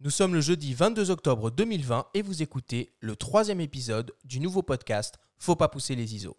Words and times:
Nous 0.00 0.10
sommes 0.10 0.32
le 0.32 0.40
jeudi 0.40 0.74
22 0.74 1.10
octobre 1.10 1.50
2020 1.50 2.06
et 2.14 2.22
vous 2.22 2.40
écoutez 2.40 2.92
le 3.00 3.16
troisième 3.16 3.60
épisode 3.60 4.12
du 4.24 4.38
nouveau 4.38 4.62
podcast 4.62 5.16
Faut 5.40 5.56
pas 5.56 5.66
pousser 5.66 5.96
les 5.96 6.14
ISO. 6.14 6.36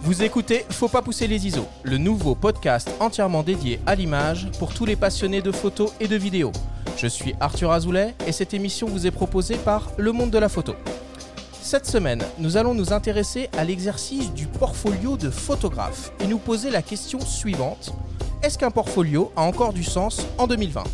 Vous 0.00 0.24
écoutez 0.24 0.64
Faut 0.70 0.88
pas 0.88 1.02
pousser 1.02 1.28
les 1.28 1.46
ISO, 1.46 1.68
le 1.84 1.98
nouveau 1.98 2.34
podcast 2.34 2.90
entièrement 2.98 3.44
dédié 3.44 3.78
à 3.86 3.94
l'image 3.94 4.50
pour 4.58 4.74
tous 4.74 4.84
les 4.84 4.96
passionnés 4.96 5.40
de 5.40 5.52
photos 5.52 5.92
et 6.00 6.08
de 6.08 6.16
vidéos. 6.16 6.50
Je 6.96 7.06
suis 7.06 7.34
Arthur 7.38 7.70
Azoulay 7.70 8.16
et 8.26 8.32
cette 8.32 8.54
émission 8.54 8.88
vous 8.88 9.06
est 9.06 9.12
proposée 9.12 9.56
par 9.58 9.92
Le 9.98 10.10
Monde 10.10 10.32
de 10.32 10.38
la 10.38 10.48
Photo. 10.48 10.74
Cette 11.66 11.86
semaine, 11.86 12.22
nous 12.38 12.56
allons 12.56 12.74
nous 12.74 12.92
intéresser 12.92 13.50
à 13.58 13.64
l'exercice 13.64 14.32
du 14.32 14.46
portfolio 14.46 15.16
de 15.16 15.30
photographe 15.30 16.12
et 16.20 16.28
nous 16.28 16.38
poser 16.38 16.70
la 16.70 16.80
question 16.80 17.18
suivante. 17.18 17.92
Est-ce 18.44 18.56
qu'un 18.56 18.70
portfolio 18.70 19.32
a 19.34 19.42
encore 19.42 19.72
du 19.72 19.82
sens 19.82 20.24
en 20.38 20.46
2020 20.46 20.84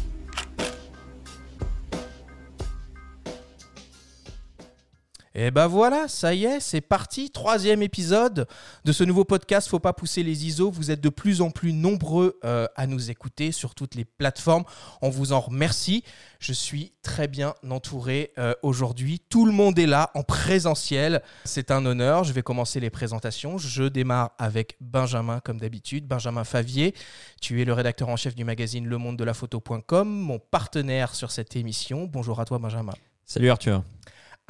Et 5.35 5.51
ben 5.51 5.67
voilà, 5.67 6.09
ça 6.09 6.35
y 6.35 6.45
est, 6.45 6.61
c'est 6.61 6.83
parti, 6.83 7.31
troisième 7.31 7.83
épisode 7.83 8.47
de 8.85 8.93
ce 8.93 9.03
nouveau 9.03 9.25
podcast. 9.25 9.69
Faut 9.69 9.79
pas 9.79 9.95
pousser 9.95 10.23
les 10.23 10.47
ISO. 10.47 10.71
Vous 10.71 10.91
êtes 10.91 11.01
de 11.01 11.09
plus 11.09 11.41
en 11.41 11.51
plus 11.51 11.73
nombreux 11.73 12.39
euh, 12.45 12.67
à 12.77 12.87
nous 12.87 13.11
écouter 13.11 13.51
sur 13.51 13.75
toutes 13.75 13.95
les 13.95 14.05
plateformes. 14.05 14.65
On 15.01 15.09
vous 15.09 15.33
en 15.33 15.41
remercie. 15.41 16.05
Je 16.39 16.53
suis 16.53 16.93
très 17.03 17.29
bien 17.29 17.55
entouré 17.69 18.33
euh, 18.37 18.53
aujourd'hui. 18.63 19.21
Tout 19.31 19.47
le 19.47 19.53
monde 19.53 19.79
est 19.79 19.87
là 19.87 20.11
en 20.15 20.23
présentiel. 20.23 21.23
C'est 21.45 21.71
un 21.71 21.87
honneur. 21.87 22.25
Je 22.25 22.33
vais 22.35 22.43
commencer 22.43 22.79
les 22.79 22.91
présentations. 22.91 23.57
Je 23.57 23.85
démarre 23.85 24.33
avec 24.39 24.77
Benjamin 24.81 25.41
comme 25.41 25.59
d'habitude. 25.59 26.07
Benjamin 26.07 26.45
Favier, 26.45 26.95
tu 27.41 27.63
es 27.63 27.65
le 27.65 27.73
rédacteur 27.73 28.11
en 28.11 28.17
chef 28.17 28.35
du 28.35 28.45
magazine 28.45 28.87
Le 28.87 28.99
Monde 28.99 29.17
de 29.17 29.25
la 29.25 29.35
Photo.com, 29.35 30.09
mon 30.09 30.39
partenaire 30.39 31.15
sur 31.15 31.31
cette 31.31 31.57
émission. 31.57 32.05
Bonjour 32.05 32.41
à 32.41 32.45
toi 32.45 32.59
Benjamin. 32.59 32.93
Salut 33.25 33.51
Arthur. 33.51 33.83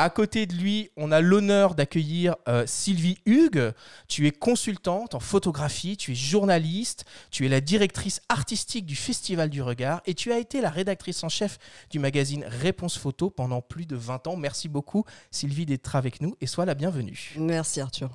À 0.02 0.10
côté 0.10 0.46
de 0.46 0.54
lui, 0.54 0.90
on 0.96 1.12
a 1.12 1.20
l'honneur 1.20 1.76
d'accueillir 1.76 2.34
euh, 2.48 2.64
Sylvie 2.66 3.18
Hugues. 3.24 3.72
Tu 4.08 4.26
es 4.26 4.32
consultante 4.32 5.14
en 5.14 5.20
photographie, 5.20 5.96
tu 5.96 6.10
es 6.10 6.14
journaliste, 6.16 7.04
tu 7.30 7.46
es 7.46 7.48
la 7.48 7.60
directrice 7.60 8.20
artistique 8.28 8.84
du 8.84 8.96
Festival 8.96 9.48
du 9.48 9.62
Regard 9.62 10.02
et 10.04 10.14
tu 10.14 10.32
as 10.32 10.40
été 10.40 10.60
la 10.60 10.70
rédactrice 10.70 11.22
en 11.22 11.28
chef 11.28 11.56
du 11.88 12.00
magazine 12.00 12.44
Réponse 12.44 12.98
Photo 12.98 13.30
pendant 13.30 13.60
plus 13.62 13.86
de 13.86 13.94
20 13.94 14.26
ans. 14.26 14.34
Merci 14.34 14.68
beaucoup 14.68 15.04
Sylvie 15.30 15.66
d'être 15.66 15.94
avec 15.94 16.20
nous 16.20 16.34
et 16.40 16.48
sois 16.48 16.64
la 16.64 16.74
bienvenue. 16.74 17.34
Merci 17.36 17.80
Arthur. 17.80 18.10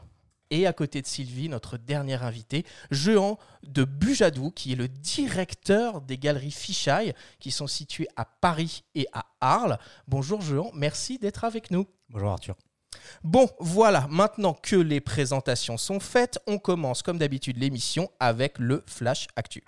Et 0.49 0.65
à 0.65 0.73
côté 0.73 1.01
de 1.01 1.07
Sylvie, 1.07 1.49
notre 1.49 1.77
dernière 1.77 2.23
invitée, 2.23 2.65
Jean 2.91 3.37
de 3.63 3.83
Bujadou, 3.83 4.51
qui 4.51 4.73
est 4.73 4.75
le 4.75 4.87
directeur 4.87 6.01
des 6.01 6.17
galeries 6.17 6.51
Fichaille, 6.51 7.13
qui 7.39 7.51
sont 7.51 7.67
situées 7.67 8.07
à 8.15 8.25
Paris 8.25 8.83
et 8.95 9.07
à 9.13 9.25
Arles. 9.41 9.77
Bonjour 10.07 10.41
Jean, 10.41 10.71
merci 10.73 11.19
d'être 11.19 11.43
avec 11.43 11.71
nous. 11.71 11.85
Bonjour 12.09 12.29
Arthur. 12.29 12.55
Bon, 13.23 13.49
voilà, 13.59 14.07
maintenant 14.09 14.53
que 14.53 14.75
les 14.75 15.01
présentations 15.01 15.77
sont 15.77 15.99
faites, 15.99 16.39
on 16.47 16.57
commence 16.57 17.03
comme 17.03 17.17
d'habitude 17.17 17.57
l'émission 17.57 18.09
avec 18.19 18.57
le 18.59 18.83
Flash 18.87 19.27
Actu. 19.35 19.63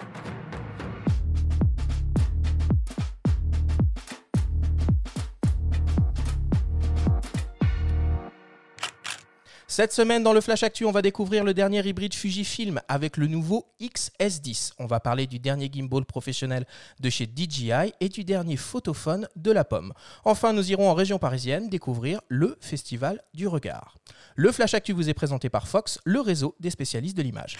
Cette 9.79 9.93
semaine, 9.93 10.23
dans 10.23 10.33
le 10.33 10.41
Flash 10.41 10.63
Actu, 10.63 10.83
on 10.83 10.91
va 10.91 11.01
découvrir 11.01 11.45
le 11.45 11.53
dernier 11.53 11.79
hybride 11.87 12.13
Fujifilm 12.13 12.81
avec 12.89 13.15
le 13.15 13.27
nouveau 13.27 13.65
XS10. 13.79 14.73
On 14.77 14.87
va 14.87 14.99
parler 14.99 15.25
du 15.25 15.39
dernier 15.39 15.69
gimbal 15.71 16.03
professionnel 16.03 16.65
de 16.99 17.09
chez 17.09 17.25
DJI 17.25 17.93
et 18.01 18.09
du 18.09 18.25
dernier 18.25 18.57
photophone 18.57 19.29
de 19.37 19.51
la 19.51 19.63
pomme. 19.63 19.93
Enfin, 20.25 20.51
nous 20.51 20.69
irons 20.69 20.89
en 20.89 20.93
région 20.93 21.17
parisienne 21.17 21.69
découvrir 21.69 22.19
le 22.27 22.57
Festival 22.59 23.23
du 23.33 23.47
Regard. 23.47 23.95
Le 24.35 24.51
Flash 24.51 24.73
Actu 24.73 24.91
vous 24.91 25.09
est 25.09 25.13
présenté 25.13 25.47
par 25.47 25.65
Fox, 25.65 25.99
le 26.03 26.19
réseau 26.19 26.57
des 26.59 26.71
spécialistes 26.71 27.15
de 27.15 27.21
l'image. 27.21 27.55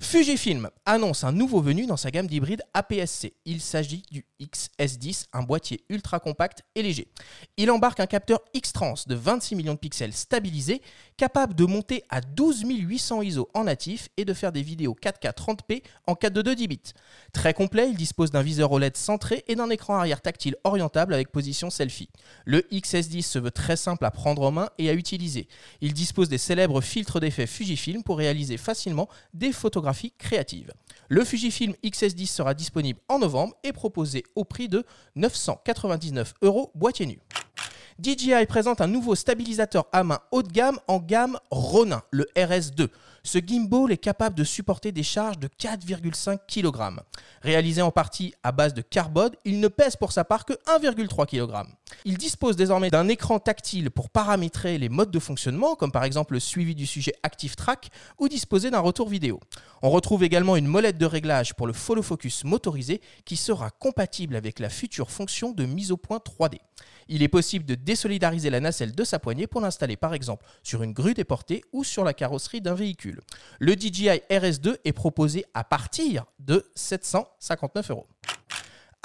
Fujifilm 0.00 0.70
annonce 0.86 1.24
un 1.24 1.32
nouveau 1.32 1.60
venu 1.60 1.84
dans 1.84 1.96
sa 1.96 2.12
gamme 2.12 2.28
d'hybrides 2.28 2.62
APS-C. 2.72 3.34
Il 3.44 3.60
s'agit 3.60 4.04
du 4.12 4.24
XS10, 4.40 5.26
un 5.32 5.42
boîtier 5.42 5.84
ultra 5.88 6.20
compact 6.20 6.62
et 6.76 6.84
léger. 6.84 7.08
Il 7.56 7.68
embarque 7.72 7.98
un 7.98 8.06
capteur 8.06 8.38
X-Trans 8.54 8.94
de 9.08 9.16
26 9.16 9.56
millions 9.56 9.74
de 9.74 9.78
pixels 9.78 10.12
stabilisé, 10.12 10.82
capable 11.16 11.56
de 11.56 11.64
monter 11.64 12.04
à 12.10 12.20
12 12.20 12.62
800 12.64 13.22
ISO 13.22 13.48
en 13.54 13.64
natif 13.64 14.08
et 14.16 14.24
de 14.24 14.32
faire 14.34 14.52
des 14.52 14.62
vidéos 14.62 14.96
4K 15.02 15.34
30p 15.34 15.82
en 16.06 16.12
4.2 16.12 16.54
10 16.54 16.68
bits. 16.68 16.80
Très 17.32 17.52
complet, 17.52 17.90
il 17.90 17.96
dispose 17.96 18.30
d'un 18.30 18.42
viseur 18.42 18.70
OLED 18.70 18.96
centré 18.96 19.44
et 19.48 19.56
d'un 19.56 19.68
écran 19.68 19.96
arrière 19.96 20.22
tactile 20.22 20.54
orientable 20.62 21.12
avec 21.12 21.32
position 21.32 21.70
selfie. 21.70 22.08
Le 22.44 22.60
XS10 22.72 23.22
se 23.22 23.40
veut 23.40 23.50
très 23.50 23.76
simple 23.76 24.04
à 24.04 24.12
prendre 24.12 24.42
en 24.42 24.52
main 24.52 24.70
et 24.78 24.90
à 24.90 24.94
utiliser. 24.94 25.48
Il 25.80 25.92
dispose 25.92 26.28
des 26.28 26.38
célèbres 26.38 26.80
filtres 26.80 27.18
d'effet 27.18 27.48
Fujifilm 27.48 28.04
pour 28.04 28.18
réaliser 28.18 28.58
facilement 28.58 29.08
des 29.34 29.50
photographies 29.52 29.87
créative. 30.18 30.72
Le 31.08 31.24
Fujifilm 31.24 31.74
XS10 31.84 32.26
sera 32.26 32.54
disponible 32.54 33.00
en 33.08 33.18
novembre 33.18 33.54
et 33.64 33.72
proposé 33.72 34.24
au 34.34 34.44
prix 34.44 34.68
de 34.68 34.84
999 35.16 36.34
euros 36.42 36.70
boîtier 36.74 37.06
nu. 37.06 37.18
DJI 38.00 38.46
présente 38.46 38.80
un 38.80 38.86
nouveau 38.86 39.16
stabilisateur 39.16 39.86
à 39.92 40.04
main 40.04 40.20
haut 40.30 40.42
de 40.42 40.52
gamme 40.52 40.78
en 40.86 40.98
gamme 40.98 41.38
Ronin, 41.50 42.02
le 42.12 42.26
RS2. 42.36 42.88
Ce 43.30 43.36
gimbal 43.36 43.92
est 43.92 43.98
capable 43.98 44.34
de 44.34 44.42
supporter 44.42 44.90
des 44.90 45.02
charges 45.02 45.38
de 45.38 45.48
4,5 45.48 46.38
kg. 46.48 46.98
Réalisé 47.42 47.82
en 47.82 47.90
partie 47.90 48.32
à 48.42 48.52
base 48.52 48.72
de 48.72 48.80
carbone, 48.80 49.32
il 49.44 49.60
ne 49.60 49.68
pèse 49.68 49.96
pour 49.96 50.12
sa 50.12 50.24
part 50.24 50.46
que 50.46 50.54
1,3 50.54 51.26
kg. 51.26 51.68
Il 52.06 52.16
dispose 52.16 52.56
désormais 52.56 52.88
d'un 52.88 53.06
écran 53.08 53.38
tactile 53.38 53.90
pour 53.90 54.08
paramétrer 54.08 54.78
les 54.78 54.88
modes 54.88 55.10
de 55.10 55.18
fonctionnement, 55.18 55.74
comme 55.74 55.92
par 55.92 56.04
exemple 56.04 56.32
le 56.32 56.40
suivi 56.40 56.74
du 56.74 56.86
sujet 56.86 57.12
Active 57.22 57.54
Track 57.54 57.90
ou 58.18 58.28
disposer 58.28 58.70
d'un 58.70 58.80
retour 58.80 59.10
vidéo. 59.10 59.40
On 59.82 59.90
retrouve 59.90 60.24
également 60.24 60.56
une 60.56 60.66
molette 60.66 60.96
de 60.96 61.04
réglage 61.04 61.52
pour 61.52 61.66
le 61.66 61.74
follow 61.74 62.02
focus 62.02 62.44
motorisé 62.44 63.02
qui 63.26 63.36
sera 63.36 63.68
compatible 63.70 64.36
avec 64.36 64.58
la 64.58 64.70
future 64.70 65.10
fonction 65.10 65.52
de 65.52 65.66
mise 65.66 65.92
au 65.92 65.98
point 65.98 66.16
3D. 66.18 66.60
Il 67.08 67.22
est 67.22 67.28
possible 67.28 67.64
de 67.64 67.74
désolidariser 67.74 68.50
la 68.50 68.60
nacelle 68.60 68.94
de 68.94 69.04
sa 69.04 69.18
poignée 69.18 69.46
pour 69.46 69.60
l'installer 69.60 69.96
par 69.96 70.14
exemple 70.14 70.46
sur 70.62 70.82
une 70.82 70.92
grue 70.92 71.14
déportée 71.14 71.62
ou 71.72 71.84
sur 71.84 72.04
la 72.04 72.14
carrosserie 72.14 72.60
d'un 72.60 72.74
véhicule. 72.74 73.17
Le 73.58 73.74
DJI 73.74 74.20
RS2 74.30 74.76
est 74.84 74.92
proposé 74.92 75.44
à 75.54 75.64
partir 75.64 76.26
de 76.38 76.64
759 76.74 77.90
euros. 77.90 78.06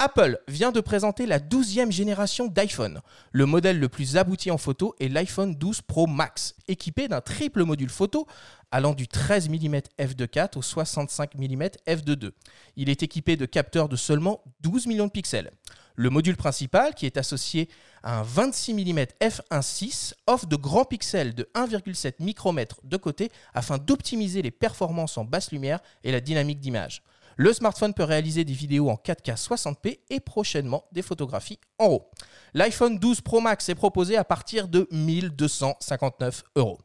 Apple 0.00 0.40
vient 0.48 0.72
de 0.72 0.80
présenter 0.80 1.24
la 1.24 1.38
12e 1.38 1.92
génération 1.92 2.48
d'iPhone. 2.48 3.00
Le 3.30 3.46
modèle 3.46 3.78
le 3.78 3.88
plus 3.88 4.16
abouti 4.16 4.50
en 4.50 4.58
photo 4.58 4.94
est 4.98 5.08
l'iPhone 5.08 5.54
12 5.54 5.82
Pro 5.82 6.08
Max, 6.08 6.56
équipé 6.66 7.06
d'un 7.06 7.20
triple 7.20 7.62
module 7.62 7.88
photo 7.88 8.26
allant 8.72 8.92
du 8.92 9.06
13 9.06 9.48
mm 9.48 9.76
f2.4 10.00 10.58
au 10.58 10.62
65 10.62 11.36
mm 11.36 11.62
f2.2. 11.86 12.32
Il 12.74 12.90
est 12.90 13.04
équipé 13.04 13.36
de 13.36 13.46
capteurs 13.46 13.88
de 13.88 13.94
seulement 13.94 14.42
12 14.62 14.88
millions 14.88 15.06
de 15.06 15.12
pixels. 15.12 15.52
Le 15.96 16.10
module 16.10 16.36
principal, 16.36 16.94
qui 16.94 17.06
est 17.06 17.16
associé 17.16 17.68
à 18.02 18.18
un 18.18 18.22
26 18.22 18.74
mm 18.74 19.04
f1.6, 19.20 20.14
offre 20.26 20.46
de 20.46 20.56
grands 20.56 20.84
pixels 20.84 21.34
de 21.34 21.48
1,7 21.54 22.14
micromètres 22.18 22.80
de 22.82 22.96
côté 22.96 23.30
afin 23.54 23.78
d'optimiser 23.78 24.42
les 24.42 24.50
performances 24.50 25.16
en 25.18 25.24
basse 25.24 25.52
lumière 25.52 25.78
et 26.02 26.10
la 26.10 26.20
dynamique 26.20 26.58
d'image. 26.58 27.02
Le 27.36 27.52
smartphone 27.52 27.94
peut 27.94 28.04
réaliser 28.04 28.44
des 28.44 28.52
vidéos 28.52 28.90
en 28.90 28.94
4K 28.94 29.36
60p 29.36 29.98
et 30.10 30.20
prochainement 30.20 30.84
des 30.92 31.02
photographies 31.02 31.58
en 31.78 31.88
RAW. 31.88 32.10
L'iPhone 32.54 32.98
12 32.98 33.20
Pro 33.20 33.40
Max 33.40 33.68
est 33.68 33.74
proposé 33.74 34.16
à 34.16 34.24
partir 34.24 34.68
de 34.68 34.88
1259 34.90 36.44
euros. 36.56 36.78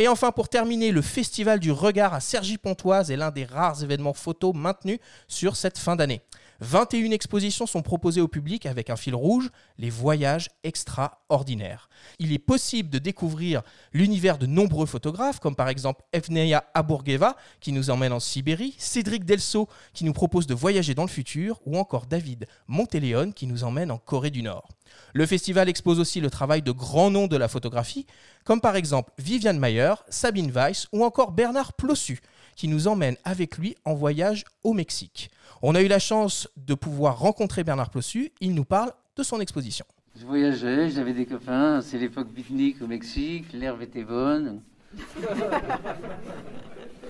Et 0.00 0.06
enfin, 0.06 0.30
pour 0.30 0.48
terminer, 0.48 0.92
le 0.92 1.02
Festival 1.02 1.58
du 1.58 1.72
Regard 1.72 2.14
à 2.14 2.20
Cergy-Pontoise 2.20 3.10
est 3.10 3.16
l'un 3.16 3.32
des 3.32 3.44
rares 3.44 3.82
événements 3.82 4.14
photos 4.14 4.54
maintenus 4.54 5.00
sur 5.26 5.56
cette 5.56 5.76
fin 5.76 5.96
d'année. 5.96 6.22
21 6.60 7.12
expositions 7.12 7.66
sont 7.66 7.82
proposées 7.82 8.20
au 8.20 8.26
public 8.26 8.66
avec 8.66 8.90
un 8.90 8.96
fil 8.96 9.14
rouge, 9.14 9.50
les 9.78 9.90
voyages 9.90 10.50
extraordinaires. 10.64 11.88
Il 12.18 12.32
est 12.32 12.40
possible 12.40 12.90
de 12.90 12.98
découvrir 12.98 13.62
l'univers 13.92 14.38
de 14.38 14.46
nombreux 14.46 14.86
photographes, 14.86 15.38
comme 15.38 15.54
par 15.54 15.68
exemple 15.68 16.02
Evneia 16.12 16.64
Aburgeva 16.74 17.36
qui 17.60 17.70
nous 17.70 17.90
emmène 17.90 18.12
en 18.12 18.18
Sibérie, 18.18 18.74
Cédric 18.78 19.24
Delso 19.24 19.68
qui 19.92 20.04
nous 20.04 20.12
propose 20.12 20.48
de 20.48 20.54
voyager 20.54 20.94
dans 20.94 21.04
le 21.04 21.08
futur, 21.08 21.60
ou 21.64 21.78
encore 21.78 22.06
David 22.06 22.46
Montéléon 22.66 23.30
qui 23.30 23.46
nous 23.46 23.62
emmène 23.62 23.92
en 23.92 23.98
Corée 23.98 24.30
du 24.30 24.42
Nord. 24.42 24.68
Le 25.12 25.26
festival 25.26 25.68
expose 25.68 26.00
aussi 26.00 26.20
le 26.20 26.30
travail 26.30 26.62
de 26.62 26.72
grands 26.72 27.10
noms 27.10 27.28
de 27.28 27.36
la 27.36 27.46
photographie, 27.46 28.06
comme 28.44 28.60
par 28.60 28.74
exemple 28.74 29.12
Viviane 29.18 29.58
Mayer, 29.58 29.94
Sabine 30.08 30.50
Weiss 30.50 30.88
ou 30.92 31.04
encore 31.04 31.32
Bernard 31.32 31.74
Plossu, 31.74 32.20
qui 32.58 32.68
nous 32.68 32.88
emmène 32.88 33.16
avec 33.24 33.56
lui 33.56 33.76
en 33.84 33.94
voyage 33.94 34.44
au 34.64 34.74
Mexique. 34.74 35.30
On 35.62 35.76
a 35.76 35.80
eu 35.80 35.86
la 35.86 36.00
chance 36.00 36.48
de 36.56 36.74
pouvoir 36.74 37.18
rencontrer 37.20 37.62
Bernard 37.62 37.88
Plossu. 37.88 38.32
Il 38.40 38.52
nous 38.52 38.64
parle 38.64 38.92
de 39.16 39.22
son 39.22 39.40
exposition. 39.40 39.86
Je 40.20 40.26
voyageais, 40.26 40.90
j'avais 40.90 41.12
des 41.12 41.24
copains. 41.24 41.80
C'est 41.80 41.98
l'époque 41.98 42.28
pique-nique 42.34 42.82
au 42.82 42.88
Mexique. 42.88 43.46
L'herbe 43.52 43.82
était 43.82 44.02
bonne. 44.02 44.60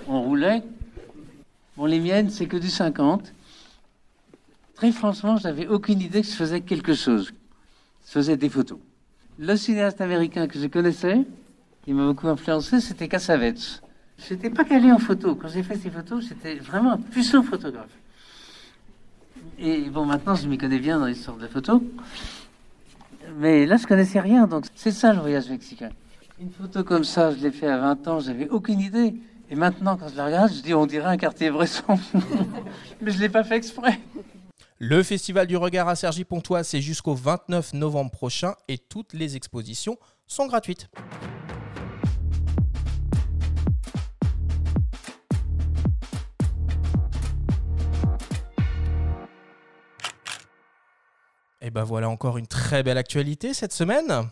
On 0.06 0.22
roulait. 0.22 0.62
Bon, 1.78 1.86
les 1.86 1.98
miennes, 1.98 2.28
c'est 2.28 2.46
que 2.46 2.58
du 2.58 2.68
50. 2.68 3.32
Très 4.74 4.92
franchement, 4.92 5.38
j'avais 5.38 5.66
aucune 5.66 6.02
idée 6.02 6.20
que 6.20 6.26
je 6.26 6.32
faisais 6.32 6.60
quelque 6.60 6.94
chose. 6.94 7.32
Je 8.06 8.10
faisais 8.10 8.36
des 8.36 8.50
photos. 8.50 8.78
Le 9.38 9.56
cinéaste 9.56 10.02
américain 10.02 10.46
que 10.46 10.58
je 10.58 10.66
connaissais, 10.66 11.24
qui 11.84 11.94
m'a 11.94 12.04
beaucoup 12.04 12.28
influencé, 12.28 12.80
c'était 12.80 13.08
Cassavetes. 13.08 13.82
Je 14.18 14.34
n'étais 14.34 14.50
pas 14.50 14.64
calé 14.64 14.90
en 14.90 14.98
photo. 14.98 15.34
Quand 15.34 15.48
j'ai 15.48 15.62
fait 15.62 15.76
ces 15.76 15.90
photos, 15.90 16.26
j'étais 16.28 16.56
vraiment 16.56 16.92
un 16.92 16.98
puissant 16.98 17.42
photographe. 17.42 17.90
Et 19.58 19.88
bon, 19.90 20.04
maintenant, 20.04 20.34
je 20.34 20.46
m'y 20.48 20.58
connais 20.58 20.78
bien 20.78 20.98
dans 20.98 21.06
l'histoire 21.06 21.36
de 21.36 21.42
la 21.42 21.48
photo. 21.48 21.82
Mais 23.36 23.66
là, 23.66 23.76
je 23.76 23.86
connaissais 23.86 24.20
rien, 24.20 24.46
donc 24.46 24.66
c'est 24.74 24.90
ça 24.90 25.12
le 25.12 25.20
voyage 25.20 25.48
mexicain. 25.48 25.90
Une 26.40 26.50
photo 26.50 26.84
comme 26.84 27.04
ça, 27.04 27.32
je 27.32 27.38
l'ai 27.38 27.50
fait 27.50 27.66
à 27.66 27.78
20 27.78 28.08
ans, 28.08 28.20
j'avais 28.20 28.48
aucune 28.48 28.80
idée. 28.80 29.14
Et 29.50 29.54
maintenant, 29.54 29.96
quand 29.96 30.08
je 30.08 30.16
la 30.16 30.26
regarde, 30.26 30.52
je 30.52 30.62
dis, 30.62 30.74
on 30.74 30.86
dirait 30.86 31.06
un 31.06 31.16
quartier 31.16 31.50
Bresson. 31.50 31.98
Mais 33.00 33.10
je 33.10 33.16
ne 33.16 33.22
l'ai 33.22 33.28
pas 33.28 33.44
fait 33.44 33.56
exprès. 33.56 33.98
Le 34.78 35.02
Festival 35.02 35.46
du 35.46 35.56
Regard 35.56 35.88
à 35.88 35.96
Cergy-Pontoise, 35.96 36.68
c'est 36.68 36.80
jusqu'au 36.80 37.14
29 37.14 37.74
novembre 37.74 38.10
prochain 38.10 38.54
et 38.68 38.78
toutes 38.78 39.12
les 39.12 39.34
expositions 39.36 39.98
sont 40.26 40.46
gratuites. 40.46 40.88
Et 51.68 51.70
ben 51.70 51.84
voilà 51.84 52.08
encore 52.08 52.38
une 52.38 52.46
très 52.46 52.82
belle 52.82 52.96
actualité 52.96 53.52
cette 53.52 53.74
semaine. 53.74 54.30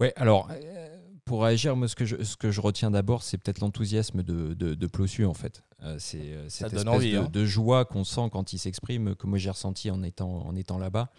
Ouais, 0.00 0.14
alors 0.16 0.48
euh, 0.50 0.88
pour 1.26 1.42
réagir, 1.42 1.76
moi 1.76 1.86
ce 1.86 1.94
que 1.94 2.06
je, 2.06 2.24
ce 2.24 2.34
que 2.38 2.50
je 2.50 2.62
retiens 2.62 2.90
d'abord, 2.90 3.22
c'est 3.22 3.36
peut-être 3.36 3.60
l'enthousiasme 3.60 4.22
de, 4.22 4.54
de, 4.54 4.72
de 4.72 5.24
en 5.26 5.34
fait. 5.34 5.62
Euh, 5.82 5.96
c'est 5.98 6.32
euh, 6.32 6.48
cette 6.48 6.72
espèce 6.72 6.84
de, 6.84 7.18
hein. 7.18 7.28
de, 7.30 7.44
joie 7.44 7.84
qu'on 7.84 8.04
sent 8.04 8.30
quand 8.32 8.54
il 8.54 8.58
s'exprime, 8.58 9.14
que 9.16 9.26
moi 9.26 9.36
j'ai 9.36 9.50
ressenti 9.50 9.90
en 9.90 10.02
étant, 10.02 10.46
en 10.46 10.56
étant 10.56 10.78
là-bas. 10.78 11.10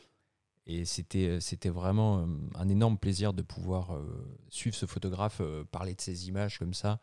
Et 0.65 0.85
c'était, 0.85 1.37
c'était 1.39 1.69
vraiment 1.69 2.25
un 2.55 2.67
énorme 2.67 2.97
plaisir 2.97 3.33
de 3.33 3.43
pouvoir 3.43 3.91
suivre 4.49 4.75
ce 4.75 4.87
photographe, 4.87 5.39
parler 5.71 5.93
de 5.93 6.01
ses 6.01 6.27
images 6.27 6.57
comme 6.57 6.73
ça. 6.73 6.99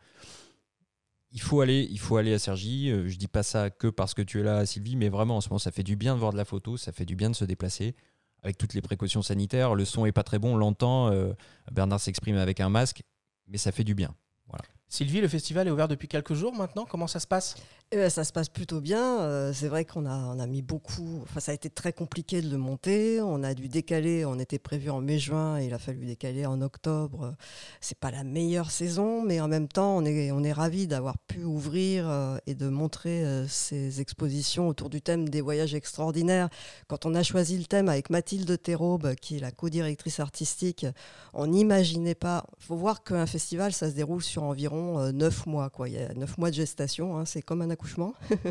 Il 1.31 1.41
faut 1.41 1.61
aller, 1.61 1.87
il 1.89 1.99
faut 1.99 2.17
aller 2.17 2.33
à 2.33 2.39
Sergi. 2.39 2.89
Je 2.89 3.17
dis 3.17 3.27
pas 3.27 3.43
ça 3.43 3.69
que 3.69 3.87
parce 3.87 4.13
que 4.13 4.21
tu 4.21 4.41
es 4.41 4.43
là, 4.43 4.65
Sylvie, 4.65 4.97
mais 4.97 5.09
vraiment 5.09 5.37
en 5.37 5.41
ce 5.41 5.49
moment, 5.49 5.59
ça 5.59 5.71
fait 5.71 5.83
du 5.83 5.95
bien 5.95 6.15
de 6.15 6.19
voir 6.19 6.33
de 6.33 6.37
la 6.37 6.45
photo, 6.45 6.75
ça 6.75 6.91
fait 6.91 7.05
du 7.05 7.15
bien 7.15 7.29
de 7.29 7.35
se 7.35 7.45
déplacer 7.45 7.95
avec 8.43 8.57
toutes 8.57 8.73
les 8.73 8.81
précautions 8.81 9.21
sanitaires. 9.21 9.75
Le 9.75 9.85
son 9.85 10.05
est 10.05 10.11
pas 10.11 10.23
très 10.23 10.39
bon, 10.39 10.53
on 10.53 10.57
l'entend. 10.57 11.11
Euh, 11.11 11.33
Bernard 11.71 11.99
s'exprime 11.99 12.37
avec 12.37 12.59
un 12.59 12.69
masque, 12.69 13.03
mais 13.47 13.57
ça 13.57 13.71
fait 13.71 13.83
du 13.83 13.95
bien. 13.95 14.13
Voilà. 14.47 14.63
Sylvie, 14.89 15.19
le 15.19 15.27
festival 15.27 15.67
est 15.67 15.71
ouvert 15.71 15.89
depuis 15.89 16.07
quelques 16.07 16.33
jours 16.33 16.53
maintenant. 16.53 16.85
Comment 16.89 17.07
ça 17.07 17.19
se 17.19 17.27
passe? 17.27 17.55
Eh 17.91 17.95
ben, 17.95 18.09
ça 18.09 18.25
se 18.25 18.33
passe 18.33 18.49
plutôt 18.49 18.81
bien. 18.81 19.21
Euh, 19.21 19.53
c'est 19.53 19.69
vrai 19.69 19.85
qu'on 19.85 20.05
a, 20.05 20.47
mis 20.47 20.61
beaucoup. 20.61 21.21
Enfin, 21.23 21.39
ça 21.39 21.51
a 21.51 21.55
été 21.55 21.69
très 21.69 21.93
compliqué 21.93 22.41
de 22.41 22.49
le 22.49 22.57
monter. 22.57 23.21
On 23.21 23.43
a 23.43 23.53
dû 23.53 23.69
décaler. 23.69 24.25
On 24.25 24.39
était 24.39 24.59
prévu 24.59 24.89
en 24.89 24.99
mai-juin 24.99 25.57
et 25.57 25.67
il 25.67 25.73
a 25.73 25.79
fallu 25.79 26.05
décaler 26.05 26.45
en 26.45 26.61
octobre. 26.61 27.33
C'est 27.79 27.97
pas 27.97 28.11
la 28.11 28.25
meilleure 28.25 28.71
saison, 28.71 29.23
mais 29.23 29.39
en 29.39 29.47
même 29.47 29.69
temps, 29.69 29.95
on 29.95 30.03
est, 30.03 30.31
on 30.31 30.43
est 30.43 30.51
ravis 30.51 30.85
d'avoir 30.85 31.17
pu 31.17 31.45
ouvrir 31.45 32.09
euh, 32.09 32.37
et 32.45 32.55
de 32.55 32.67
montrer 32.67 33.23
euh, 33.23 33.47
ces 33.47 34.01
expositions 34.01 34.67
autour 34.67 34.89
du 34.89 35.01
thème 35.01 35.29
des 35.29 35.39
voyages 35.39 35.73
extraordinaires. 35.73 36.49
Quand 36.87 37.05
on 37.05 37.15
a 37.15 37.23
choisi 37.23 37.57
le 37.57 37.65
thème 37.65 37.87
avec 37.87 38.09
Mathilde 38.09 38.61
Théraube, 38.61 39.15
qui 39.15 39.37
est 39.37 39.39
la 39.39 39.51
co-directrice 39.51 40.19
artistique, 40.19 40.85
on 41.33 41.47
n'imaginait 41.47 42.15
pas. 42.15 42.45
Il 42.59 42.65
faut 42.65 42.75
voir 42.75 43.03
qu'un 43.03 43.27
festival, 43.27 43.71
ça 43.71 43.89
se 43.89 43.95
déroule 43.95 44.23
sur 44.23 44.43
environ 44.43 44.76
neuf 45.11 45.45
mois. 45.45 45.69
Quoi. 45.69 45.89
Il 45.89 45.95
y 45.95 45.97
a 45.97 46.13
neuf 46.13 46.37
mois 46.37 46.49
de 46.49 46.55
gestation. 46.55 47.17
Hein. 47.17 47.25
C'est 47.25 47.41
comme 47.41 47.61
un 47.61 47.69
accouchement. 47.69 48.13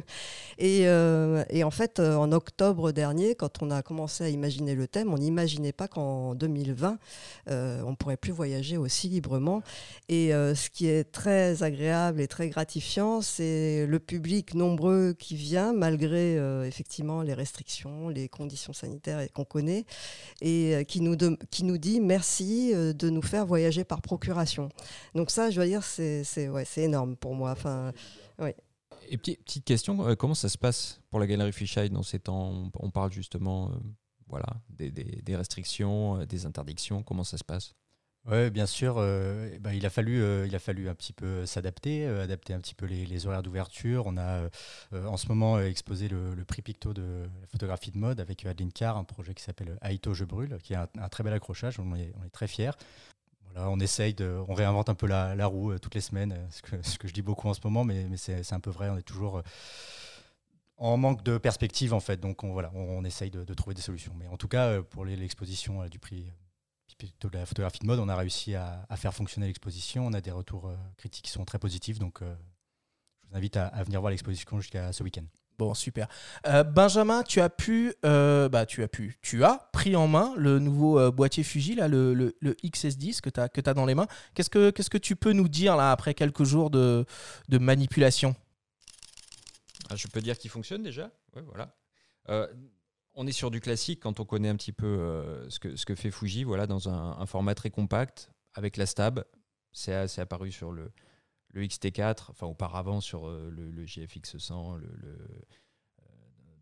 Euh, 0.86 1.44
et, 1.50 1.64
en 1.64 1.70
fait, 1.70 1.98
euh, 1.98 2.16
en 2.16 2.32
octobre 2.32 2.92
dernier, 2.92 3.34
quand 3.34 3.62
on 3.62 3.70
a 3.70 3.82
commencé 3.82 4.24
à 4.24 4.28
imaginer 4.28 4.74
le 4.74 4.86
thème, 4.86 5.12
on 5.12 5.18
n'imaginait 5.18 5.72
pas 5.72 5.88
qu'en 5.88 6.34
2020, 6.34 6.98
euh, 7.50 7.82
on 7.84 7.94
pourrait 7.94 8.16
plus 8.16 8.32
voyager 8.32 8.76
aussi 8.76 9.08
librement. 9.08 9.62
Et 10.08 10.30
ce 10.30 10.70
qui 10.70 10.86
est 10.86 11.04
très 11.04 11.62
agréable 11.62 12.20
et 12.20 12.28
très 12.28 12.48
gratifiant, 12.48 13.20
c'est 13.20 13.86
le 13.86 13.98
public 13.98 14.54
nombreux 14.54 15.14
qui 15.18 15.36
vient, 15.36 15.72
malgré 15.72 16.36
effectivement 16.66 17.22
les 17.22 17.34
restrictions, 17.34 18.08
les 18.08 18.28
conditions 18.28 18.72
sanitaires 18.72 19.20
qu'on 19.32 19.44
connaît, 19.44 19.84
et 20.40 20.84
qui, 20.88 21.00
nous 21.00 21.16
qui 21.50 21.64
nous 21.64 21.78
dit 21.78 22.00
merci 22.00 22.72
de 22.74 23.10
nous 23.10 23.22
faire 23.22 23.46
voyager 23.46 23.84
par 23.84 24.00
procuration. 24.00 24.68
Donc 25.14 25.30
ça, 25.30 25.50
je 25.50 25.56
dois 25.56 25.66
dire, 25.66 25.82
c'est 25.82 26.15
ouais, 26.48 26.64
énorme 26.76 27.16
pour 27.16 27.34
moi. 27.34 27.52
Enfin, 27.52 27.92
oui. 28.38 28.50
Et 29.08 29.18
petite, 29.18 29.64
question, 29.64 30.06
euh, 30.06 30.14
comment 30.14 30.34
ça 30.34 30.48
se 30.48 30.58
passe 30.58 31.00
pour 31.10 31.20
la 31.20 31.26
galerie 31.26 31.52
Fisheye 31.52 31.90
dans 31.90 32.02
ces 32.02 32.18
temps? 32.18 32.70
On, 32.80 32.90
parle 32.90 33.12
justement 33.12 33.68
euh, 33.68 33.74
voilà, 34.28 34.46
des, 34.70 35.36
restrictions, 35.36 36.20
euh, 36.20 36.26
des 36.26 36.46
interdictions, 36.46 37.02
comment 37.02 37.24
ça 37.24 37.38
se 37.38 37.44
passe? 37.44 37.74
Oui, 38.28 38.50
bien 38.50 38.66
sûr. 38.66 38.96
Bah, 39.60 39.72
il, 39.72 39.86
a 39.86 39.90
fallu, 39.90 40.20
il 40.46 40.52
a 40.56 40.58
fallu 40.58 40.88
un 40.88 40.96
petit 40.96 41.12
peu 41.12 41.46
s'adapter, 41.46 42.04
adapter 42.06 42.54
un 42.54 42.58
petit 42.58 42.74
peu 42.74 42.84
les, 42.86 43.26
horaires 43.28 43.44
d'ouverture. 43.44 44.02
On 44.06 44.16
a 44.16 44.48
en 44.92 45.16
ce 45.16 45.28
moment 45.28 45.60
exposé 45.60 46.08
le, 46.08 46.44
prix 46.44 46.60
Picto 46.60 46.92
de 46.92 47.28
la 47.40 47.46
photographie 47.46 47.92
de 47.92 47.98
mode 47.98 48.18
avec 48.18 48.44
Adeline 48.44 48.72
Carr, 48.72 48.96
un 48.96 49.04
projet 49.04 49.32
qui 49.32 49.44
s'appelle 49.44 49.78
Aito 49.80 50.12
Je 50.12 50.24
Brûle, 50.24 50.58
qui 50.60 50.72
est 50.72 50.76
un, 50.76 50.88
un, 50.98 51.08
très 51.08 51.22
bel 51.22 51.34
accrochage. 51.34 51.78
On 51.78 51.94
est, 51.94 52.12
on 52.20 52.26
est 52.26 52.30
très 52.30 52.48
fiers 52.48 52.72
on 53.56 53.80
essaye 53.80 54.14
de, 54.14 54.42
on 54.48 54.54
réinvente 54.54 54.88
un 54.88 54.94
peu 54.94 55.06
la, 55.06 55.46
roue 55.46 55.72
euh, 55.72 55.78
toutes 55.78 55.94
les 55.94 56.00
semaines, 56.00 56.32
euh, 56.32 56.46
ce 56.50 56.62
que, 56.62 56.76
je 57.08 57.12
dis 57.12 57.22
beaucoup 57.22 57.48
en 57.48 57.54
ce 57.54 57.60
moment, 57.64 57.84
mais, 57.84 58.06
c'est 58.16 58.52
un 58.52 58.60
peu 58.60 58.70
vrai. 58.70 58.90
On 58.90 58.96
est 58.96 59.02
toujours 59.02 59.38
euh, 59.38 59.42
en 60.76 60.96
manque 60.96 61.22
de 61.22 61.38
perspective 61.38 61.94
en 61.94 62.00
fait, 62.00 62.20
donc 62.20 62.44
on, 62.44 62.52
voilà, 62.52 62.70
on, 62.74 63.04
essaye 63.04 63.30
de, 63.30 63.54
trouver 63.54 63.74
des 63.74 63.82
solutions. 63.82 64.12
Mais 64.18 64.28
en 64.28 64.36
tout 64.36 64.48
cas, 64.48 64.82
pour 64.82 65.04
l'exposition 65.04 65.86
du 65.86 65.98
prix 65.98 66.30
de 67.20 67.28
la 67.28 67.44
photographie 67.44 67.80
de 67.80 67.86
mode, 67.86 67.98
on 67.98 68.08
a 68.08 68.16
réussi 68.16 68.54
à, 68.54 68.86
faire 68.96 69.14
fonctionner 69.14 69.46
l'exposition. 69.46 70.06
On 70.06 70.12
a 70.12 70.20
des 70.20 70.30
retours 70.30 70.70
critiques 70.96 71.26
qui 71.26 71.30
sont 71.30 71.44
très 71.44 71.58
positifs, 71.58 71.98
donc 71.98 72.20
je 72.20 73.28
vous 73.30 73.36
invite 73.36 73.56
à 73.56 73.82
venir 73.84 74.00
voir 74.00 74.10
l'exposition 74.10 74.60
jusqu'à 74.60 74.92
ce 74.92 75.02
week-end. 75.02 75.24
Bon, 75.58 75.72
super. 75.72 76.06
Euh, 76.46 76.64
Benjamin, 76.64 77.22
tu 77.22 77.40
as 77.40 77.48
pu, 77.48 77.94
euh, 78.04 78.48
bah, 78.48 78.66
tu 78.66 78.82
as 78.82 78.88
pu, 78.88 79.18
tu 79.22 79.42
as 79.42 79.70
pris 79.72 79.96
en 79.96 80.06
main 80.06 80.34
le 80.36 80.58
nouveau 80.58 80.98
euh, 80.98 81.10
boîtier 81.10 81.42
Fuji, 81.42 81.74
là, 81.74 81.88
le, 81.88 82.12
le, 82.12 82.34
XS10 82.62 83.20
que 83.22 83.30
tu 83.30 83.40
as, 83.40 83.48
que 83.48 83.60
dans 83.62 83.86
les 83.86 83.94
mains. 83.94 84.06
Qu'est-ce 84.34 84.50
que, 84.50 84.70
que 84.70 84.98
tu 84.98 85.16
peux 85.16 85.32
nous 85.32 85.48
dire 85.48 85.76
là, 85.76 85.92
après 85.92 86.12
quelques 86.12 86.44
jours 86.44 86.68
de, 86.68 87.06
de 87.48 87.58
manipulation? 87.58 88.36
Ah, 89.88 89.96
Je 89.96 90.08
peux 90.08 90.20
dire 90.20 90.36
qu'il 90.36 90.50
fonctionne 90.50 90.82
déjà? 90.82 91.10
Voilà. 91.32 91.74
on 93.14 93.26
est 93.26 93.32
sur 93.32 93.50
du 93.50 93.60
classique 93.60 94.00
quand 94.00 94.20
on 94.20 94.24
connaît 94.24 94.48
un 94.48 94.56
petit 94.56 94.72
peu 94.72 95.44
ce, 95.48 95.58
que, 95.58 95.76
ce 95.76 95.86
que 95.86 95.94
fait 95.94 96.10
Fuji, 96.10 96.44
voilà, 96.44 96.66
dans 96.66 96.88
un, 96.88 97.18
un 97.18 97.26
format 97.26 97.54
très 97.54 97.70
compact 97.70 98.30
avec 98.54 98.76
la 98.76 98.84
stab. 98.84 99.24
C'est 99.72 100.18
apparu 100.18 100.50
sur 100.50 100.72
le, 100.72 100.90
le 101.50 101.62
XT4, 101.62 102.30
enfin 102.30 102.46
auparavant 102.46 103.00
sur 103.00 103.26
euh, 103.26 103.50
le, 103.50 103.84
GFX 103.84 104.38
100, 104.38 104.76
le, 104.76 104.86
euh, 104.86 106.06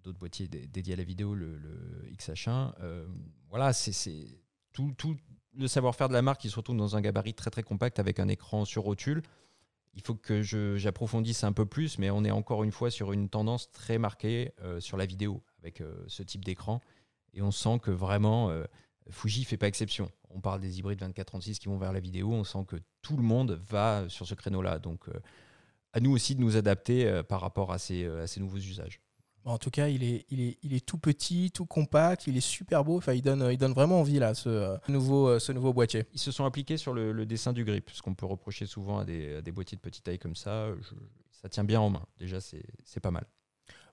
d'autres 0.03 0.19
boîtiers 0.19 0.49
dédiés 0.49 0.95
à 0.95 0.97
la 0.97 1.05
vidéo, 1.05 1.35
le, 1.35 1.61
XH1. 2.17 2.73
Euh, 2.81 3.07
voilà, 3.49 3.73
c'est 3.73 4.27
tout, 4.73 4.95
le 5.57 5.69
savoir-faire 5.69 6.09
de 6.09 6.15
la 6.15 6.23
marque 6.23 6.41
qui 6.41 6.51
se 6.51 6.57
retrouve 6.57 6.77
dans 6.77 6.97
un 6.97 7.01
gabarit 7.01 7.35
très 7.35 7.51
très 7.51 7.63
compact 7.63 7.99
avec 7.99 8.21
un 8.21 8.29
écran 8.29 8.65
sur 8.65 8.83
rotule. 8.83 9.23
Il 9.97 10.03
faut 10.03 10.17
que 10.17 10.43
j'approfondisse 10.43 11.45
un 11.45 11.53
peu 11.53 11.67
plus, 11.67 11.99
mais 11.99 12.11
on 12.11 12.25
est 12.25 12.33
encore 12.33 12.65
une 12.65 12.73
fois 12.73 12.91
sur 12.91 13.13
une 13.13 13.29
tendance 13.29 13.71
très 13.71 13.97
marquée 13.97 14.53
sur 14.81 14.97
la 14.97 15.07
vidéo 15.07 15.45
avec 15.61 15.85
ce 16.09 16.25
type 16.25 16.45
d'écran. 16.45 16.81
Et 17.33 17.43
on 17.43 17.53
sent 17.53 17.79
que 17.81 17.93
vraiment, 17.93 18.51
Fuji 19.11 19.41
ne 19.41 19.47
fait 19.47 19.57
pas 19.57 19.69
exception. 19.69 20.11
On 20.31 20.41
parle 20.41 20.61
des 20.61 20.79
hybrides 20.79 21.01
24-36 21.03 21.59
qui 21.59 21.69
vont 21.69 21.79
vers 21.79 21.93
la 21.93 22.01
vidéo. 22.01 22.33
On 22.33 22.45
sent 22.45 22.65
que 22.67 22.77
tout 23.03 23.17
le 23.17 23.23
monde 23.23 23.61
va 23.69 24.05
sur 24.09 24.27
ce 24.27 24.35
créneau-là. 24.35 24.79
Donc, 24.79 25.09
euh, 25.09 25.13
à 25.93 26.01
nous 26.01 26.11
aussi 26.11 26.35
de 26.35 26.41
nous 26.41 26.57
adapter 26.57 27.07
euh, 27.07 27.23
par 27.23 27.41
rapport 27.41 27.73
à 27.73 27.79
ces, 27.79 28.05
euh, 28.05 28.25
à 28.25 28.27
ces 28.27 28.41
nouveaux 28.41 28.59
usages. 28.59 29.01
En 29.45 29.59
tout 29.59 29.71
cas, 29.71 29.89
il 29.89 30.03
est, 30.03 30.25
il, 30.31 30.41
est, 30.41 30.59
il 30.63 30.73
est 30.73 30.85
tout 30.85 30.97
petit, 30.97 31.51
tout 31.51 31.67
compact, 31.67 32.27
il 32.27 32.37
est 32.37 32.41
super 32.41 32.83
beau. 32.83 32.97
Enfin, 32.97 33.13
il 33.13 33.21
donne, 33.21 33.47
il 33.53 33.59
donne 33.59 33.75
vraiment 33.75 34.01
envie, 34.01 34.19
là, 34.19 34.33
ce, 34.33 34.79
nouveau, 34.91 35.39
ce 35.39 35.53
nouveau 35.53 35.75
boîtier. 35.75 36.05
Ils 36.15 36.19
se 36.19 36.33
sont 36.33 36.47
appliqués 36.47 36.79
sur 36.79 36.95
le, 36.95 37.27
dessin 37.27 37.53
du 37.53 37.63
grip, 37.63 37.91
ce 37.93 38.01
qu'on 38.01 38.15
peut 38.15 38.25
reprocher 38.25 38.65
souvent 38.65 39.01
à 39.01 39.05
des, 39.05 39.43
des, 39.43 39.53
boîtiers 39.53 39.77
de 39.77 39.83
petite 39.83 40.05
taille 40.05 40.19
comme 40.19 40.35
ça. 40.35 40.69
ça 41.31 41.51
tient 41.51 41.65
bien 41.65 41.79
en 41.79 41.91
main. 41.91 42.07
Déjà, 42.19 42.41
c'est 42.41 43.01
pas 43.03 43.11
mal. 43.11 43.27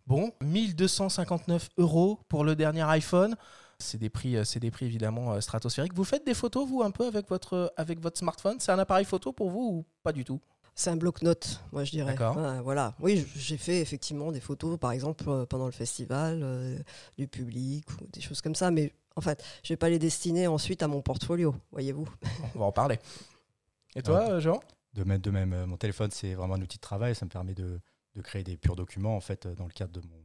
Bon, 0.07 0.31
1259 0.41 1.69
euros 1.77 2.19
pour 2.29 2.45
le 2.45 2.55
dernier 2.55 2.83
iPhone. 2.83 3.35
C'est 3.81 3.97
des 3.97 4.09
prix, 4.09 4.37
euh, 4.37 4.43
c'est 4.43 4.59
des 4.59 4.71
prix 4.71 4.85
évidemment 4.85 5.33
euh, 5.33 5.41
stratosphériques. 5.41 5.93
Vous 5.93 6.03
faites 6.03 6.25
des 6.25 6.33
photos 6.33 6.67
vous 6.67 6.81
un 6.83 6.91
peu 6.91 7.05
avec 7.07 7.27
votre 7.27 7.73
avec 7.77 7.99
votre 7.99 8.17
smartphone? 8.17 8.57
C'est 8.59 8.71
un 8.71 8.79
appareil 8.79 9.05
photo 9.05 9.33
pour 9.33 9.49
vous 9.49 9.59
ou 9.79 9.85
pas 10.03 10.13
du 10.13 10.23
tout? 10.23 10.39
C'est 10.73 10.89
un 10.89 10.95
bloc-notes, 10.95 11.61
moi 11.73 11.83
je 11.83 11.91
dirais. 11.91 12.15
voilà. 12.63 12.95
Oui, 13.01 13.27
j'ai 13.35 13.57
fait 13.57 13.81
effectivement 13.81 14.31
des 14.31 14.39
photos, 14.39 14.79
par 14.79 14.93
exemple 14.93 15.25
euh, 15.27 15.45
pendant 15.45 15.65
le 15.65 15.71
festival, 15.71 16.83
du 17.17 17.27
public 17.27 17.85
ou 17.99 18.07
des 18.13 18.21
choses 18.21 18.41
comme 18.41 18.55
ça, 18.55 18.71
mais 18.71 18.93
en 19.17 19.21
fait, 19.21 19.43
je 19.63 19.73
vais 19.73 19.77
pas 19.77 19.89
les 19.89 19.99
destiner 19.99 20.47
ensuite 20.47 20.81
à 20.81 20.87
mon 20.87 21.01
portfolio, 21.01 21.53
voyez-vous. 21.71 22.07
On 22.55 22.59
va 22.59 22.65
en 22.65 22.71
parler. 22.71 22.99
Et 23.95 24.01
toi, 24.01 24.39
Jean? 24.39 24.61
De 24.93 25.03
même, 25.03 25.19
de 25.19 25.31
même. 25.31 25.65
Mon 25.65 25.75
téléphone, 25.75 26.11
c'est 26.11 26.33
vraiment 26.33 26.53
un 26.53 26.61
outil 26.61 26.77
de 26.77 26.81
travail. 26.81 27.15
Ça 27.15 27.25
me 27.25 27.29
permet 27.29 27.53
de, 27.53 27.81
de 28.15 28.21
créer 28.21 28.43
des 28.43 28.55
purs 28.55 28.77
documents 28.77 29.17
en 29.17 29.21
fait 29.21 29.47
dans 29.47 29.65
le 29.65 29.71
cadre 29.71 29.91
de 29.91 30.01
mon, 30.07 30.23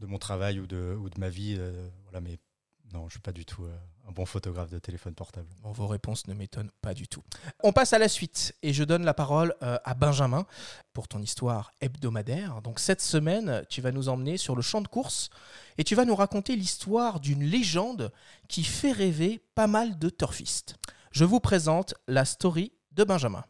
de 0.00 0.06
mon 0.06 0.18
travail 0.18 0.58
ou 0.58 0.66
de, 0.66 0.96
ou 1.00 1.08
de 1.08 1.20
ma 1.20 1.28
vie. 1.28 1.56
voilà, 2.04 2.20
mais 2.20 2.38
non, 2.92 3.08
je 3.08 3.12
suis 3.12 3.20
pas 3.20 3.32
du 3.32 3.44
tout 3.44 3.64
un 4.08 4.12
bon 4.12 4.26
photographe 4.26 4.70
de 4.70 4.78
téléphone 4.78 5.14
portable. 5.14 5.46
vos 5.62 5.86
réponses 5.86 6.26
ne 6.26 6.34
m'étonnent 6.34 6.70
pas 6.80 6.92
du 6.92 7.08
tout. 7.08 7.22
On 7.62 7.72
passe 7.72 7.92
à 7.92 7.98
la 7.98 8.08
suite 8.08 8.54
et 8.62 8.72
je 8.72 8.84
donne 8.84 9.04
la 9.04 9.14
parole 9.14 9.54
à 9.60 9.94
Benjamin 9.94 10.44
pour 10.92 11.08
ton 11.08 11.20
histoire 11.20 11.72
hebdomadaire. 11.80 12.60
Donc 12.62 12.80
cette 12.80 13.00
semaine, 13.00 13.64
tu 13.68 13.80
vas 13.80 13.92
nous 13.92 14.08
emmener 14.08 14.36
sur 14.36 14.56
le 14.56 14.62
champ 14.62 14.80
de 14.80 14.88
course 14.88 15.30
et 15.78 15.84
tu 15.84 15.94
vas 15.94 16.04
nous 16.04 16.16
raconter 16.16 16.56
l'histoire 16.56 17.20
d'une 17.20 17.44
légende 17.44 18.12
qui 18.48 18.64
fait 18.64 18.92
rêver 18.92 19.40
pas 19.54 19.66
mal 19.66 19.98
de 19.98 20.10
turfistes. 20.10 20.76
Je 21.12 21.24
vous 21.24 21.40
présente 21.40 21.94
la 22.08 22.24
story 22.24 22.72
de 22.92 23.04
Benjamin. 23.04 23.44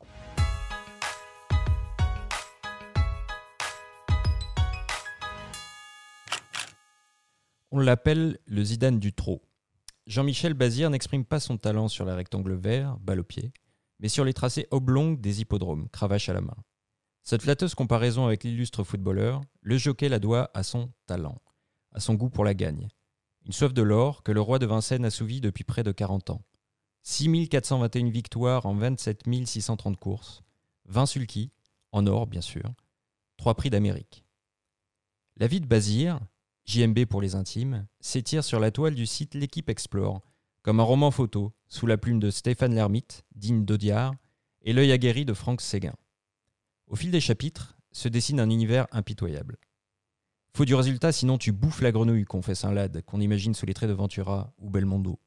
On 7.75 7.81
l'appelle 7.81 8.39
le 8.45 8.63
Zidane 8.63 8.99
du 8.99 9.15
trot. 9.15 9.41
Jean-Michel 10.07 10.53
Bazir 10.53 10.91
n'exprime 10.91 11.25
pas 11.25 11.41
son 11.41 11.57
talent 11.57 11.89
sur 11.89 12.05
les 12.05 12.13
rectangles 12.13 12.53
verts, 12.53 12.99
balle 12.99 13.21
au 13.21 13.25
pied, 13.25 13.51
mais 13.99 14.11
sur 14.11 14.27
les 14.27 14.35
tracés 14.35 14.69
oblongs 14.71 15.15
des 15.15 15.41
hippodromes, 15.41 15.89
cravache 15.89 16.29
à 16.29 16.35
la 16.35 16.43
main. 16.43 16.57
Cette 17.23 17.41
flatteuse 17.41 17.75
comparaison 17.75 18.27
avec 18.27 18.45
l'illustre 18.45 18.85
footballeur, 18.85 19.41
le 19.63 19.79
jockey 19.79 20.11
la 20.11 20.19
doit 20.19 20.51
à 20.53 20.65
son 20.65 20.93
talent, 21.07 21.41
à 21.93 22.01
son 22.01 22.13
goût 22.13 22.29
pour 22.29 22.45
la 22.45 22.53
gagne. 22.53 22.89
Une 23.47 23.53
soif 23.53 23.73
de 23.73 23.81
l'or 23.81 24.23
que 24.23 24.33
le 24.33 24.43
roi 24.43 24.59
de 24.59 24.67
Vincennes 24.67 25.07
assouvit 25.07 25.41
depuis 25.41 25.65
près 25.65 25.83
de 25.83 25.93
40 25.93 26.29
ans. 26.29 26.43
6421 27.05 28.11
victoires 28.11 28.67
en 28.67 28.75
27 28.75 29.23
630 29.47 29.97
courses, 29.97 30.43
20 30.91 31.07
sulky, 31.07 31.53
en 31.91 32.07
or 32.07 32.27
bien 32.27 32.43
sûr, 32.43 32.75
3 33.39 33.55
prix 33.55 33.71
d'Amérique. 33.71 34.27
La 35.39 35.47
vie 35.47 35.63
de 35.63 35.67
Bazir, 35.67 36.21
JMB 36.65 37.07
pour 37.07 37.21
les 37.21 37.35
intimes, 37.35 37.87
s'étire 38.01 38.45
sur 38.45 38.61
la 38.61 38.71
toile 38.71 38.95
du 38.95 39.07
site 39.07 39.35
L'équipe 39.35 39.69
Explore, 39.69 40.21
comme 40.63 40.81
un 40.81 40.85
roman 40.85 41.11
photo, 41.11 41.53
sous 41.69 41.87
la 41.87 41.99
plume 41.99 42.21
de 42.21 42.31
Stéphane 42.31 42.75
Lermite, 42.75 43.25
digne 43.35 43.65
d'Audiard, 43.65 44.15
et 44.63 44.73
l'œil 44.73 44.93
aguerri 44.93 45.25
de 45.25 45.35
Franck 45.35 45.61
Séguin. 45.61 45.95
Au 46.87 46.97
fil 46.97 47.11
des 47.11 47.21
chapitres, 47.21 47.77
se 47.91 48.09
dessine 48.09 48.41
un 48.41 48.51
univers 48.51 48.87
impitoyable. 48.93 49.59
Faut 50.55 50.65
du 50.65 50.75
résultat, 50.75 51.13
sinon 51.13 51.39
tu 51.39 51.53
bouffes 51.53 51.81
la 51.81 51.93
grenouille, 51.93 52.25
confesse 52.25 52.65
un 52.65 52.73
lad 52.73 53.03
qu'on 53.03 53.21
imagine 53.21 53.55
sous 53.55 53.67
les 53.67 53.75
traits 53.75 53.89
de 53.89 53.95
Ventura 53.95 54.53
ou 54.59 54.71
Belmondo. 54.71 55.19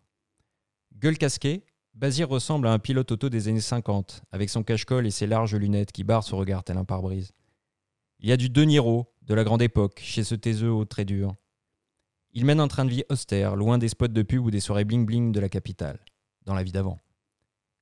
Gueule 0.93 1.17
casquée, 1.17 1.65
Bazir 1.95 2.27
ressemble 2.27 2.67
à 2.67 2.73
un 2.73 2.79
pilote 2.79 3.11
auto 3.11 3.29
des 3.29 3.47
années 3.47 3.61
50, 3.61 4.23
avec 4.31 4.49
son 4.49 4.63
cache-colle 4.63 5.07
et 5.07 5.11
ses 5.11 5.27
larges 5.27 5.55
lunettes 5.55 5.91
qui 5.91 6.03
barrent 6.03 6.23
son 6.23 6.37
regard 6.37 6.63
tel 6.63 6.77
un 6.77 6.83
pare-brise. 6.83 7.31
Il 8.19 8.29
y 8.29 8.31
a 8.31 8.37
du 8.37 8.49
De 8.49 8.63
Niro, 8.63 9.13
de 9.25 9.33
la 9.33 9.43
grande 9.43 9.61
époque, 9.61 9.99
chez 10.03 10.23
ce 10.23 10.35
taiseux 10.35 10.71
au 10.71 10.85
très 10.85 11.05
dur. 11.05 11.35
Il 12.33 12.45
mène 12.45 12.59
un 12.59 12.67
train 12.67 12.85
de 12.85 12.89
vie 12.89 13.03
austère, 13.09 13.55
loin 13.55 13.77
des 13.77 13.87
spots 13.87 14.07
de 14.07 14.21
pub 14.21 14.45
ou 14.45 14.51
des 14.51 14.59
soirées 14.59 14.85
bling-bling 14.85 15.31
de 15.31 15.39
la 15.39 15.49
capitale, 15.49 15.99
dans 16.43 16.53
la 16.53 16.63
vie 16.63 16.71
d'avant. 16.71 16.99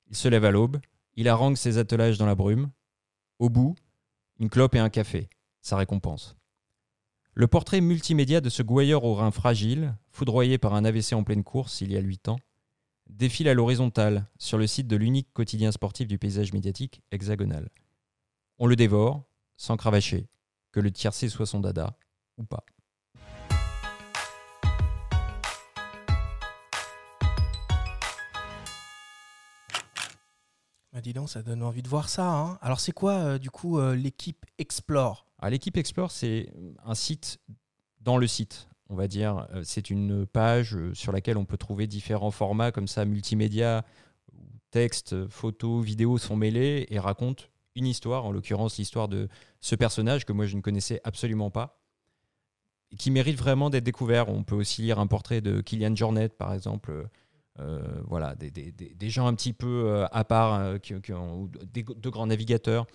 Il 0.08 0.16
se 0.16 0.28
lève 0.28 0.44
à 0.44 0.50
l'aube, 0.50 0.80
il 1.16 1.28
harangue 1.28 1.56
ses 1.56 1.78
attelages 1.78 2.18
dans 2.18 2.26
la 2.26 2.34
brume. 2.34 2.70
Au 3.38 3.50
bout, 3.50 3.74
une 4.38 4.48
clope 4.48 4.74
et 4.74 4.78
un 4.78 4.90
café, 4.90 5.28
sa 5.60 5.76
récompense. 5.76 6.36
Le 7.34 7.48
portrait 7.48 7.80
multimédia 7.80 8.40
de 8.40 8.48
ce 8.48 8.62
gouailleur 8.62 9.04
au 9.04 9.14
rein 9.14 9.32
fragile, 9.32 9.96
foudroyé 10.10 10.56
par 10.56 10.74
un 10.74 10.84
AVC 10.84 11.14
en 11.14 11.24
pleine 11.24 11.42
course 11.42 11.80
il 11.80 11.92
y 11.92 11.96
a 11.96 12.00
huit 12.00 12.28
ans, 12.28 12.38
défile 13.08 13.48
à 13.48 13.54
l'horizontale 13.54 14.26
sur 14.38 14.56
le 14.56 14.66
site 14.66 14.86
de 14.86 14.96
l'unique 14.96 15.32
quotidien 15.32 15.72
sportif 15.72 16.06
du 16.06 16.18
paysage 16.18 16.52
médiatique 16.52 17.02
hexagonal. 17.10 17.70
On 18.58 18.66
le 18.66 18.76
dévore, 18.76 19.24
sans 19.56 19.76
cravacher, 19.76 20.28
que 20.74 20.80
le 20.80 20.90
tiercé 20.90 21.28
soit 21.28 21.46
son 21.46 21.60
dada 21.60 21.96
ou 22.36 22.42
pas. 22.42 22.64
Bah 30.92 31.00
dis 31.00 31.12
donc, 31.12 31.30
ça 31.30 31.42
donne 31.42 31.62
envie 31.62 31.82
de 31.82 31.88
voir 31.88 32.08
ça. 32.08 32.28
Hein. 32.28 32.58
Alors 32.60 32.80
c'est 32.80 32.90
quoi 32.90 33.12
euh, 33.12 33.38
du 33.38 33.50
coup 33.50 33.78
euh, 33.78 33.94
l'équipe 33.94 34.44
Explore? 34.58 35.26
Ah, 35.38 35.48
L'équipe 35.50 35.76
Explore, 35.76 36.10
c'est 36.10 36.52
un 36.84 36.94
site 36.96 37.38
dans 38.00 38.16
le 38.16 38.26
site 38.26 38.68
on 38.88 38.96
va 38.96 39.06
dire. 39.06 39.46
Euh, 39.54 39.62
c'est 39.64 39.90
une 39.90 40.26
page 40.26 40.76
sur 40.92 41.12
laquelle 41.12 41.36
on 41.38 41.44
peut 41.44 41.56
trouver 41.56 41.86
différents 41.86 42.32
formats 42.32 42.72
comme 42.72 42.88
ça, 42.88 43.04
multimédia, 43.04 43.84
texte, 44.72 45.28
photos, 45.28 45.84
vidéos 45.84 46.18
sont 46.18 46.36
mêlés 46.36 46.86
et 46.90 46.98
racontent 46.98 47.44
une 47.76 47.86
histoire, 47.86 48.24
en 48.24 48.32
l'occurrence 48.32 48.78
l'histoire 48.78 49.08
de 49.08 49.28
ce 49.60 49.74
personnage 49.74 50.24
que 50.24 50.32
moi 50.32 50.46
je 50.46 50.56
ne 50.56 50.60
connaissais 50.60 51.00
absolument 51.04 51.50
pas, 51.50 51.80
qui 52.98 53.10
mérite 53.10 53.38
vraiment 53.38 53.70
d'être 53.70 53.84
découvert. 53.84 54.28
On 54.28 54.44
peut 54.44 54.54
aussi 54.54 54.82
lire 54.82 54.98
un 54.98 55.06
portrait 55.06 55.40
de 55.40 55.60
Kylian 55.60 55.96
Jornet, 55.96 56.28
par 56.28 56.52
exemple. 56.52 57.08
Euh, 57.60 58.02
voilà, 58.08 58.34
des, 58.34 59.10
gens 59.10 59.28
un 59.28 59.34
petit 59.34 59.52
peu 59.52 59.84
euh, 59.86 60.06
à 60.10 60.24
part, 60.24 60.80
qui, 60.80 61.12
ont, 61.12 61.48
de 61.72 62.10
grands 62.10 62.26
navigateurs. 62.26 62.86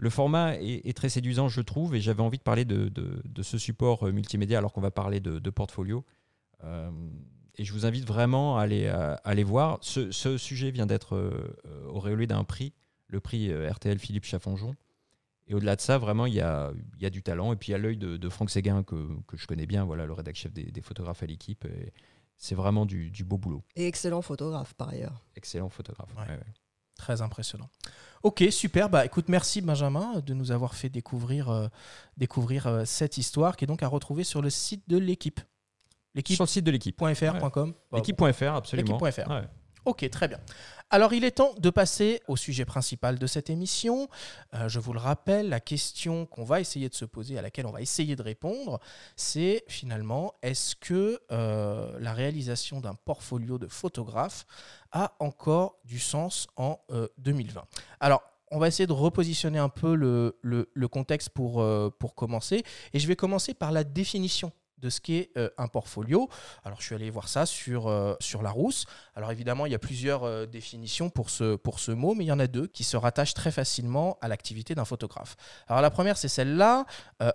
Le 0.00 0.10
format 0.10 0.54
est, 0.60 0.96
très 0.96 1.08
séduisant, 1.08 1.48
je 1.48 1.60
trouve, 1.60 1.96
et 1.96 2.00
j'avais 2.00 2.22
envie 2.22 2.38
de 2.38 2.42
parler 2.44 2.64
de, 2.64 3.42
ce 3.42 3.58
support 3.58 4.06
euh, 4.06 4.12
multimédia 4.12 4.58
alors 4.58 4.72
qu'on 4.72 4.80
va 4.80 4.92
parler 4.92 5.18
de, 5.18 5.50
portfolio. 5.50 6.04
Euh, 6.62 6.88
et 7.56 7.64
je 7.64 7.72
vous 7.72 7.84
invite 7.84 8.06
vraiment 8.06 8.58
à 8.58 8.62
aller, 8.62 8.86
aller 9.24 9.42
voir. 9.42 9.78
Ce, 9.80 10.38
sujet 10.38 10.70
vient 10.70 10.86
d'être 10.86 11.16
euh, 11.16 11.58
auréolé 11.88 12.28
d'un 12.28 12.44
prix, 12.44 12.72
le 13.08 13.20
prix 13.20 13.52
RTL 13.52 13.98
Philippe 13.98 14.24
Chaffonjon. 14.24 14.74
Et 15.46 15.54
au-delà 15.54 15.76
de 15.76 15.80
ça, 15.80 15.96
vraiment, 15.96 16.26
il 16.26 16.34
y 16.34 16.40
a, 16.40 16.72
y 17.00 17.06
a, 17.06 17.10
du 17.10 17.22
talent. 17.22 17.52
Et 17.52 17.56
puis 17.56 17.70
il 17.70 17.72
y 17.72 17.74
a 17.74 17.78
l'œil 17.78 17.96
de, 17.96 18.28
Franck 18.28 18.50
Séguin, 18.50 18.82
que, 18.82 19.08
que, 19.26 19.36
je 19.36 19.46
connais 19.46 19.66
bien, 19.66 19.84
voilà, 19.84 20.04
le 20.04 20.12
rédacteur 20.12 20.42
chef 20.42 20.52
des, 20.52 20.80
photographes 20.82 21.22
à 21.22 21.26
l'équipe. 21.26 21.66
C'est 22.36 22.54
vraiment 22.54 22.86
du, 22.86 23.10
beau 23.24 23.36
boulot. 23.36 23.64
Et 23.74 23.86
excellent 23.86 24.22
photographe, 24.22 24.74
par 24.74 24.90
ailleurs. 24.90 25.24
Excellent 25.34 25.68
photographe. 25.68 26.14
Très 26.96 27.22
impressionnant. 27.22 27.70
Ok, 28.22 28.44
super. 28.50 28.90
Bah, 28.90 29.04
écoute, 29.04 29.28
merci 29.28 29.60
Benjamin 29.60 30.20
de 30.20 30.34
nous 30.34 30.50
avoir 30.50 30.74
fait 30.74 30.88
découvrir, 30.88 31.48
euh, 31.48 31.68
découvrir 32.16 32.66
euh, 32.66 32.84
cette 32.84 33.18
histoire 33.18 33.56
qui 33.56 33.64
est 33.64 33.66
donc 33.68 33.84
à 33.84 33.88
retrouver 33.88 34.24
sur 34.24 34.42
le 34.42 34.50
site 34.50 34.88
de 34.88 34.98
l'équipe. 34.98 35.40
L'équipe 36.14 36.34
sur 36.34 36.44
le 36.44 36.48
site 36.48 36.64
de 36.64 36.72
l'équipe.fr.com. 36.72 37.74
L'équipe.fr, 37.92 38.54
absolument. 38.54 38.98
L'équipe.fr. 39.00 39.30
Ok, 39.84 40.10
très 40.10 40.28
bien. 40.28 40.40
Alors 40.90 41.12
il 41.12 41.24
est 41.24 41.32
temps 41.32 41.52
de 41.58 41.68
passer 41.68 42.22
au 42.28 42.36
sujet 42.36 42.64
principal 42.64 43.18
de 43.18 43.26
cette 43.26 43.50
émission. 43.50 44.08
Euh, 44.54 44.70
je 44.70 44.80
vous 44.80 44.94
le 44.94 44.98
rappelle, 44.98 45.50
la 45.50 45.60
question 45.60 46.24
qu'on 46.24 46.44
va 46.44 46.60
essayer 46.60 46.88
de 46.88 46.94
se 46.94 47.04
poser, 47.04 47.38
à 47.38 47.42
laquelle 47.42 47.66
on 47.66 47.72
va 47.72 47.82
essayer 47.82 48.16
de 48.16 48.22
répondre, 48.22 48.80
c'est 49.14 49.64
finalement, 49.68 50.32
est-ce 50.40 50.76
que 50.76 51.20
euh, 51.30 51.98
la 52.00 52.14
réalisation 52.14 52.80
d'un 52.80 52.94
portfolio 52.94 53.58
de 53.58 53.66
photographe 53.66 54.46
a 54.90 55.12
encore 55.18 55.76
du 55.84 55.98
sens 55.98 56.46
en 56.56 56.80
2020 57.18 57.60
euh, 57.60 57.64
Alors, 58.00 58.22
on 58.50 58.58
va 58.58 58.68
essayer 58.68 58.86
de 58.86 58.92
repositionner 58.92 59.58
un 59.58 59.68
peu 59.68 59.94
le, 59.94 60.88
contexte 60.90 61.28
pour, 61.28 61.62
pour 61.98 62.14
commencer. 62.14 62.62
Et 62.94 62.98
je 62.98 63.06
vais 63.06 63.16
commencer 63.16 63.52
par 63.52 63.72
la 63.72 63.84
définition 63.84 64.52
de 64.80 64.90
ce 64.90 65.00
qu'est 65.00 65.30
euh, 65.36 65.50
un 65.58 65.68
portfolio. 65.68 66.28
Alors 66.64 66.80
je 66.80 66.86
suis 66.86 66.94
allé 66.94 67.10
voir 67.10 67.28
ça 67.28 67.46
sur, 67.46 67.88
euh, 67.88 68.14
sur 68.20 68.42
Larousse. 68.42 68.86
Alors 69.14 69.30
évidemment, 69.32 69.66
il 69.66 69.72
y 69.72 69.74
a 69.74 69.78
plusieurs 69.78 70.24
euh, 70.24 70.46
définitions 70.46 71.10
pour 71.10 71.30
ce, 71.30 71.56
pour 71.56 71.80
ce 71.80 71.92
mot, 71.92 72.14
mais 72.14 72.24
il 72.24 72.28
y 72.28 72.32
en 72.32 72.38
a 72.38 72.46
deux 72.46 72.66
qui 72.66 72.84
se 72.84 72.96
rattachent 72.96 73.34
très 73.34 73.50
facilement 73.50 74.18
à 74.20 74.28
l'activité 74.28 74.74
d'un 74.74 74.84
photographe. 74.84 75.36
Alors 75.66 75.82
la 75.82 75.90
première, 75.90 76.16
c'est 76.16 76.28
celle-là, 76.28 76.86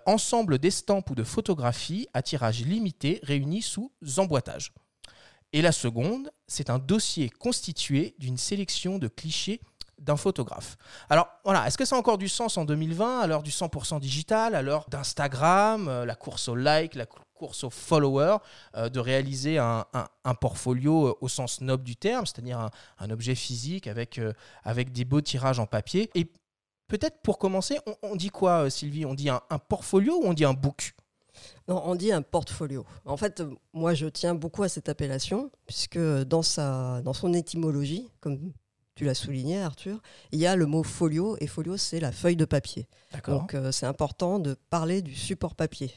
ensemble 0.06 0.58
d'estampes 0.58 1.10
ou 1.10 1.14
de 1.14 1.24
photographies 1.24 2.08
à 2.14 2.22
tirage 2.22 2.64
limité 2.64 3.20
réunis 3.22 3.62
sous 3.62 3.92
emboîtage. 4.16 4.72
Et 5.52 5.62
la 5.62 5.72
seconde, 5.72 6.30
c'est 6.46 6.70
un 6.70 6.78
dossier 6.78 7.30
constitué 7.30 8.14
d'une 8.18 8.36
sélection 8.36 8.98
de 8.98 9.08
clichés 9.08 9.60
d'un 9.98 10.16
photographe. 10.16 10.76
Alors 11.08 11.28
voilà, 11.44 11.66
est-ce 11.66 11.78
que 11.78 11.84
ça 11.84 11.96
a 11.96 11.98
encore 11.98 12.18
du 12.18 12.28
sens 12.28 12.56
en 12.58 12.64
2020, 12.64 13.20
à 13.20 13.26
l'heure 13.26 13.42
du 13.42 13.50
100% 13.50 14.00
digital, 14.00 14.54
à 14.54 14.62
l'heure 14.62 14.86
d'Instagram, 14.88 16.04
la 16.04 16.14
course 16.14 16.48
au 16.48 16.56
like, 16.56 16.94
la 16.94 17.06
course 17.34 17.64
aux 17.64 17.70
followers, 17.70 18.38
euh, 18.76 18.88
de 18.88 19.00
réaliser 19.00 19.58
un, 19.58 19.84
portfolio 20.40 21.08
euh, 21.08 21.14
au 21.20 21.28
sens 21.28 21.60
noble 21.60 21.84
du 21.84 21.96
terme, 21.96 22.24
c'est-à-dire 22.24 22.70
un, 22.98 23.10
objet 23.10 23.34
physique 23.34 23.86
avec, 23.86 24.18
euh, 24.18 24.32
avec 24.62 24.92
des 24.92 25.04
beaux 25.04 25.20
tirages 25.20 25.58
en 25.58 25.66
papier. 25.66 26.10
Et 26.14 26.30
peut-être 26.88 27.20
pour 27.22 27.38
commencer, 27.38 27.78
on, 28.02 28.16
dit 28.16 28.30
quoi, 28.30 28.70
Sylvie? 28.70 29.04
On 29.04 29.14
dit 29.14 29.28
un, 29.28 29.40
portfolio 29.68 30.20
ou 30.22 30.26
on 30.26 30.32
dit 30.32 30.44
un 30.44 30.54
book? 30.54 30.94
Non, 31.66 31.82
on 31.84 31.96
dit 31.96 32.12
un 32.12 32.22
portfolio. 32.22 32.86
En 33.04 33.16
fait, 33.16 33.42
moi, 33.72 33.92
je 33.94 34.06
tiens 34.06 34.34
beaucoup 34.34 34.62
à 34.62 34.68
cette 34.68 34.88
appellation, 34.88 35.50
puisque 35.66 35.98
dans, 35.98 36.42
sa, 36.42 37.02
dans 37.02 37.12
son 37.12 37.34
étymologie, 37.34 38.08
comme 38.20 38.52
tu 38.94 39.04
l'as 39.04 39.14
souligné, 39.14 39.60
Arthur, 39.60 40.00
il 40.30 40.38
y 40.38 40.46
a 40.46 40.54
le 40.54 40.66
mot 40.66 40.84
folio, 40.84 41.36
et 41.40 41.48
folio, 41.48 41.76
c'est 41.76 41.98
la 41.98 42.12
feuille 42.12 42.36
de 42.36 42.44
papier. 42.44 42.86
Donc, 43.26 43.56
c'est 43.72 43.86
important 43.86 44.38
de 44.38 44.54
parler 44.70 45.02
du 45.02 45.14
support 45.14 45.56
papier. 45.56 45.92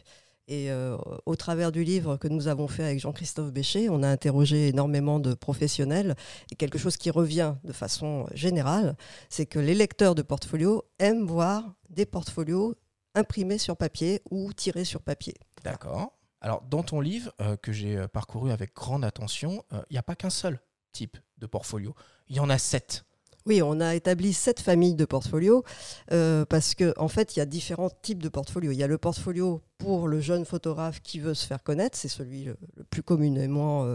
Et 0.47 0.71
euh, 0.71 0.97
au 1.25 1.35
travers 1.35 1.73
du 1.73 1.83
livre 1.83 2.15
que 2.15 2.29
nous 2.29 2.47
avons 2.47 2.69
fait 2.69 2.83
avec 2.83 2.99
Jean-Christophe 2.99 3.51
Bécher, 3.51 3.89
on 3.89 4.01
a 4.01 4.07
interrogé 4.07 4.69
énormément 4.69 5.19
de 5.19 5.33
professionnels. 5.33 6.15
Et 6.51 6.55
quelque 6.55 6.77
chose 6.77 6.95
qui 6.95 7.09
revient 7.09 7.55
de 7.65 7.73
façon 7.73 8.27
générale, 8.33 8.95
c'est 9.29 9.45
que 9.45 9.59
les 9.59 9.73
lecteurs 9.73 10.15
de 10.15 10.21
portfolios 10.21 10.83
aiment 10.99 11.25
voir 11.25 11.73
des 11.89 12.05
portfolios 12.05 12.75
imprimées 13.13 13.57
sur 13.57 13.75
papier 13.75 14.21
ou 14.31 14.53
tirées 14.53 14.85
sur 14.85 15.01
papier. 15.01 15.35
D'accord. 15.63 16.13
Alors, 16.39 16.61
dans 16.61 16.83
ton 16.83 17.01
livre, 17.01 17.33
euh, 17.41 17.57
que 17.57 17.73
j'ai 17.73 17.97
euh, 17.97 18.07
parcouru 18.07 18.51
avec 18.51 18.73
grande 18.73 19.03
attention, 19.03 19.65
il 19.89 19.93
n'y 19.93 19.97
a 19.97 20.03
pas 20.03 20.15
qu'un 20.15 20.29
seul 20.29 20.61
type 20.93 21.17
de 21.39 21.45
portfolio. 21.45 21.93
Il 22.29 22.37
y 22.37 22.39
en 22.39 22.49
a 22.49 22.57
sept. 22.57 23.06
Oui, 23.47 23.61
on 23.61 23.79
a 23.79 23.95
établi 23.95 24.33
sept 24.33 24.59
familles 24.59 24.95
de 24.95 25.05
portfolios 25.05 25.63
euh, 26.11 26.43
parce 26.45 26.75
qu'en 26.75 26.91
en 26.97 27.07
fait, 27.07 27.35
il 27.35 27.39
y 27.39 27.41
a 27.41 27.45
différents 27.45 27.89
types 28.01 28.21
de 28.21 28.27
portfolios. 28.27 28.73
Il 28.73 28.77
y 28.77 28.83
a 28.83 28.87
le 28.87 28.97
portfolio 28.97 29.61
pour 29.77 30.09
le 30.09 30.19
jeune 30.19 30.43
photographe 30.43 30.99
qui 31.01 31.19
veut 31.19 31.33
se 31.33 31.47
faire 31.47 31.63
connaître, 31.63 31.97
c'est 31.97 32.09
celui 32.09 32.43
le, 32.43 32.57
plus 32.89 33.03
communément 33.03 33.85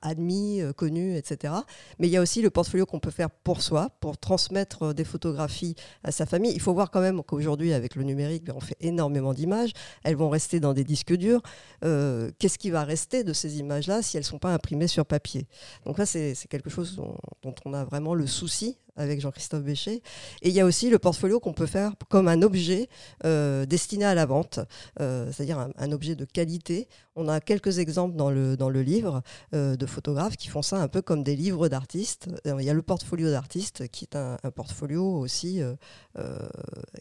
admis, 0.00 0.60
euh, 0.60 0.72
connu, 0.72 1.16
etc. 1.16 1.54
Mais 1.98 2.06
il 2.06 2.10
y 2.10 2.16
a 2.16 2.22
aussi 2.22 2.42
le 2.42 2.50
portfolio 2.50 2.86
qu'on 2.86 3.00
peut 3.00 3.10
faire 3.10 3.30
pour 3.30 3.62
soi, 3.62 3.90
pour 4.00 4.18
transmettre 4.18 4.82
euh, 4.82 4.92
des 4.92 5.04
photographies 5.04 5.74
à 6.04 6.12
sa 6.12 6.26
famille. 6.26 6.52
Il 6.52 6.60
faut 6.60 6.72
voir 6.72 6.90
quand 6.90 7.00
même 7.00 7.22
qu'aujourd'hui, 7.22 7.72
avec 7.72 7.96
le 7.96 8.04
numérique, 8.04 8.44
ben, 8.44 8.54
on 8.56 8.60
fait 8.60 8.76
énormément 8.80 9.34
d'images. 9.34 9.72
Elles 10.04 10.16
vont 10.16 10.30
rester 10.30 10.60
dans 10.60 10.72
des 10.72 10.84
disques 10.84 11.14
durs. 11.14 11.42
Euh, 11.84 12.30
Qu'est-ce 12.38 12.58
qui 12.58 12.70
va 12.70 12.84
rester 12.84 13.24
de 13.24 13.32
ces 13.32 13.58
images-là 13.58 14.02
si 14.02 14.16
elles 14.16 14.22
ne 14.22 14.26
sont 14.26 14.38
pas 14.38 14.52
imprimées 14.52 14.88
sur 14.88 15.06
papier? 15.06 15.46
Donc 15.84 15.98
là, 15.98 16.06
c'est 16.06 16.34
quelque 16.48 16.70
chose 16.70 16.96
dont 16.96 17.54
on 17.64 17.74
a 17.74 17.84
vraiment 17.84 18.14
le 18.14 18.26
souci 18.26 18.78
avec 18.96 19.20
Jean-Christophe 19.20 19.62
Béchet. 19.62 20.02
Et 20.42 20.48
il 20.48 20.54
y 20.54 20.60
a 20.60 20.66
aussi 20.66 20.90
le 20.90 20.98
portfolio 20.98 21.40
qu'on 21.40 21.52
peut 21.52 21.66
faire 21.66 21.94
comme 22.08 22.28
un 22.28 22.42
objet 22.42 22.88
euh, 23.24 23.66
destiné 23.66 24.04
à 24.04 24.14
la 24.14 24.26
vente, 24.26 24.60
euh, 25.00 25.30
c'est-à-dire 25.32 25.58
un, 25.76 25.92
objet 25.92 26.14
de 26.14 26.24
qualité. 26.24 26.88
On 27.16 27.28
a 27.28 27.40
quelques 27.40 27.78
exemples 27.78 28.16
dans 28.16 28.30
le, 28.30 28.56
dans 28.56 28.70
le 28.70 28.82
livre 28.82 29.22
euh, 29.54 29.76
de 29.76 29.86
photographes 29.86 30.36
qui 30.36 30.48
font 30.48 30.62
ça 30.62 30.80
un 30.80 30.88
peu 30.88 31.02
comme 31.02 31.22
des 31.22 31.36
livres 31.36 31.68
d'artistes. 31.68 32.28
Il 32.44 32.62
y 32.62 32.70
a 32.70 32.74
le 32.74 32.82
portfolio 32.82 33.30
d'artiste 33.30 33.88
qui 33.88 34.04
est 34.04 34.16
un, 34.16 34.38
un, 34.42 34.50
portfolio 34.50 35.04
aussi 35.04 35.60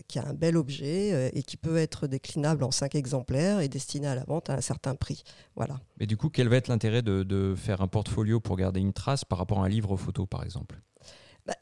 qui 0.08 0.20
a 0.20 0.28
un 0.28 0.34
bel 0.34 0.58
objet 0.58 1.32
et 1.34 1.44
qui 1.44 1.58
peut 1.58 1.78
être 1.78 2.08
déclinable 2.08 2.64
en 2.64 2.72
cinq 2.72 2.96
exemplaires 2.96 3.60
et 3.60 3.68
destiné 3.68 4.08
à 4.08 4.16
la 4.16 4.24
vente 4.24 4.50
à 4.50 4.56
un 4.56 4.62
certain 4.62 4.96
prix. 4.96 5.24
Voilà. 5.56 5.80
Mais 6.00 6.06
du 6.06 6.18
coup, 6.18 6.30
quel 6.30 6.48
va 6.48 6.58
être 6.58 6.68
l'intérêt 6.68 7.02
de, 7.02 7.24
de 7.24 7.54
faire 7.56 7.82
un 7.82 7.88
portfolio 7.88 8.40
pour 8.40 8.58
garder 8.58 8.80
une 8.80 8.94
trace 8.94 9.26
par 9.26 9.38
rapport 9.38 9.62
à 9.62 9.66
un 9.66 9.70
livre 9.70 9.98
photo, 9.98 10.26
par 10.26 10.44
exemple? 10.44 10.80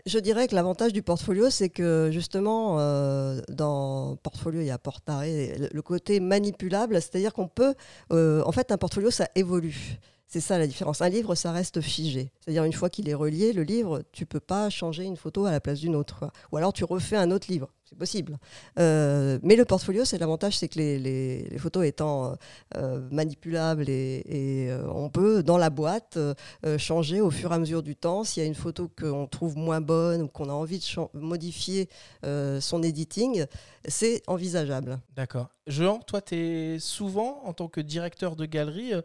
Je 0.05 0.19
dirais 0.19 0.47
que 0.47 0.55
l'avantage 0.55 0.93
du 0.93 1.01
portfolio, 1.01 1.49
c'est 1.49 1.69
que 1.69 2.09
justement, 2.11 2.79
euh, 2.79 3.41
dans 3.49 4.15
portfolio, 4.17 4.61
il 4.61 4.67
y 4.67 4.71
a 4.71 4.77
porte-arrêt, 4.77 5.69
le, 5.71 5.81
côté 5.81 6.19
manipulable, 6.19 6.95
c'est-à-dire 6.95 7.33
qu'on 7.33 7.47
peut, 7.47 7.73
euh, 8.11 8.43
en 8.45 8.51
fait, 8.51 8.71
un 8.71 8.77
portfolio, 8.77 9.11
ça 9.11 9.27
évolue. 9.35 9.99
C'est 10.27 10.41
ça 10.41 10.59
la 10.59 10.67
différence. 10.67 11.01
Un 11.01 11.09
livre, 11.09 11.33
ça 11.33 11.51
reste 11.51 11.81
figé. 11.81 12.31
C'est-à-dire 12.39 12.63
une 12.63 12.73
fois 12.73 12.89
qu'il 12.89 13.09
est 13.09 13.15
relié, 13.15 13.51
le 13.51 13.63
livre, 13.63 14.03
tu 14.11 14.27
peux 14.27 14.39
pas 14.39 14.69
changer 14.69 15.03
une 15.03 15.17
photo 15.17 15.45
à 15.45 15.51
la 15.51 15.59
place 15.59 15.79
d'une 15.79 15.95
autre. 15.95 16.31
Ou 16.51 16.57
alors 16.57 16.71
tu 16.71 16.83
refais 16.83 17.17
un 17.17 17.31
autre 17.31 17.47
livre. 17.49 17.73
C'est 17.89 17.97
possible. 17.97 18.37
Euh, 18.77 19.39
mais 19.41 19.55
le 19.55 19.65
portfolio, 19.65 20.05
c'est 20.05 20.19
l'avantage, 20.19 20.59
c'est 20.59 20.67
que 20.67 20.77
les, 20.77 21.57
photos 21.57 21.87
étant 21.87 22.35
euh, 22.77 23.01
manipulables 23.09 23.89
et, 23.89 24.67
euh, 24.69 24.87
on 24.93 25.09
peut, 25.09 25.41
dans 25.41 25.57
la 25.57 25.71
boîte, 25.71 26.17
euh, 26.17 26.77
changer 26.77 27.19
au 27.19 27.31
fur 27.31 27.51
et 27.51 27.55
à 27.55 27.57
mesure 27.57 27.81
du 27.81 27.95
temps. 27.95 28.23
S'il 28.23 28.43
y 28.43 28.45
a 28.45 28.47
une 28.47 28.53
photo 28.53 28.91
qu'on 28.95 29.25
trouve 29.25 29.57
moins 29.57 29.81
bonne 29.81 30.21
ou 30.21 30.27
qu'on 30.27 30.49
a 30.49 30.53
envie 30.53 30.77
de 30.77 31.17
modifier 31.17 31.89
euh, 32.25 32.61
son 32.61 32.83
editing, 32.83 33.45
c'est 33.87 34.21
envisageable. 34.27 34.99
D'accord. 35.15 35.47
Jean, 35.65 35.97
toi, 35.97 36.21
tu 36.21 36.35
es 36.35 36.79
souvent, 36.79 37.41
en 37.43 37.53
tant 37.53 37.69
que 37.69 37.81
directeur 37.81 38.35
de 38.35 38.45
galerie, 38.45 38.93
euh, 38.93 39.01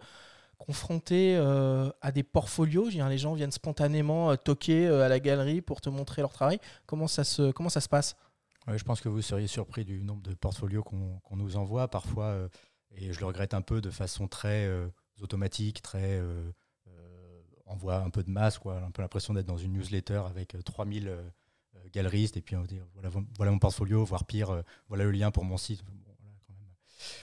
confronté 0.59 1.37
euh, 1.37 1.91
à 2.01 2.13
des 2.13 2.23
portfolios? 2.23 2.89
Les 2.91 3.19
gens 3.19 3.35
viennent 3.35 3.53
spontanément 3.53 4.31
euh, 4.31 4.37
toquer 4.37 4.87
euh, 4.87 5.05
à 5.05 5.09
la 5.09 5.21
galerie 5.21 5.61
pour 5.61 5.81
te 5.81 5.89
montrer 5.89 6.23
leur 6.23 6.33
travail. 6.33 6.59
Comment 6.87 7.09
ça 7.09 7.25
se 7.25 7.89
passe? 7.89 8.17
Ouais, 8.67 8.79
Je 8.79 8.85
pense 8.85 9.01
que 9.01 9.09
vous 9.09 9.23
seriez 9.23 9.47
surpris 9.47 9.85
du 9.85 10.03
nombre 10.03 10.23
de 10.23 10.35
portfolios 10.35 10.83
qu'on 10.83 11.21
qu 11.21 11.35
nous 11.37 11.57
envoie 11.57 11.89
parfois, 11.89 12.27
euh, 12.27 12.49
et 12.93 13.13
je 13.13 13.21
le 13.21 13.27
regrette 13.27 13.55
un 13.55 13.63
peu 13.63 13.81
de 13.81 13.91
façon 13.91 14.29
très 14.29 14.67
euh, 14.67 14.89
automatique, 15.21 15.83
très 15.83 16.19
euh, 16.21 16.51
envoie 17.67 17.97
un 17.97 18.11
peu 18.11 18.23
de 18.23 18.31
masse, 18.31 18.59
quoi, 18.59 18.79
un 18.81 18.91
peu 18.91 19.03
l'impression 19.03 19.33
d'être 19.35 19.47
dans 19.47 19.57
une 19.57 19.73
newsletter 19.73 20.23
avec 20.29 20.57
3000 20.65 21.17
galeristes, 21.93 22.37
et 22.37 22.43
puis 22.43 22.57
on 22.57 22.61
va 22.61 22.67
dire 22.67 22.87
voilà, 23.37 23.51
mon 23.51 23.59
portfolio, 23.59 24.05
voire 24.05 24.27
pire, 24.27 24.63
voilà 24.89 25.05
le 25.05 25.11
lien 25.11 25.31
pour 25.31 25.45
mon 25.45 25.57
site. 25.57 25.83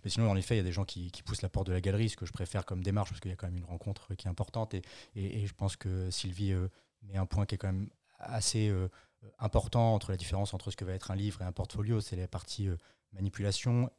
Mais 0.04 0.10
sinon, 0.10 0.30
en 0.30 0.36
effet, 0.36 0.56
il 0.56 0.58
y 0.58 0.62
a 0.62 0.63
des 0.63 0.72
gens 0.72 0.86
qui, 0.86 1.12
poussent 1.26 1.42
la 1.42 1.50
porte 1.50 1.68
de 1.68 1.74
la 1.74 1.82
galerie, 1.82 2.10
ce 2.10 2.18
que 2.18 2.26
je 2.26 2.34
préfère 2.34 2.65
comme 2.65 2.84
démarche, 2.84 3.10
parce 3.10 3.22
qu'il 3.22 3.32
y 3.32 3.34
a 3.34 3.38
quand 3.38 3.48
même 3.48 3.58
une 3.58 3.65
rencontre 3.65 4.13
qui 4.15 4.28
est 4.28 4.30
importante. 4.30 4.74
Et, 4.74 4.84
je 5.15 5.54
pense 5.54 5.76
que 5.76 6.10
Sylvie 6.12 6.54
euh, 6.54 6.68
met 7.04 7.18
un 7.18 7.26
point 7.26 7.46
qui 7.46 7.56
est 7.56 7.58
quand 7.58 7.72
même 7.72 7.89
assez 8.20 8.70
euh, 8.70 8.88
important 9.40 9.94
entre 9.94 10.12
la 10.12 10.18
différence 10.18 10.54
entre 10.54 10.72
ce 10.72 10.78
que 10.78 10.86
va 10.86 10.94
être 10.94 11.12
un 11.12 11.16
livre 11.16 11.42
et 11.42 11.46
un 11.46 11.52
portfolio. 11.52 12.02
C'est 12.02 12.16
la 12.16 12.28
partie 12.28 12.68
euh, 12.68 12.78
manipulation 13.14 13.90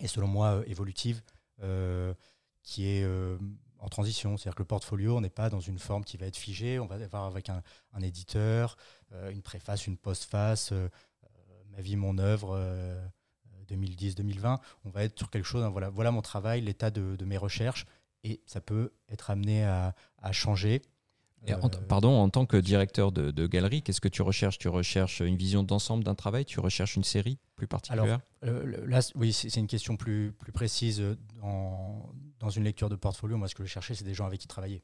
et, 0.00 0.08
selon 0.08 0.26
moi, 0.26 0.62
évolutive, 0.66 1.22
qui 2.62 2.86
est 2.86 3.06
en 3.78 3.88
transition. 3.88 4.36
C'est-à-dire 4.36 4.56
que 4.56 4.62
le 4.62 4.66
portfolio, 4.66 5.16
on 5.16 5.22
n'est 5.22 5.30
pas 5.30 5.48
dans 5.48 5.60
une 5.60 5.78
forme 5.78 6.04
qui 6.04 6.18
va 6.18 6.26
être 6.26 6.36
figée. 6.36 6.78
On 6.78 6.86
va 6.86 6.96
avoir 6.96 7.24
avec 7.24 7.48
un, 7.48 7.62
éditeur, 8.02 8.76
une 9.30 9.40
préface, 9.40 9.86
une 9.86 9.96
postface, 9.96 10.74
ma 11.70 11.80
vie, 11.80 11.96
mon 11.96 12.18
œuvre 12.18 12.58
2010-2020, 13.70 14.58
on 14.84 14.90
va 14.90 15.04
être 15.04 15.18
sur 15.18 15.30
quelque 15.30 15.46
chose, 15.46 15.64
hein, 15.64 15.70
voilà, 15.70 16.10
mon 16.10 16.20
travail, 16.20 16.60
l'état 16.60 16.90
de, 16.90 17.24
mes 17.24 17.38
recherches, 17.38 17.86
et 18.22 18.42
ça 18.44 18.60
peut 18.60 18.92
être 19.08 19.30
amené 19.30 19.64
à 19.64 19.94
changer. 20.32 20.82
Pardon, 21.88 22.10
en 22.10 22.28
tant 22.28 22.46
que 22.46 22.56
directeur 22.56 23.12
de, 23.12 23.46
galerie, 23.46 23.82
qu'est-ce 23.82 24.00
que 24.00 24.08
tu 24.08 24.22
recherches? 24.22 24.58
Tu 24.58 24.68
recherches 24.68 25.20
une 25.20 25.36
vision 25.36 25.62
d'ensemble 25.62 26.02
d'un 26.02 26.14
travail? 26.14 26.44
Tu 26.44 26.60
recherches 26.60 26.96
une 26.96 27.04
série 27.04 27.38
plus 27.54 27.66
particulière? 27.66 28.20
Alors, 28.42 28.56
euh, 28.56 28.86
là, 28.86 29.00
oui, 29.14 29.32
c'est 29.32 29.54
une 29.56 29.66
question 29.66 29.96
plus, 29.96 30.32
plus 30.32 30.52
précise. 30.52 31.02
Dans, 31.40 32.12
dans 32.40 32.50
une 32.50 32.64
lecture 32.64 32.88
de 32.88 32.96
portfolio, 32.96 33.36
moi, 33.36 33.48
ce 33.48 33.54
que 33.54 33.64
je 33.64 33.68
cherchais, 33.68 33.94
c'est 33.94 34.04
des 34.04 34.14
gens 34.14 34.26
avec 34.26 34.40
qui 34.40 34.48
travailler. 34.48 34.82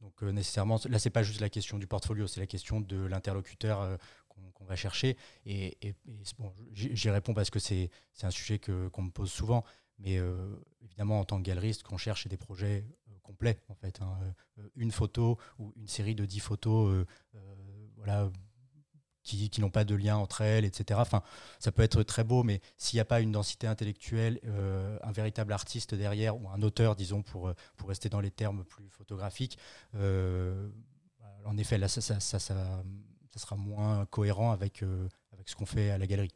Donc, 0.00 0.22
euh, 0.22 0.30
nécessairement, 0.30 0.78
là, 0.88 0.98
c'est 0.98 1.10
pas 1.10 1.22
juste 1.22 1.40
la 1.40 1.48
question 1.48 1.78
du 1.78 1.86
portfolio, 1.86 2.26
c'est 2.26 2.40
la 2.40 2.46
question 2.46 2.80
de 2.80 2.96
l'interlocuteur 3.06 3.80
euh, 3.80 3.96
qu'on 4.54 4.64
va 4.64 4.76
chercher. 4.76 5.16
Et, 5.46 5.76
bon, 6.38 6.52
j'y 6.72 7.10
réponds 7.10 7.34
parce 7.34 7.50
que 7.50 7.58
c'est 7.58 7.90
un 8.22 8.30
sujet 8.30 8.58
qu'on 8.58 8.90
qu 8.90 9.02
me 9.02 9.10
pose 9.10 9.30
souvent. 9.30 9.64
Mais 9.98 10.18
euh, 10.18 10.54
évidemment, 10.80 11.18
en 11.20 11.24
tant 11.24 11.38
que 11.38 11.42
galeriste, 11.42 11.82
qu'on 11.82 11.96
cherche 11.96 12.28
des 12.28 12.36
projets 12.36 12.84
euh, 13.28 13.32
complets, 13.32 13.58
en 13.68 13.74
fait. 13.74 14.00
Hein, 14.00 14.18
euh, 14.58 14.62
une 14.76 14.92
photo 14.92 15.38
ou 15.58 15.72
une 15.76 15.88
série 15.88 16.14
de 16.14 16.24
dix 16.24 16.40
photos, 16.40 17.06
voilà, 17.96 18.30
qui, 19.22 19.50
qui 19.50 19.60
n'ont 19.60 19.70
pas 19.70 19.84
de 19.84 19.94
lien 19.94 20.16
entre 20.16 20.40
elles, 20.40 20.64
etc. 20.64 20.98
Enfin, 21.00 21.22
ça 21.58 21.70
peut 21.70 21.82
être 21.82 22.02
très 22.02 22.24
beau, 22.24 22.42
mais 22.42 22.60
s'il 22.78 22.96
n'y 22.96 23.00
a 23.00 23.04
pas 23.04 23.20
une 23.20 23.32
densité 23.32 23.66
intellectuelle, 23.66 24.40
euh, 24.44 24.98
un 25.02 25.12
véritable 25.12 25.52
artiste 25.52 25.94
derrière, 25.94 26.40
ou 26.40 26.48
un 26.48 26.62
auteur, 26.62 26.96
disons, 26.96 27.22
pour, 27.22 27.52
pour 27.76 27.88
rester 27.88 28.08
dans 28.08 28.20
les 28.20 28.30
termes 28.30 28.64
plus 28.64 28.88
photographiques, 28.88 29.58
euh, 29.94 30.70
en 31.44 31.56
effet, 31.56 31.78
là, 31.78 31.88
ça, 31.88 32.00
ça, 32.00 32.20
ça, 32.20 32.38
ça 32.38 32.82
sera 33.36 33.56
moins 33.56 34.06
cohérent 34.06 34.50
avec, 34.52 34.82
euh, 34.82 35.08
avec 35.32 35.48
ce 35.48 35.56
qu'on 35.56 35.66
fait 35.66 35.90
à 35.90 35.98
la 35.98 36.06
galerie. 36.06 36.34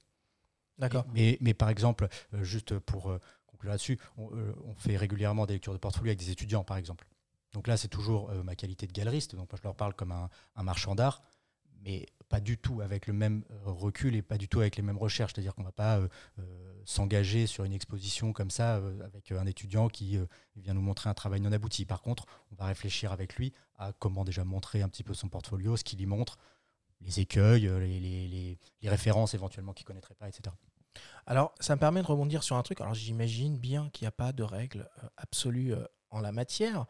D'accord. 0.79 1.05
Mais, 1.15 1.39
mais, 1.41 1.55
par 1.55 1.69
exemple, 1.69 2.09
euh, 2.35 2.43
juste 2.43 2.79
pour 2.79 3.17
euh, 3.65 3.69
là-dessus, 3.69 3.99
on, 4.17 4.31
on, 4.65 4.75
fait 4.75 4.97
régulièrement 4.97 5.47
des 5.47 5.55
lectures 5.55 5.73
de 5.73 5.79
portfolio 5.79 6.11
avec 6.11 6.19
des 6.19 6.31
étudiants, 6.31 6.65
par 6.65 6.77
exemple. 6.77 7.07
Donc 7.53 7.67
là, 7.67 7.77
c'est 7.77 7.89
toujours 7.89 8.33
ma 8.45 8.57
qualité 8.57 8.87
de 8.87 8.93
galeriste, 8.93 9.37
donc 9.37 9.51
moi, 9.51 9.59
je 9.59 9.63
leur 9.63 9.75
parle 9.75 9.95
comme 9.95 10.13
un, 10.13 10.31
marchand 10.63 10.95
d'art, 10.95 11.23
mais 11.85 12.07
pas 12.29 12.41
du 12.41 12.57
tout 12.57 12.81
avec 12.81 13.07
le 13.07 13.13
même 13.13 13.45
recul 13.65 14.15
et 14.15 14.23
pas 14.23 14.39
du 14.39 14.49
tout 14.49 14.61
avec 14.61 14.77
les 14.77 14.83
mêmes 14.83 14.97
recherches. 14.97 15.35
C'est-à-dire 15.35 15.55
qu'on 15.55 15.61
ne 15.61 15.67
va 15.67 15.73
pas 15.73 15.99
euh, 15.99 16.09
euh, 16.39 16.83
s'engager 16.87 17.47
sur 17.47 17.65
une 17.65 17.75
exposition 17.75 18.33
comme 18.33 18.51
ça 18.51 18.77
euh, 18.77 19.05
avec 19.05 19.33
un 19.33 19.45
étudiant 19.45 19.89
qui 19.89 20.19
vient 20.57 20.73
nous 20.73 20.81
montrer 20.81 21.11
un 21.11 21.15
travail 21.15 21.41
non 21.41 21.53
abouti. 21.53 21.85
Par 21.85 22.01
contre, 22.01 22.25
on 22.51 22.55
va 22.55 22.65
réfléchir 22.65 23.13
avec 23.13 23.37
lui 23.37 23.53
à 23.77 23.93
comment 23.93 24.25
déjà 24.25 24.45
montrer 24.45 24.81
un 24.81 24.89
petit 24.89 25.05
peu 25.05 25.13
son 25.13 25.29
portfolio, 25.29 25.77
ce 25.77 25.85
qu'il 25.85 26.01
y 26.01 26.07
montre, 26.07 26.39
les 27.03 27.21
écueils, 27.21 27.69
les, 27.69 28.59
les, 28.81 28.89
références 28.89 29.35
éventuellement 29.35 29.75
qu'ils 29.75 29.85
ne 29.85 29.89
connaîtraient 29.89 30.15
pas, 30.15 30.29
etc. 30.29 30.55
Alors, 31.27 31.55
ça 31.61 31.75
me 31.77 31.81
permet 31.81 32.03
de 32.03 32.07
rebondir 32.07 32.43
sur 32.43 32.57
un 32.57 32.63
truc. 32.63 32.81
Alors, 32.81 32.95
j'imagine 32.95 33.57
bien 33.57 33.91
qu'il 33.91 34.05
n'y 34.05 34.09
a 34.09 34.13
pas 34.13 34.33
de 34.33 34.43
règle 34.43 34.89
absolue 35.17 35.75
en 36.11 36.21
la 36.21 36.33
matière, 36.33 36.87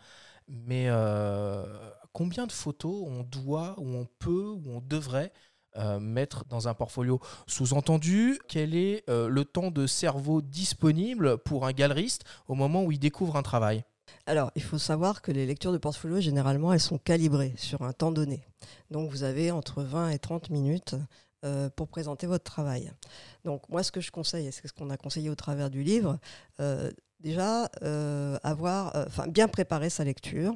mais 0.49 0.87
euh, 0.89 1.65
combien 2.13 2.47
de 2.47 2.53
photos 2.53 3.05
on 3.07 3.23
doit, 3.23 3.75
ou 3.79 3.89
on 3.95 4.07
peut, 4.19 4.51
ou 4.51 4.63
on 4.67 4.81
devrait 4.81 5.33
euh, 5.77 5.99
mettre 5.99 6.45
dans 6.47 6.69
un 6.69 6.75
portfolio? 6.75 7.21
Sous-entendu, 7.47 8.39
quel 8.49 8.75
est 8.75 9.09
euh, 9.09 9.29
le 9.29 9.45
temps 9.45 9.71
de 9.71 9.87
cerveau 9.87 10.43
disponible 10.43 11.39
pour 11.39 11.67
un 11.67 11.73
galeriste 11.73 12.25
au 12.49 12.55
moment 12.55 12.85
où 12.85 12.93
il 12.93 12.99
découvre 12.99 13.37
un 13.37 13.43
travail? 13.43 13.85
Alors, 14.27 14.51
il 14.57 14.63
faut 14.63 14.79
savoir 14.79 15.23
que 15.23 15.33
les 15.33 15.47
lectures 15.47 15.73
de 15.73 15.79
portfolio, 15.79 16.21
généralement, 16.21 16.73
elles 16.73 16.81
sont 16.81 16.99
calibrées 16.99 17.55
sur 17.57 17.83
un 17.83 17.93
temps 17.93 18.13
donné. 18.13 18.45
Donc, 18.91 19.11
vous 19.11 19.23
avez 19.23 19.51
entre 19.51 19.83
20 19.83 20.11
et 20.11 20.19
30 20.19 20.51
minutes 20.51 20.97
euh, 21.45 21.69
pour 21.71 21.89
présenter 21.89 22.27
votre 22.27 22.45
travail. 22.45 22.93
Donc, 23.45 23.69
moi, 23.69 23.83
ce 23.83 23.93
que 23.93 24.01
je 24.01 24.11
conseille, 24.11 24.47
et 24.47 24.51
c'est 24.53 24.67
ce 24.67 24.73
qu'on 24.73 24.91
a 24.91 24.97
conseillé 24.97 25.31
au 25.31 25.35
travers 25.35 25.71
du 25.71 25.83
livre, 25.83 26.19
euh, 26.61 26.91
déjà, 27.21 27.69
euh, 27.83 28.39
avoir, 28.43 29.07
bien 29.29 29.49
préparer 29.49 29.91
sa 29.91 30.05
lecture. 30.05 30.55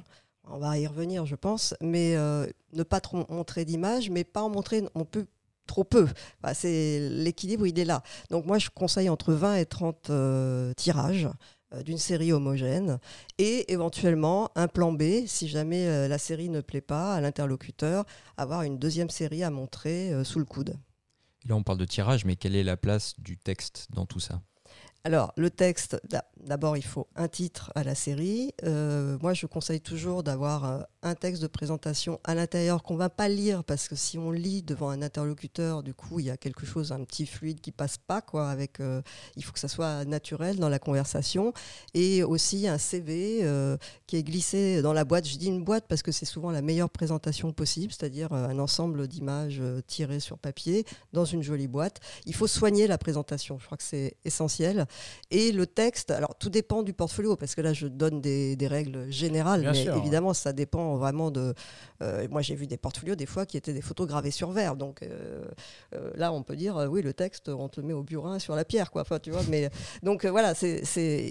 On 0.49 0.59
va 0.59 0.79
y 0.79 0.87
revenir, 0.87 1.27
je 1.27 1.35
pense, 1.35 1.75
mais 1.81 2.14
ne 2.14 2.83
pas 2.85 3.01
trop 3.01 3.25
montrer 3.29 3.64
d'images, 3.64 4.11
mais 4.11 4.22
pas 4.22 4.42
en 4.42 4.49
montrer. 4.49 4.85
On 4.94 5.05
peut 5.05 5.27
trop 5.66 5.85
peu. 5.85 6.07
C'est 6.55 7.09
l'équilibre, 7.11 7.66
il 7.66 7.79
est 7.79 7.85
là. 7.85 8.03
Donc 8.31 8.46
moi, 8.46 8.59
je 8.59 8.70
conseille 8.70 9.09
entre 9.09 9.33
20 9.33 9.57
et 9.57 9.66
30 9.66 10.11
euh, 10.11 10.72
tirages 10.75 11.29
d'une 11.85 11.98
série 11.98 12.33
homogène 12.33 12.98
et 13.38 13.72
éventuellement 13.72 14.50
un 14.55 14.68
plan 14.68 14.92
B 14.92 15.26
si 15.26 15.48
jamais 15.48 15.87
euh, 15.88 16.09
la 16.09 16.18
série 16.18 16.48
ne 16.48 16.61
plaît 16.61 16.81
pas 16.81 17.14
à 17.14 17.20
l'interlocuteur, 17.20 18.05
avoir 18.37 18.62
une 18.62 18.79
deuxième 18.79 19.11
série 19.11 19.42
à 19.42 19.50
montrer 19.50 20.12
sous 20.24 20.38
le 20.38 20.44
coude. 20.44 20.76
Là, 21.46 21.55
on 21.55 21.62
parle 21.62 21.79
de 21.79 21.85
tirage, 21.85 22.24
mais 22.24 22.37
quelle 22.37 22.57
est 22.57 22.64
la 22.64 22.76
place 22.76 23.14
du 23.18 23.37
texte 23.37 23.87
dans 23.90 24.07
tout 24.07 24.20
ça? 24.20 24.42
Alors, 25.07 25.33
le 25.37 25.51
texte, 25.51 26.01
d'abord, 26.45 26.77
il 26.77 26.83
faut 26.83 27.07
un 27.14 27.29
titre 27.29 27.71
à 27.77 27.85
la 27.85 27.95
série. 27.95 28.53
Euh, 28.64 29.16
moi, 29.23 29.35
je 29.35 29.47
conseille 29.47 29.81
toujours 29.81 30.25
d'avoir 30.25 30.64
euh, 30.64 30.81
un 31.05 31.14
texte 31.14 31.40
de 31.42 31.47
présentation 31.47 32.19
à 32.25 32.35
l'intérieur 32.35 32.83
qu'on 32.83 32.95
ne 32.95 32.99
va 32.99 33.09
pas 33.09 33.29
lire, 33.29 33.62
parce 33.62 33.87
que 33.87 33.95
si 33.95 34.19
on 34.19 34.33
lit 34.33 34.64
devant 34.64 34.90
un 34.90 35.03
interlocuteur, 35.03 35.85
du 35.85 35.95
coup, 35.95 36.19
il 36.19 36.27
y 36.27 36.31
a 36.31 36.37
quelque 36.37 36.66
chose, 36.66 36.90
un 36.90 37.05
petit 37.05 37.25
fluide 37.25 37.61
qui 37.61 37.71
passe 37.71 37.99
pas. 37.99 38.21
Quoi, 38.21 38.51
avec, 38.51 38.81
euh, 38.81 39.01
il 39.37 39.45
faut 39.45 39.53
que 39.53 39.61
ça 39.61 39.69
soit 39.69 40.05
naturel 40.07 40.57
dans 40.57 40.69
la 40.69 40.81
conversation. 40.81 41.53
Et 41.95 42.25
aussi 42.25 42.66
un 42.66 42.79
CV 42.79 43.49
qui 44.09 44.16
est 44.16 44.25
glissé 44.25 44.83
dans 44.83 44.92
la 44.92 45.05
boîte. 45.05 45.29
Je 45.29 45.37
dis 45.37 45.47
une 45.47 45.62
boîte 45.62 45.85
parce 45.87 46.03
que 46.03 46.11
c'est 46.11 46.27
souvent 46.27 46.51
la 46.51 46.62
meilleure 46.62 46.90
présentation 46.90 47.53
possible, 47.53 47.92
c'est-à-dire 47.92 48.33
un 48.33 48.59
ensemble 48.59 49.07
d'images 49.07 49.62
tirées 49.87 50.19
sur 50.19 50.37
papier 50.37 50.85
dans 51.12 51.25
une 51.25 51.45
jolie 51.45 51.69
boîte. 51.69 52.01
Il 52.25 52.35
faut 52.35 52.49
soigner 52.49 52.88
la 52.88 52.99
présentation. 52.99 53.61
Je 53.61 53.66
crois 53.66 53.79
que 53.79 53.85
c'est 53.85 54.16
essentiel. 54.25 54.88
Et 55.30 55.50
le 55.50 55.66
texte, 55.66 56.12
alors 56.12 56.37
tout 56.37 56.50
dépend 56.50 56.85
du 56.85 56.92
portfolio, 56.92 57.35
parce 57.35 57.56
que 57.56 57.61
là 57.61 57.72
je 57.72 57.88
donne 57.88 58.20
des, 58.20 58.56
règles 58.66 59.11
générales, 59.11 59.68
mais 59.72 59.85
évidemment 59.85 60.35
ça 60.35 60.52
dépend 60.52 60.96
vraiment 60.96 61.30
de. 61.30 61.52
Euh, 62.02 62.28
moi 62.30 62.42
j'ai 62.42 62.54
vu 62.54 62.66
des 62.66 62.76
portfolios 62.76 63.16
des 63.16 63.26
fois 63.26 63.44
qui 63.44 63.56
étaient 63.56 63.72
des 63.72 63.80
photos 63.80 64.06
gravées 64.06 64.30
sur 64.30 64.52
verre, 64.52 64.76
donc 64.76 65.02
euh, 65.02 65.44
euh, 65.94 66.11
là 66.14 66.32
on 66.32 66.42
peut 66.42 66.54
dire 66.54 66.76
oui 66.90 67.02
le 67.02 67.12
texte 67.12 67.48
on 67.48 67.68
te 67.68 67.80
le 67.80 67.87
met 67.87 67.92
au 67.92 68.02
burin 68.02 68.38
sur 68.38 68.54
la 68.54 68.64
pierre, 68.64 68.92
quoi. 68.92 69.02
Enfin 69.02 69.18
tu 69.18 69.32
vois, 69.32 69.42
mais 69.48 69.68
donc 70.02 70.24
voilà, 70.24 70.54
c'est 70.54 70.82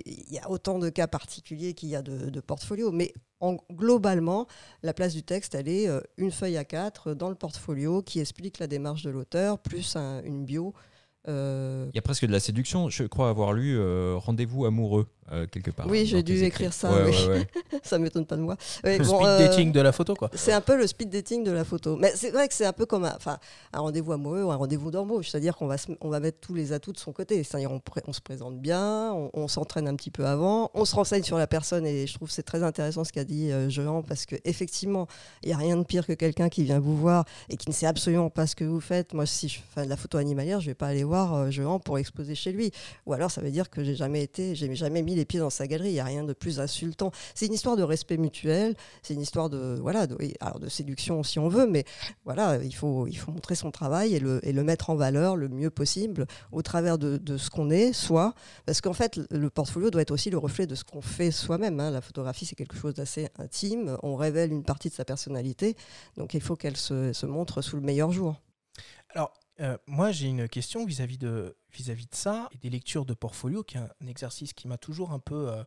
il 0.05 0.33
y 0.33 0.39
a 0.39 0.49
autant 0.49 0.77
de 0.77 0.89
cas 0.89 1.07
particuliers 1.07 1.73
qu'il 1.73 1.89
y 1.89 1.95
a 1.95 2.01
de, 2.01 2.29
de 2.29 2.39
portfolios, 2.41 2.91
mais 2.91 3.13
en, 3.39 3.57
globalement, 3.71 4.47
la 4.83 4.93
place 4.93 5.13
du 5.13 5.23
texte, 5.23 5.55
elle 5.55 5.69
est 5.69 5.87
une 6.17 6.31
feuille 6.31 6.57
à 6.57 6.65
quatre 6.65 7.13
dans 7.13 7.29
le 7.29 7.35
portfolio 7.35 8.01
qui 8.01 8.19
explique 8.19 8.59
la 8.59 8.67
démarche 8.67 9.03
de 9.03 9.09
l'auteur, 9.09 9.59
plus 9.59 9.95
une 9.95 10.45
bio 10.45 10.73
euh, 11.27 11.87
Il 11.93 11.95
y 11.95 11.99
a 11.99 12.01
presque 12.01 12.25
de 12.25 12.31
la 12.31 12.39
séduction. 12.39 12.89
Je 12.89 13.03
crois 13.03 13.29
avoir 13.29 13.53
lu 13.53 13.77
euh, 13.77 14.15
Rendez-vous 14.17 14.65
amoureux 14.65 15.07
euh, 15.31 15.47
quelque 15.47 15.71
part. 15.71 15.87
Oui, 15.87 16.05
j'ai 16.05 16.21
dû 16.21 16.43
écrire 16.43 16.71
ça. 16.71 16.91
ça 17.83 17.97
m'étonne 17.97 18.25
pas 18.25 18.35
de 18.35 18.41
moi. 18.41 18.57
le 18.83 19.03
speed 19.03 19.21
dating 19.21 19.71
de 19.71 19.81
la 19.81 19.91
photo, 19.91 20.13
quoi. 20.13 20.29
C'est 20.33 20.51
un 20.51 20.61
peu 20.61 20.77
le 20.77 20.85
speed 20.85 21.09
dating 21.09 21.43
de 21.43 21.51
la 21.51 21.63
photo. 21.63 21.97
Mais 21.97 22.11
c'est 22.15 22.31
vrai 22.31 22.47
que 22.47 22.53
c'est 22.53 22.65
un 22.65 22.73
peu 22.73 22.85
comme 22.85 23.05
un, 23.05 23.17
un 23.73 23.79
rendez-vous 23.79 24.11
amoureux 24.11 24.43
ou 24.43 24.51
un 24.51 24.55
rendez-vous 24.55 24.91
d'embauche. 24.91 25.29
C'est-à-dire 25.29 25.55
qu'on 25.55 25.67
va, 25.67 25.77
on 26.01 26.09
va 26.09 26.19
mettre 26.19 26.39
tous 26.39 26.53
les 26.53 26.73
atouts 26.73 26.93
de 26.93 26.99
son 26.99 27.11
côté. 27.11 27.43
C'est-à-dire 27.43 27.71
on, 27.71 27.81
on, 28.07 28.13
se 28.13 28.21
présente 28.21 28.59
bien, 28.59 29.13
on, 29.33 29.47
s'entraîne 29.47 29.87
un 29.87 29.95
petit 29.95 30.11
peu 30.11 30.25
avant, 30.25 30.69
on 30.73 30.85
se 30.85 30.95
renseigne 30.95 31.23
sur 31.23 31.37
la 31.37 31.47
personne. 31.47 31.85
Et 31.85 32.05
je 32.05 32.13
trouve 32.13 32.29
c'est 32.29 32.43
très 32.43 32.61
intéressant 32.61 33.03
ce 33.03 33.11
qu'a 33.11 33.23
dit 33.23 33.51
Jean, 33.69 34.03
parce 34.03 34.25
qu'effectivement, 34.25 35.07
il 35.43 35.47
n'y 35.47 35.53
a 35.53 35.57
rien 35.57 35.77
de 35.77 35.83
pire 35.83 36.05
que 36.05 36.13
quelqu'un 36.13 36.49
qui 36.49 36.63
vient 36.63 36.79
vous 36.79 36.95
voir 36.95 37.25
et 37.49 37.57
qui 37.57 37.69
ne 37.69 37.73
sait 37.73 37.87
absolument 37.87 38.29
pas 38.29 38.45
ce 38.45 38.55
que 38.55 38.63
vous 38.63 38.79
faites. 38.79 39.13
Moi, 39.13 39.25
si 39.25 39.49
je 39.49 39.59
fais 39.73 39.85
de 39.85 39.89
la 39.89 39.97
photo 39.97 40.17
animalière, 40.19 40.59
je 40.59 40.65
ne 40.65 40.71
vais 40.71 40.75
pas 40.75 40.87
aller 40.87 41.03
voir 41.03 41.14
voir 41.15 41.49
Jean 41.51 41.79
pour 41.79 41.97
exposer 41.97 42.35
chez 42.35 42.51
lui. 42.51 42.71
Ou 43.05 43.13
alors 43.13 43.31
ça 43.31 43.41
veut 43.41 43.51
dire 43.51 43.69
que 43.69 43.83
j'ai 43.83 43.95
jamais 43.95 44.21
été, 44.21 44.53
j'ai 44.55 44.73
jamais 44.75 45.01
mis 45.01 45.15
les 45.15 45.25
pieds 45.25 45.39
dans 45.39 45.49
sa 45.49 45.65
galerie. 45.65 45.89
Il 45.89 45.93
n'y 45.93 45.99
a 45.99 46.05
rien 46.05 46.23
de 46.23 46.33
plus 46.33 46.59
insultant. 46.59 47.11
C'est 47.33 47.45
une 47.45 47.53
histoire 47.53 47.77
de 47.77 47.83
respect 47.83 48.17
mutuel. 48.17 48.75
C'est 49.01 49.13
une 49.13 49.21
histoire 49.21 49.49
de 49.49 49.77
voilà, 49.79 50.07
de, 50.07 50.17
alors 50.41 50.59
de 50.59 50.67
séduction 50.67 51.23
si 51.23 51.39
on 51.39 51.47
veut, 51.47 51.67
mais 51.67 51.85
voilà, 52.25 52.59
il 52.61 52.75
faut 52.75 53.07
il 53.07 53.15
faut 53.15 53.31
montrer 53.31 53.55
son 53.55 53.71
travail 53.71 54.15
et 54.15 54.19
le, 54.19 54.45
et 54.45 54.51
le 54.51 54.63
mettre 54.63 54.89
en 54.89 54.95
valeur 54.95 55.37
le 55.37 55.47
mieux 55.47 55.69
possible 55.69 56.25
au 56.51 56.61
travers 56.61 56.97
de, 56.97 57.17
de 57.17 57.37
ce 57.37 57.49
qu'on 57.49 57.69
est, 57.69 57.93
soit 57.93 58.33
parce 58.65 58.81
qu'en 58.81 58.93
fait 58.93 59.19
le 59.29 59.49
portfolio 59.49 59.89
doit 59.89 60.01
être 60.01 60.11
aussi 60.11 60.29
le 60.29 60.37
reflet 60.37 60.67
de 60.67 60.75
ce 60.75 60.83
qu'on 60.83 61.01
fait 61.01 61.31
soi-même. 61.31 61.79
Hein. 61.79 61.91
La 61.91 62.01
photographie 62.01 62.45
c'est 62.45 62.55
quelque 62.55 62.75
chose 62.75 62.93
d'assez 62.93 63.29
intime. 63.39 63.97
On 64.03 64.15
révèle 64.15 64.51
une 64.51 64.63
partie 64.63 64.89
de 64.89 64.95
sa 64.95 65.05
personnalité, 65.05 65.77
donc 66.17 66.33
il 66.33 66.41
faut 66.41 66.57
qu'elle 66.57 66.77
se, 66.77 67.13
se 67.13 67.25
montre 67.25 67.61
sous 67.61 67.77
le 67.77 67.81
meilleur 67.81 68.11
jour. 68.11 68.41
Alors, 69.15 69.31
euh, 69.61 69.77
moi, 69.87 70.11
j'ai 70.11 70.27
une 70.27 70.49
question 70.49 70.85
vis-à-vis 70.85 71.17
de, 71.17 71.55
vis-à-vis 71.71 72.07
de 72.07 72.15
ça 72.15 72.49
et 72.51 72.57
des 72.57 72.69
lectures 72.69 73.05
de 73.05 73.13
portfolio, 73.13 73.63
qui 73.63 73.77
est 73.77 73.79
un 73.79 74.07
exercice 74.07 74.53
qui 74.53 74.67
m'a 74.67 74.77
toujours 74.77 75.11
un 75.11 75.19
peu, 75.19 75.49
euh, 75.49 75.63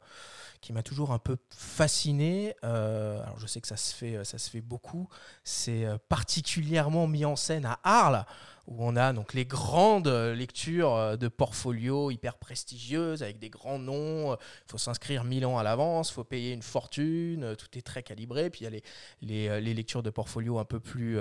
qui 0.61 0.73
m'a 0.73 0.83
toujours 0.83 1.13
un 1.13 1.19
peu 1.19 1.39
fasciné. 1.51 2.55
Euh, 2.65 3.23
alors, 3.23 3.39
je 3.39 3.47
sais 3.47 3.61
que 3.61 3.69
ça 3.69 3.79
se 3.79 3.95
fait, 3.95 4.25
ça 4.25 4.37
se 4.37 4.51
fait 4.51 4.61
beaucoup. 4.61 5.09
C'est 5.43 5.87
particulièrement 6.09 7.07
mis 7.07 7.25
en 7.25 7.37
scène 7.37 7.65
à 7.65 7.81
Arles, 7.83 8.27
où 8.67 8.85
on 8.85 8.95
a 8.97 9.15
donc 9.15 9.33
les 9.33 9.47
grandes 9.47 10.09
lectures 10.09 11.17
de 11.17 11.29
portfolio 11.29 12.11
hyper 12.11 12.37
prestigieuses 12.37 13.23
avec 13.23 13.39
des 13.39 13.49
grands 13.49 13.79
noms. 13.79 14.35
Il 14.35 14.71
faut 14.71 14.77
s'inscrire 14.77 15.25
mille 15.25 15.47
ans 15.47 15.57
à 15.57 15.63
l'avance, 15.63 16.11
il 16.11 16.13
faut 16.13 16.25
payer 16.25 16.53
une 16.53 16.61
fortune, 16.61 17.57
tout 17.57 17.79
est 17.79 17.83
très 17.83 18.03
calibré. 18.03 18.51
Puis 18.51 18.61
il 18.61 18.65
y 18.65 18.67
a 18.67 18.71
les, 18.71 18.83
les, 19.23 19.61
les 19.63 19.73
lectures 19.73 20.03
de 20.03 20.11
portfolio 20.11 20.59
un 20.59 20.67
peu 20.67 20.81
plus 20.81 21.19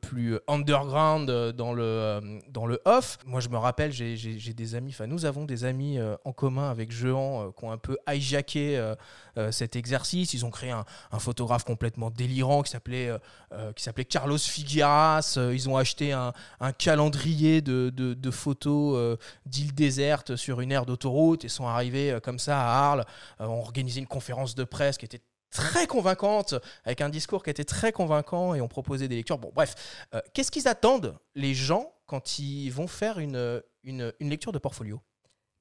plus 0.00 0.38
underground 0.46 1.30
euh, 1.30 1.52
dans 1.52 1.72
le, 1.72 1.82
euh, 1.82 2.40
dans 2.48 2.66
off. 2.84 3.18
Moi, 3.26 3.40
je 3.40 3.48
me 3.48 3.56
rappelle, 3.56 3.92
j'ai 3.92 4.54
des 4.54 4.74
amis, 4.74 4.92
enfin, 4.92 5.06
nous 5.06 5.24
avons 5.24 5.44
des 5.44 5.64
amis 5.64 5.98
euh, 5.98 6.16
en 6.24 6.32
commun 6.32 6.70
avec 6.70 6.92
Jean 6.92 7.52
qui 7.52 7.64
ont 7.64 7.72
un 7.72 7.78
peu 7.78 7.98
hijacké 8.08 8.94
cet 9.50 9.76
exercice. 9.76 10.32
Ils 10.34 10.44
ont 10.44 10.50
créé 10.50 10.70
un, 10.70 10.84
photographe 11.18 11.64
complètement 11.64 12.10
délirant 12.10 12.62
qui 12.62 12.70
s'appelait 12.70 13.10
qui 13.74 13.82
s'appelait 13.82 14.04
Carlos 14.04 14.38
Figueras. 14.38 15.38
ils 15.52 15.68
ont 15.68 15.76
acheté 15.76 16.12
un, 16.12 16.32
calendrier 16.78 17.62
de, 17.62 17.90
de, 17.90 18.30
photos 18.30 19.18
d'îles 19.46 19.74
désertes 19.74 20.36
sur 20.36 20.60
une 20.60 20.72
aire 20.72 20.86
d'autoroute 20.86 21.44
et 21.44 21.48
sont 21.48 21.66
arrivés 21.66 22.18
comme 22.22 22.38
ça 22.38 22.60
à 22.60 22.88
Arles. 22.88 23.04
ont 23.40 23.60
organisé 23.60 24.00
une 24.00 24.06
conférence 24.06 24.54
de 24.54 24.64
presse 24.64 24.98
qui 24.98 25.04
était 25.04 25.22
très 25.56 25.86
convaincante, 25.86 26.54
avec 26.84 27.00
un 27.00 27.08
discours 27.08 27.42
qui 27.42 27.50
était 27.50 27.64
très 27.64 27.92
convaincant 27.92 28.54
et 28.54 28.60
on 28.60 28.68
proposait 28.68 29.08
des 29.08 29.16
lectures. 29.16 29.38
Bon, 29.38 29.50
bref, 29.54 29.74
euh, 30.14 30.20
qu'est-ce 30.34 30.50
qu'ils 30.50 30.68
attendent, 30.68 31.16
les 31.34 31.54
gens, 31.54 31.92
quand 32.06 32.38
ils 32.38 32.70
vont 32.70 32.86
faire 32.86 33.18
une, 33.18 33.62
une, 33.82 34.12
lecture 34.20 34.52
de 34.52 34.58
portfolio? 34.58 35.00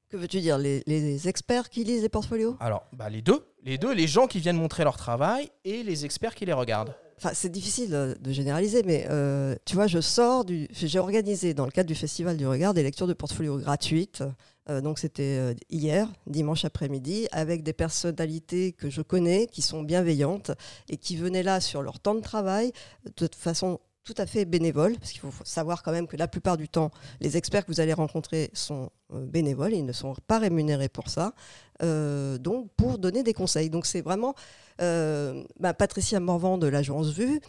Que 0.09 0.17
veux-tu 0.17 0.39
dire 0.41 0.57
les, 0.57 1.27
experts 1.27 1.69
qui 1.69 1.83
lisent 1.83 2.03
les 2.03 2.09
portfolios? 2.09 2.57
Alors, 2.59 2.85
bah, 2.93 3.09
les 3.09 3.21
deux. 3.21 3.47
Les 3.63 3.77
deux, 3.77 3.93
les 3.93 4.07
gens 4.07 4.27
qui 4.27 4.39
viennent 4.39 4.57
montrer 4.57 4.83
leur 4.83 4.97
travail 4.97 5.49
et 5.63 5.81
les 5.81 6.05
experts 6.05 6.35
qui 6.35 6.45
les 6.45 6.53
regardent. 6.53 6.93
Enfin, 7.17 7.31
c'est 7.33 7.49
difficile 7.49 7.89
de 7.89 8.31
généraliser, 8.31 8.83
mais 8.83 9.07
euh, 9.09 9.55
tu 9.65 9.75
vois, 9.75 9.87
je 9.87 10.01
sors 10.01 10.43
du. 10.43 10.67
J'ai 10.71 10.99
organisé 10.99 11.53
dans 11.53 11.65
le 11.65 11.71
cadre 11.71 11.87
du 11.87 11.95
Festival 11.95 12.35
du 12.35 12.45
Regard 12.45 12.73
des 12.73 12.83
lectures 12.83 13.07
de 13.07 13.13
portfolio 13.13 13.57
gratuites 13.57 14.21
euh, 14.69 14.81
donc 14.81 14.99
c'était 14.99 15.37
euh, 15.37 15.53
hier, 15.69 16.11
dimanche 16.27 16.65
après-midi, 16.65 17.27
avec 17.31 17.63
des 17.63 17.73
personnalités 17.73 18.71
que 18.71 18.89
je 18.89 19.01
connais, 19.01 19.47
qui 19.47 19.61
sont 19.61 19.83
bienveillantes 19.83 20.51
et 20.89 20.97
qui 20.97 21.17
venaient 21.17 21.43
là 21.43 21.61
sur 21.61 21.81
leur 21.81 21.99
temps 21.99 22.15
de 22.15 22.21
travail 22.21 22.71
de 23.17 23.29
façon 23.35 23.79
tout 24.05 24.13
à 24.17 24.25
fait 24.25 24.45
bénévole, 24.45 24.97
parce 24.97 25.11
qu'il 25.11 25.19
faut 25.19 25.31
savoir 25.43 25.83
quand 25.83 25.91
même 25.91 26.07
que 26.07 26.15
la 26.15 26.29
plupart 26.29 26.55
du 26.55 26.69
temps, 26.69 26.91
les 27.19 27.35
experts 27.35 27.65
que 27.65 27.71
vous 27.71 27.81
allez 27.81 27.93
rencontrer 27.93 28.49
sont 28.53 28.89
euh, 29.13 29.25
bénévoles, 29.25 29.73
ils 29.73 29.85
ne 29.85 29.91
sont 29.91 30.15
pas 30.27 30.39
rémunérés 30.39 30.89
pour 30.89 31.09
ça, 31.09 31.33
donc 31.81 32.69
pour 32.77 32.97
donner 32.99 33.23
des 33.23 33.33
conseils. 33.33 33.69
Donc 33.69 33.85
c'est 33.85 34.01
vraiment 34.01 34.33
bah, 34.79 35.73
Patricia 35.73 36.21
Morvan 36.21 36.57
de 36.57 36.67
l'agence 36.67 37.09
Vue, 37.09 37.41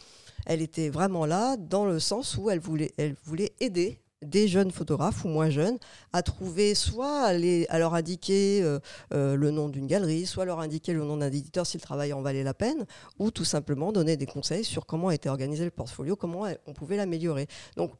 elle 0.46 0.62
était 0.62 0.88
vraiment 0.88 1.26
là 1.26 1.56
dans 1.56 1.84
le 1.84 2.00
sens 2.00 2.36
où 2.36 2.50
elle 2.50 2.58
voulait 2.58 3.52
aider 3.60 4.00
des 4.22 4.48
jeunes 4.48 4.70
photographes 4.70 5.24
ou 5.24 5.28
moins 5.28 5.50
jeunes 5.50 5.78
à 6.12 6.22
trouver 6.22 6.74
soit 6.74 7.24
à, 7.24 7.78
leur 7.78 7.94
indiquer 7.94 8.62
euh, 8.62 8.78
euh, 9.12 9.36
le 9.36 9.50
nom 9.50 9.68
d'une 9.68 9.86
galerie, 9.86 10.26
soit 10.26 10.44
leur 10.44 10.60
indiquer 10.60 10.92
le 10.92 11.04
nom 11.04 11.16
d'un 11.16 11.28
éditeur 11.28 11.66
si 11.66 11.76
le 11.76 11.82
travail 11.82 12.12
en 12.12 12.22
valait 12.22 12.42
la 12.42 12.54
peine, 12.54 12.86
ou 13.18 13.30
tout 13.30 13.44
simplement 13.44 13.92
donner 13.92 14.16
des 14.16 14.26
conseils 14.26 14.64
sur 14.64 14.86
comment 14.86 15.10
était 15.10 15.28
organisé 15.28 15.64
le 15.64 15.70
portfolio, 15.70 16.16
comment 16.16 16.46
on 16.66 16.72
pouvait 16.72 16.96
l'améliorer. 16.96 17.46
Donc 17.76 17.92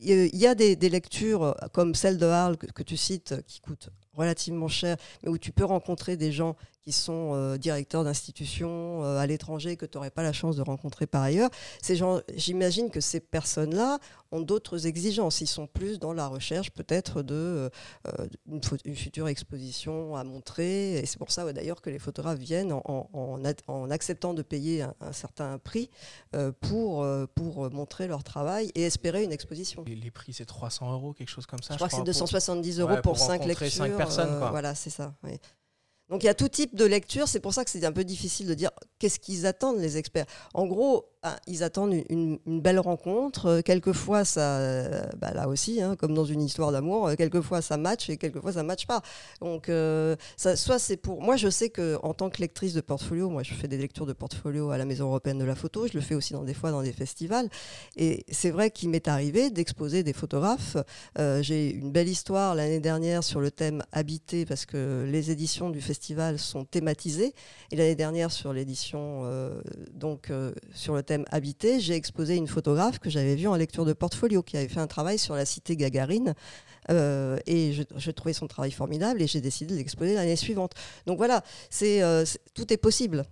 il 0.00 0.36
y 0.36 0.46
a 0.46 0.54
des, 0.54 0.76
lectures 0.88 1.42
euh, 1.42 1.52
comme 1.72 1.94
celle 1.94 2.18
de 2.18 2.26
Arles 2.26 2.56
que, 2.56 2.82
tu 2.82 2.96
cites 2.96 3.42
qui 3.46 3.60
coûtent 3.60 3.90
relativement 4.18 4.68
cher, 4.68 4.96
mais 5.22 5.30
où 5.30 5.38
tu 5.38 5.52
peux 5.52 5.64
rencontrer 5.64 6.16
des 6.16 6.32
gens 6.32 6.56
qui 6.88 6.92
sont 6.92 7.32
euh, 7.34 7.58
directeurs 7.58 8.02
d'institutions 8.02 9.04
euh, 9.04 9.18
à 9.18 9.26
l'étranger 9.26 9.76
que 9.76 9.84
tu 9.84 9.98
n'aurais 9.98 10.10
pas 10.10 10.22
la 10.22 10.32
chance 10.32 10.56
de 10.56 10.62
rencontrer 10.62 11.06
par 11.06 11.20
ailleurs. 11.20 11.50
Ces 11.82 11.96
gens, 11.96 12.22
j'imagine 12.34 12.88
que 12.88 13.02
ces 13.02 13.20
personnes-là 13.20 13.98
ont 14.32 14.40
d'autres 14.40 14.86
exigences. 14.86 15.42
Ils 15.42 15.48
sont 15.48 15.66
plus 15.66 15.98
dans 15.98 16.14
la 16.14 16.26
recherche 16.26 16.70
peut-être 16.70 17.20
de 17.20 17.70
euh, 18.06 18.26
une, 18.50 18.94
future 18.94 19.28
exposition 19.28 20.16
à 20.16 20.24
montrer. 20.24 20.94
Et 20.94 21.04
c'est 21.04 21.18
pour 21.18 21.30
ça 21.30 21.52
d'ailleurs 21.52 21.82
que 21.82 21.90
les 21.90 21.98
photographes 21.98 22.38
viennent 22.38 22.72
en, 22.72 23.10
en, 23.12 23.90
acceptant 23.90 24.32
de 24.32 24.40
payer 24.40 24.82
un, 24.82 25.12
certain 25.12 25.58
prix 25.58 25.90
pour, 26.60 27.06
pour 27.34 27.70
montrer 27.70 28.06
leur 28.06 28.24
travail 28.24 28.70
et 28.74 28.82
espérer 28.82 29.24
une 29.24 29.32
exposition. 29.32 29.84
Les, 29.86 30.10
prix, 30.10 30.32
c'est 30.32 30.46
300 30.46 30.92
euros, 30.92 31.12
quelque 31.12 31.28
chose 31.28 31.46
comme 31.46 31.62
ça. 31.62 31.74
Je, 31.74 31.78
crois, 31.78 31.88
que 31.88 31.96
c'est 31.96 32.02
270 32.02 32.80
euros 32.80 32.96
pour, 33.02 33.18
5 33.18 33.44
lectures. 33.44 33.70
5 33.70 33.96
personnes. 34.08 34.38
voilà, 34.50 34.74
c'est 34.74 34.90
ça. 34.90 35.14
Donc 36.08 36.22
il 36.22 36.26
y 36.26 36.30
a 36.30 36.34
tout 36.34 36.48
type 36.48 36.74
de 36.74 36.86
lecture, 36.86 37.28
c'est 37.28 37.40
pour 37.40 37.52
ça 37.52 37.64
que 37.64 37.70
c'est 37.70 37.84
un 37.84 37.92
peu 37.92 38.04
difficile 38.04 38.46
de 38.46 38.54
dire 38.54 38.70
qu'est-ce 38.98 39.18
qu'ils 39.18 39.46
attendent 39.46 39.78
les 39.78 39.98
experts. 39.98 40.24
En 40.54 40.66
gros, 40.66 41.06
ils 41.46 41.62
attendent 41.62 41.94
une, 42.08 42.38
belle 42.46 42.78
rencontre. 42.78 43.46
Euh, 43.46 43.62
quelquefois, 43.62 44.24
ça, 44.24 44.58
euh, 44.58 45.02
bah 45.18 45.32
là 45.34 45.48
aussi, 45.48 45.82
hein, 45.82 45.96
comme 45.96 46.14
dans 46.14 46.24
une 46.24 46.42
histoire 46.42 46.72
d'amour, 46.72 47.08
euh, 47.08 47.14
quelquefois 47.16 47.62
ça 47.62 47.76
match 47.76 48.08
et 48.08 48.16
quelquefois 48.16 48.52
ça 48.52 48.62
match 48.62 48.86
pas. 48.86 49.02
Donc, 49.40 49.70
soit 50.36 50.78
c'est 50.78 50.96
pour. 50.96 51.20
Moi, 51.22 51.36
je 51.36 51.48
sais 51.48 51.70
que 51.70 51.98
en 52.02 52.14
tant 52.14 52.30
que 52.30 52.40
lectrice 52.40 52.74
de 52.74 52.80
portfolio, 52.80 53.28
moi, 53.30 53.42
je 53.42 53.54
fais 53.54 53.68
des 53.68 53.78
lectures 53.78 54.06
de 54.06 54.12
portfolio 54.12 54.70
à 54.70 54.78
la 54.78 54.84
Maison 54.84 55.06
européenne 55.06 55.38
de 55.38 55.44
la 55.44 55.54
photo. 55.54 55.86
Je 55.86 55.94
le 55.94 56.00
fais 56.00 56.14
aussi 56.14 56.32
dans 56.32 56.44
des 56.44 56.54
fois 56.54 56.70
dans 56.70 56.82
des 56.82 56.92
festivals. 56.92 57.48
Et 57.96 58.24
c'est 58.30 58.50
vrai 58.50 58.70
qu'il 58.70 58.90
m'est 58.90 59.08
arrivé 59.08 59.50
d'exposer 59.50 60.02
des 60.02 60.12
photographes. 60.12 60.76
J'ai 61.16 61.70
une 61.72 61.90
belle 61.90 62.08
histoire 62.08 62.54
l'année 62.54 62.80
dernière 62.80 63.24
sur 63.24 63.40
le 63.40 63.50
thème 63.50 63.82
habité 63.92 64.46
parce 64.46 64.66
que 64.66 65.06
les 65.10 65.30
éditions 65.30 65.70
du 65.70 65.80
festival 65.80 66.38
sont 66.38 66.64
thématisées. 66.64 67.34
Et 67.70 67.76
l'année 67.76 67.94
dernière 67.96 68.30
sur 68.30 68.52
l'édition 68.52 69.24
donc 69.94 70.30
sur 70.74 70.94
le 70.94 71.02
thème 71.08 71.24
habité, 71.30 71.80
j'ai 71.80 71.94
exposé 71.94 72.36
une 72.36 72.46
photographe 72.46 72.98
que 72.98 73.08
j'avais 73.08 73.34
vue 73.34 73.48
en 73.48 73.56
lecture 73.56 73.86
de 73.86 73.94
portfolio, 73.94 74.42
qui 74.42 74.56
avait 74.56 74.68
fait 74.68 74.80
un 74.80 74.86
travail 74.86 75.18
sur 75.18 75.34
la 75.34 75.46
cité 75.46 75.74
Gagarine. 75.74 76.34
Euh, 76.90 77.38
et 77.46 77.72
je, 77.72 78.10
trouvais 78.10 78.32
son 78.32 78.46
travail 78.46 78.70
formidable 78.70 79.20
et 79.20 79.26
j'ai 79.26 79.40
décidé 79.40 79.74
de 79.74 79.78
l'exposer 79.78 80.14
l'année 80.14 80.36
suivante. 80.36 80.72
Donc 81.06 81.18
voilà, 81.18 81.42
c'est, 81.70 82.02
euh, 82.02 82.24
tout 82.54 82.72
est 82.72 82.76
possible. 82.76 83.24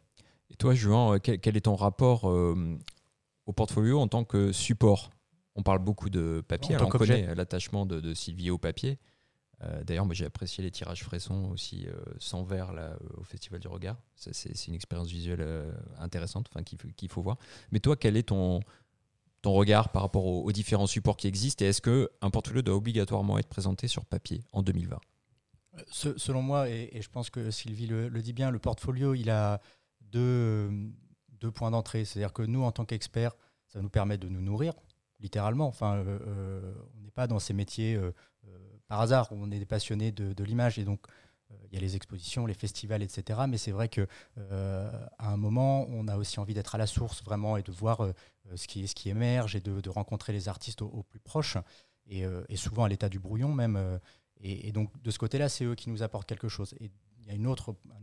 Et 0.51 0.57
toi, 0.57 0.75
Juan, 0.75 1.15
euh, 1.15 1.19
quel, 1.19 1.57
est 1.57 1.63
ton 1.63 1.75
rapport 1.75 2.25
au 2.25 3.53
portfolio 3.53 4.01
en 4.01 4.09
tant 4.09 4.25
que 4.25 4.53
support? 4.53 5.11
On 5.55 5.63
parle 5.63 5.79
beaucoup 5.79 6.11
de 6.11 6.43
papier, 6.47 6.77
on 6.79 6.89
connaît 6.89 7.35
l'attachement 7.35 7.87
de, 7.87 8.01
de, 8.01 8.13
Sylvie 8.15 8.51
au 8.51 8.59
papier. 8.59 8.99
Euh, 9.63 9.83
d'ailleurs, 9.85 10.05
moi 10.05 10.15
j'ai 10.15 10.27
apprécié 10.27 10.63
les 10.63 10.71
tirages 10.71 11.03
Fresson 11.03 11.51
aussi 11.51 11.87
euh, 11.87 11.95
sans 12.19 12.43
verre 12.43 12.73
euh, 12.77 12.95
au 13.17 13.25
Festival 13.25 13.61
du 13.61 13.69
Regard. 13.69 13.97
C'est 14.15 14.67
une 14.67 14.75
expérience 14.75 15.09
visuelle 15.09 15.47
intéressante 15.99 16.49
qu'il 16.97 17.09
faut 17.09 17.23
voir. 17.23 17.39
Mais 17.71 17.81
toi, 17.81 17.97
quel 17.97 18.17
est 18.17 18.25
ton, 18.25 18.61
ton 19.43 19.53
regard 19.53 19.91
par 19.91 20.03
rapport 20.03 20.27
aux, 20.27 20.53
différents 20.53 20.87
supports 20.87 21.17
qui 21.17 21.27
existent? 21.27 21.65
Et 21.65 21.69
est-ce 21.69 21.81
qu'un 21.81 22.31
portfolio 22.31 22.63
doit 22.63 22.77
obligatoirement 22.77 23.39
être 23.39 23.49
présenté 23.49 23.89
sur 23.89 24.05
papier 24.05 24.43
en 24.53 24.63
2020 24.63 24.99
Selon 25.89 26.41
moi, 26.41 26.71
et, 26.71 27.01
je 27.03 27.09
pense 27.11 27.29
que 27.29 27.51
Sylvie 27.51 27.87
le, 27.87 28.11
dit 28.23 28.33
bien, 28.33 28.51
le 28.51 28.59
portfolio 28.59 29.15
il 29.15 29.29
a 29.29 29.61
deux, 30.01 30.71
deux 31.33 31.51
points 31.51 31.71
d'entrée. 31.71 32.05
C'est-à-dire 32.05 32.33
que 32.33 32.43
nous, 32.43 32.63
en 32.63 32.73
tant 32.73 32.85
qu'experts, 32.85 33.37
ça 33.67 33.83
nous 33.83 33.91
permet 33.91 34.17
de 34.17 34.29
nous 34.29 34.41
nourrir, 34.41 34.73
littéralement. 35.21 35.67
Enfin, 35.67 36.03
on 36.05 37.03
n'est 37.03 37.11
pas 37.11 37.27
dans 37.27 37.39
ces 37.39 37.53
métiers 37.53 38.01
par 38.89 39.01
hasard, 39.01 39.29
on 39.31 39.51
est 39.51 39.59
des 39.59 39.67
passionnés 39.67 40.13
de, 40.13 40.45
l'image 40.45 40.79
et 40.79 40.85
donc 40.85 41.01
euh, 41.51 41.55
il 41.67 41.75
y 41.75 41.77
a 41.77 41.81
les 41.81 41.97
expositions, 41.97 42.47
les 42.47 42.55
festivals, 42.55 43.03
etc. 43.03 43.41
Mais 43.49 43.59
c'est 43.59 43.73
vrai 43.73 43.89
que 43.89 44.07
euh, 44.39 44.91
à 45.19 45.31
un 45.31 45.37
moment, 45.37 45.87
on 45.89 46.09
a 46.09 46.17
aussi 46.17 46.41
envie 46.41 46.55
d'être 46.55 46.75
à 46.75 46.79
la 46.79 46.87
source 46.87 47.23
vraiment 47.23 47.57
et 47.57 47.63
de 47.63 47.73
voir 47.73 48.05
euh, 48.05 48.13
ce, 48.55 48.67
qui, 48.67 48.87
ce 48.87 48.95
qui 48.95 49.09
émerge 49.09 49.57
et 49.57 49.61
de, 49.61 49.89
rencontrer 49.89 50.33
les 50.33 50.49
artistes 50.49 50.83
au, 50.83 51.03
plus 51.03 51.21
proche 51.21 51.57
et, 52.09 52.25
souvent 52.55 52.85
à 52.85 52.89
l'état 52.89 53.09
du 53.09 53.19
brouillon 53.19 53.53
même. 53.53 54.01
Et, 54.41 54.71
donc 54.73 54.91
de 55.03 55.11
ce 55.11 55.19
côté-là, 55.19 55.49
c'est 55.49 55.65
eux 55.65 55.75
qui 55.75 55.91
nous 55.91 56.03
apportent 56.03 56.29
quelque 56.29 56.49
chose. 56.49 56.75
Et 56.81 56.91
il 57.21 57.27
y 57.27 57.31
a 57.31 57.41
un 57.41 57.45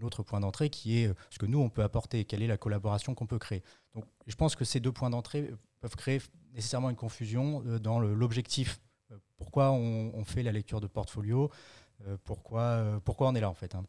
autre 0.02 0.24
point 0.24 0.42
d'entrée 0.42 0.70
qui 0.70 0.98
est 0.98 1.14
ce 1.30 1.40
que 1.40 1.46
nous, 1.46 1.60
on 1.60 1.70
peut 1.70 1.84
apporter, 1.84 2.26
quelle 2.26 2.44
est 2.44 2.48
la 2.48 2.58
collaboration 2.58 3.16
qu'on 3.16 3.28
peut 3.28 3.40
créer. 3.40 3.64
Donc 3.96 4.06
je 4.28 4.36
pense 4.36 4.56
que 4.56 4.66
ces 4.66 4.82
deux 4.82 4.92
points 4.92 5.10
d'entrée 5.10 5.54
peuvent 5.80 5.96
créer 5.96 6.22
nécessairement 6.54 6.90
une 6.90 6.98
confusion 6.98 7.62
dans 7.80 8.00
l'objectif 8.00 8.82
pourquoi 9.44 9.72
on, 9.72 10.24
fait 10.24 10.42
la 10.42 10.54
lecture 10.54 10.80
de 10.80 10.88
portfolio, 10.88 11.52
euh, 12.08 12.16
pourquoi, 12.24 12.62
euh, 12.62 13.00
pourquoi 13.04 13.28
on 13.28 13.36
est 13.36 13.42
là 13.42 13.50
en 13.50 13.54
fait. 13.54 13.76
Hein. 13.76 13.84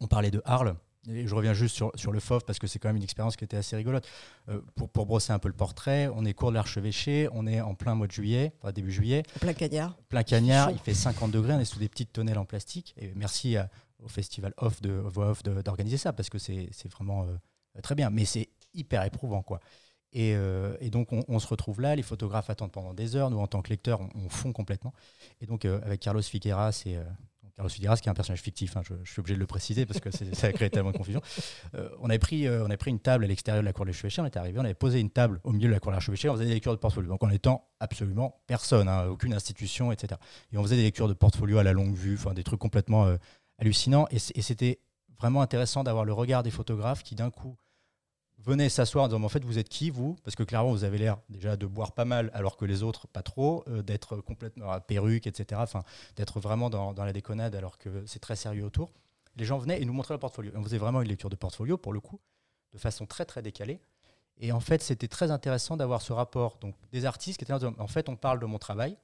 On 0.00 0.06
parlait 0.06 0.30
de 0.30 0.40
Arles. 0.46 0.74
Et 1.10 1.26
je 1.26 1.34
reviens 1.34 1.52
juste 1.52 1.76
sur, 1.76 1.92
sur 1.94 2.10
le 2.10 2.20
FOF 2.20 2.44
parce 2.44 2.58
que 2.58 2.66
c'est 2.66 2.78
quand 2.78 2.88
même 2.88 2.96
une 2.96 3.02
expérience 3.02 3.36
qui 3.36 3.44
était 3.44 3.56
assez 3.58 3.76
rigolote. 3.76 4.06
pour, 4.74 4.88
pour, 4.88 5.06
brosser 5.06 5.32
un 5.32 5.38
peu 5.38 5.48
le 5.48 5.54
portrait, 5.54 6.08
on 6.14 6.24
est 6.24 6.32
cours 6.32 6.50
de 6.50 6.54
l'archevêché, 6.56 7.28
on 7.32 7.46
est 7.46 7.60
en 7.60 7.74
plein 7.74 7.94
mois 7.94 8.06
de 8.06 8.12
juillet, 8.12 8.52
enfin 8.60 8.72
début 8.72 8.92
juillet. 8.92 9.22
Plein 9.40 9.52
cagnard. 9.52 9.96
Plein 10.08 10.22
cagnard, 10.22 10.70
il 10.70 10.78
fait 10.78 10.94
50 10.94 11.30
degrés, 11.30 11.52
on 11.52 11.60
est 11.60 11.66
sous 11.66 11.78
des 11.78 11.88
petites 11.88 12.12
tonnelles 12.12 12.38
en 12.38 12.44
plastique. 12.46 12.94
Et 12.98 13.12
merci 13.14 13.56
au 14.02 14.08
festival 14.08 14.54
Off 14.56 14.80
de 14.80 14.90
Voix 14.90 15.30
Off 15.30 15.42
d'organiser 15.42 15.98
ça 15.98 16.12
parce 16.12 16.30
que 16.30 16.38
c'est 16.38 16.70
vraiment 16.90 17.26
très 17.82 17.94
bien. 17.94 18.10
Mais 18.10 18.24
c'est 18.24 18.48
hyper 18.74 19.04
éprouvant 19.04 19.42
quoi. 19.42 19.60
Euh, 20.16 20.76
et, 20.80 20.90
donc, 20.90 21.08
on, 21.12 21.38
se 21.38 21.46
retrouve 21.46 21.80
là, 21.80 21.94
les 21.94 22.02
photographes 22.02 22.50
attendent 22.50 22.72
pendant 22.72 22.94
des 22.94 23.16
heures, 23.16 23.30
nous, 23.30 23.38
en 23.38 23.46
tant 23.46 23.62
que 23.62 23.70
lecteurs, 23.70 24.00
on, 24.14 24.28
fond 24.28 24.52
complètement. 24.52 24.92
Et 25.40 25.46
donc, 25.46 25.64
euh, 25.64 25.80
avec 25.84 26.00
Carlos 26.00 26.22
Figueras, 26.22 26.82
et, 26.86 26.96
euh, 26.96 27.04
Carlos 27.56 27.68
Figueras, 27.68 27.96
qui 27.96 28.08
est 28.08 28.10
un 28.10 28.14
personnage 28.14 28.40
fictif, 28.40 28.76
hein, 28.76 28.82
je, 28.84 28.94
suis 29.04 29.20
obligé 29.20 29.34
de 29.34 29.40
le 29.40 29.46
préciser 29.46 29.84
parce 29.84 30.00
que 30.00 30.10
ça 30.34 30.46
a 30.46 30.52
créé 30.52 30.70
tellement 30.70 30.92
de 30.92 30.96
confusion. 30.96 31.20
on, 32.00 32.08
avait 32.08 32.18
pris, 32.18 32.48
on 32.48 32.66
avait 32.66 32.76
pris 32.76 32.90
une 32.90 33.00
table 33.00 33.24
à 33.24 33.26
l'extérieur 33.26 33.62
de 33.62 33.66
la 33.66 33.72
cour 33.72 33.84
de 33.84 33.90
l'archevêché, 33.90 34.22
on 34.22 34.26
était 34.26 34.38
arrivé, 34.38 34.58
on 34.58 34.64
avait 34.64 34.74
posé 34.74 35.00
une 35.00 35.10
table 35.10 35.40
au 35.44 35.52
milieu 35.52 35.68
de 35.68 35.72
la 35.72 35.80
cour 35.80 35.90
de 35.90 35.96
l'archevêché, 35.96 36.28
on 36.28 36.34
faisait 36.34 36.46
des 36.46 36.54
lectures 36.54 36.72
de 36.72 36.78
portfolio. 36.78 37.08
Donc, 37.08 37.22
en 37.22 37.30
étant 37.30 37.68
absolument 37.80 38.40
personne, 38.46 38.88
hein, 38.88 39.06
aucune 39.06 39.34
institution, 39.34 39.92
etc. 39.92 40.20
Et 40.52 40.58
on 40.58 40.62
faisait 40.62 40.76
des 40.76 40.82
lectures 40.82 41.08
de 41.08 41.14
portfolio 41.14 41.58
à 41.58 41.64
la 41.64 41.72
longue 41.72 41.94
vue, 41.94 42.18
des 42.34 42.44
trucs 42.44 42.60
complètement 42.60 43.12
hallucinants. 43.58 44.06
Et 44.10 44.18
c'était 44.18 44.78
vraiment 45.18 45.42
intéressant 45.42 45.84
d'avoir 45.84 46.04
le 46.04 46.12
regard 46.12 46.42
des 46.42 46.50
photographes 46.50 47.02
qui, 47.02 47.14
d'un 47.14 47.30
coup, 47.30 47.56
venez 48.38 48.68
s'asseoir 48.68 49.04
en 49.04 49.08
disant 49.08 49.22
en 49.22 49.28
fait 49.28 49.44
vous 49.44 49.58
êtes 49.58 49.68
qui 49.68 49.90
vous? 49.90 50.16
Parce 50.24 50.36
que 50.36 50.42
clairement 50.42 50.70
vous 50.70 50.84
avez 50.84 50.98
l'air 50.98 51.18
déjà 51.28 51.56
de 51.56 51.66
boire 51.66 51.92
pas 51.92 52.04
mal 52.04 52.30
alors 52.34 52.56
que 52.56 52.64
les 52.64 52.82
autres 52.82 53.06
pas 53.06 53.22
trop, 53.22 53.64
euh, 53.68 53.82
d'être 53.82 54.16
complètement 54.18 54.70
à 54.70 54.80
perruque, 54.80 55.26
etc. 55.26 55.60
Enfin, 55.62 55.82
d'être 56.16 56.40
vraiment 56.40 56.70
dans, 56.70 56.92
la 56.92 57.12
déconnade 57.12 57.54
alors 57.54 57.78
que 57.78 58.04
c'est 58.06 58.20
très 58.20 58.36
sérieux 58.36 58.64
autour. 58.64 58.92
Les 59.36 59.44
gens 59.44 59.58
venaient 59.58 59.80
et 59.80 59.84
nous 59.84 59.92
montraient 59.92 60.14
le 60.14 60.20
portfolio. 60.20 60.52
on 60.54 60.62
faisait 60.62 60.78
vraiment 60.78 61.02
une 61.02 61.08
lecture 61.08 61.30
de 61.30 61.36
portfolio 61.36 61.76
pour 61.76 61.92
le 61.92 62.00
coup, 62.00 62.20
de 62.72 62.78
façon 62.78 63.06
très 63.06 63.24
très 63.24 63.42
décalée. 63.42 63.80
Et 64.38 64.52
en 64.52 64.60
fait 64.60 64.82
c'était 64.82 65.08
très 65.08 65.30
intéressant 65.30 65.76
d'avoir 65.76 66.00
ce 66.00 66.12
rapport 66.12 66.58
donc 66.58 66.74
des 66.92 67.04
artistes 67.04 67.38
qui 67.38 67.44
étaient 67.44 67.52
en 67.52 67.86
fait 67.88 68.08
on 68.08 68.16
parle 68.16 68.40
de 68.40 68.46
mon 68.46 68.58
travail. 68.58 68.96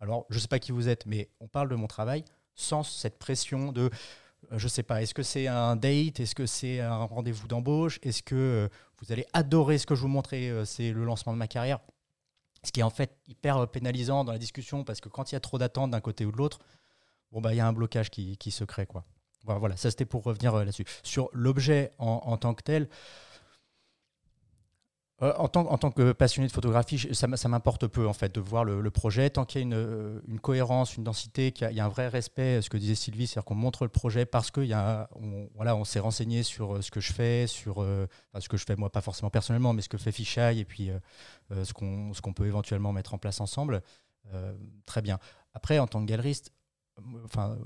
Alors 0.00 0.26
je 0.30 0.38
sais 0.38 0.48
pas 0.48 0.58
qui 0.58 0.72
vous 0.72 0.88
êtes, 0.88 1.06
mais 1.06 1.30
on 1.40 1.48
parle 1.48 1.68
de 1.68 1.74
mon 1.74 1.86
travail 1.86 2.24
sans 2.54 2.82
cette 2.82 3.18
pression 3.18 3.70
de 3.70 3.90
je 4.52 4.68
sais 4.68 4.82
pas, 4.82 5.02
est-ce 5.02 5.14
que 5.14 5.22
c'est 5.22 5.46
un 5.46 5.76
date? 5.76 6.20
Est-ce 6.20 6.34
que 6.34 6.46
c'est 6.46 6.80
un 6.80 7.04
rendez-vous 7.04 7.48
d'embauche? 7.48 7.98
Est-ce 8.02 8.22
que 8.22 8.34
euh, 8.34 8.68
vous 9.00 9.12
allez 9.12 9.26
adorer 9.32 9.78
ce 9.78 9.86
que 9.86 9.94
je 9.94 10.00
vous 10.00 10.08
montrer 10.08 10.50
euh, 10.50 10.64
C'est 10.64 10.92
le 10.92 11.04
lancement 11.04 11.32
de 11.32 11.38
ma 11.38 11.48
carrière? 11.48 11.80
Ce 12.62 12.72
qui 12.72 12.80
est 12.80 12.84
en 12.84 12.90
fait 12.90 13.16
hyper 13.28 13.68
pénalisant 13.68 14.24
dans 14.24 14.32
la 14.32 14.38
discussion 14.38 14.84
parce 14.84 15.00
que 15.00 15.08
quand 15.08 15.30
il 15.30 15.34
y 15.34 15.36
a 15.36 15.40
trop 15.40 15.58
d'attentes 15.58 15.90
d'un 15.90 16.00
côté 16.00 16.24
ou 16.24 16.32
de 16.32 16.36
l'autre, 16.36 16.58
bon 17.30 17.40
bah 17.40 17.54
il 17.54 17.56
y 17.56 17.60
a 17.60 17.66
un 17.66 17.72
blocage 17.72 18.10
qui, 18.10 18.50
se 18.50 18.64
crée 18.64 18.86
quoi. 18.86 19.04
Voilà, 19.44 19.76
ça 19.76 19.90
c'était 19.90 20.04
pour 20.04 20.24
revenir 20.24 20.52
là-dessus. 20.52 20.84
Sur 21.04 21.30
l'objet 21.32 21.92
en, 21.98 22.36
tant 22.36 22.54
que 22.54 22.64
tel, 22.64 22.88
euh, 25.22 25.32
en, 25.38 25.48
tant, 25.48 25.62
en, 25.70 25.78
tant, 25.78 25.90
que 25.90 26.12
passionné 26.12 26.46
de 26.46 26.52
photographie, 26.52 27.08
ça, 27.14 27.48
m'importe 27.48 27.86
peu 27.86 28.06
en 28.06 28.12
fait 28.12 28.34
de 28.34 28.40
voir 28.40 28.64
le, 28.64 28.90
projet. 28.90 29.30
Tant 29.30 29.46
qu'il 29.46 29.60
y 29.60 29.62
a 29.62 29.66
une, 29.66 29.74
euh, 29.74 30.20
une, 30.28 30.40
cohérence, 30.40 30.96
une 30.96 31.04
densité, 31.04 31.52
qu'il 31.52 31.70
y, 31.72 31.80
a 31.80 31.84
un 31.86 31.88
vrai 31.88 32.08
respect, 32.08 32.60
ce 32.60 32.68
que 32.68 32.76
disait 32.76 32.94
Sylvie, 32.94 33.26
c'est-à-dire 33.26 33.46
qu'on 33.46 33.54
montre 33.54 33.84
le 33.84 33.88
projet 33.88 34.26
parce 34.26 34.50
qu'on 34.50 35.48
voilà, 35.54 35.74
on 35.74 35.84
s'est 35.84 36.00
renseigné 36.00 36.42
sur 36.42 36.76
euh, 36.76 36.82
ce 36.82 36.90
que 36.90 37.00
je 37.00 37.14
fais, 37.14 37.46
sur 37.46 37.76
ce 37.76 38.48
que 38.48 38.58
je 38.58 38.64
fais 38.66 38.76
moi, 38.76 38.90
pas 38.90 39.00
forcément 39.00 39.30
personnellement, 39.30 39.72
mais 39.72 39.80
ce 39.80 39.88
que 39.88 39.96
fait 39.96 40.12
Fisheye 40.12 40.60
et 40.60 40.64
puis 40.66 40.90
ce 41.50 41.72
qu'on 41.72 42.12
qu'on 42.22 42.32
peut 42.34 42.46
éventuellement 42.46 42.92
mettre 42.92 43.14
en 43.14 43.18
place 43.18 43.40
ensemble. 43.40 43.82
très 44.84 45.00
bien. 45.00 45.18
Après, 45.54 45.78
en 45.78 45.86
tant 45.86 46.00
que 46.00 46.06
galeriste, 46.06 46.52
enfin, 47.24 47.56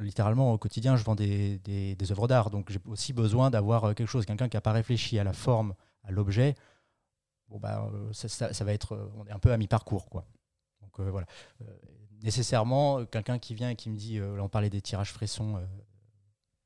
littéralement 0.00 0.52
au 0.52 0.58
quotidien, 0.58 0.96
je 0.96 1.04
vends 1.04 1.14
des, 1.14 1.58
des, 1.58 1.94
des 1.94 2.10
œuvres 2.10 2.26
d'art, 2.26 2.50
donc 2.50 2.72
j'ai 2.72 2.80
aussi 2.86 3.12
besoin 3.12 3.50
d'avoir 3.50 3.94
quelque 3.94 4.08
chose, 4.08 4.26
quelqu'un 4.26 4.48
qui 4.48 4.56
n'a 4.56 4.60
pas 4.60 4.72
réfléchi 4.72 5.18
à 5.20 5.24
la 5.24 5.32
forme, 5.32 5.74
à 6.02 6.10
l'objet 6.10 6.56
bon 7.48 7.58
bah, 7.58 7.88
euh, 7.92 8.12
ça, 8.12 8.64
va 8.64 8.72
être, 8.72 8.94
euh, 8.94 9.12
on 9.16 9.26
est 9.26 9.32
un 9.32 9.38
peu 9.38 9.52
à 9.52 9.56
mi-parcours. 9.56 10.08
Quoi. 10.08 10.24
Donc 10.80 11.00
euh, 11.00 11.10
voilà. 11.10 11.26
nécessairement, 12.22 13.04
quelqu'un 13.06 13.38
qui 13.38 13.54
vient 13.54 13.70
et 13.70 13.76
qui 13.76 13.90
me 13.90 13.96
dit, 13.96 14.20
on 14.20 14.48
parlait 14.48 14.70
des 14.70 14.80
tirages 14.80 15.12
frissons, 15.12 15.60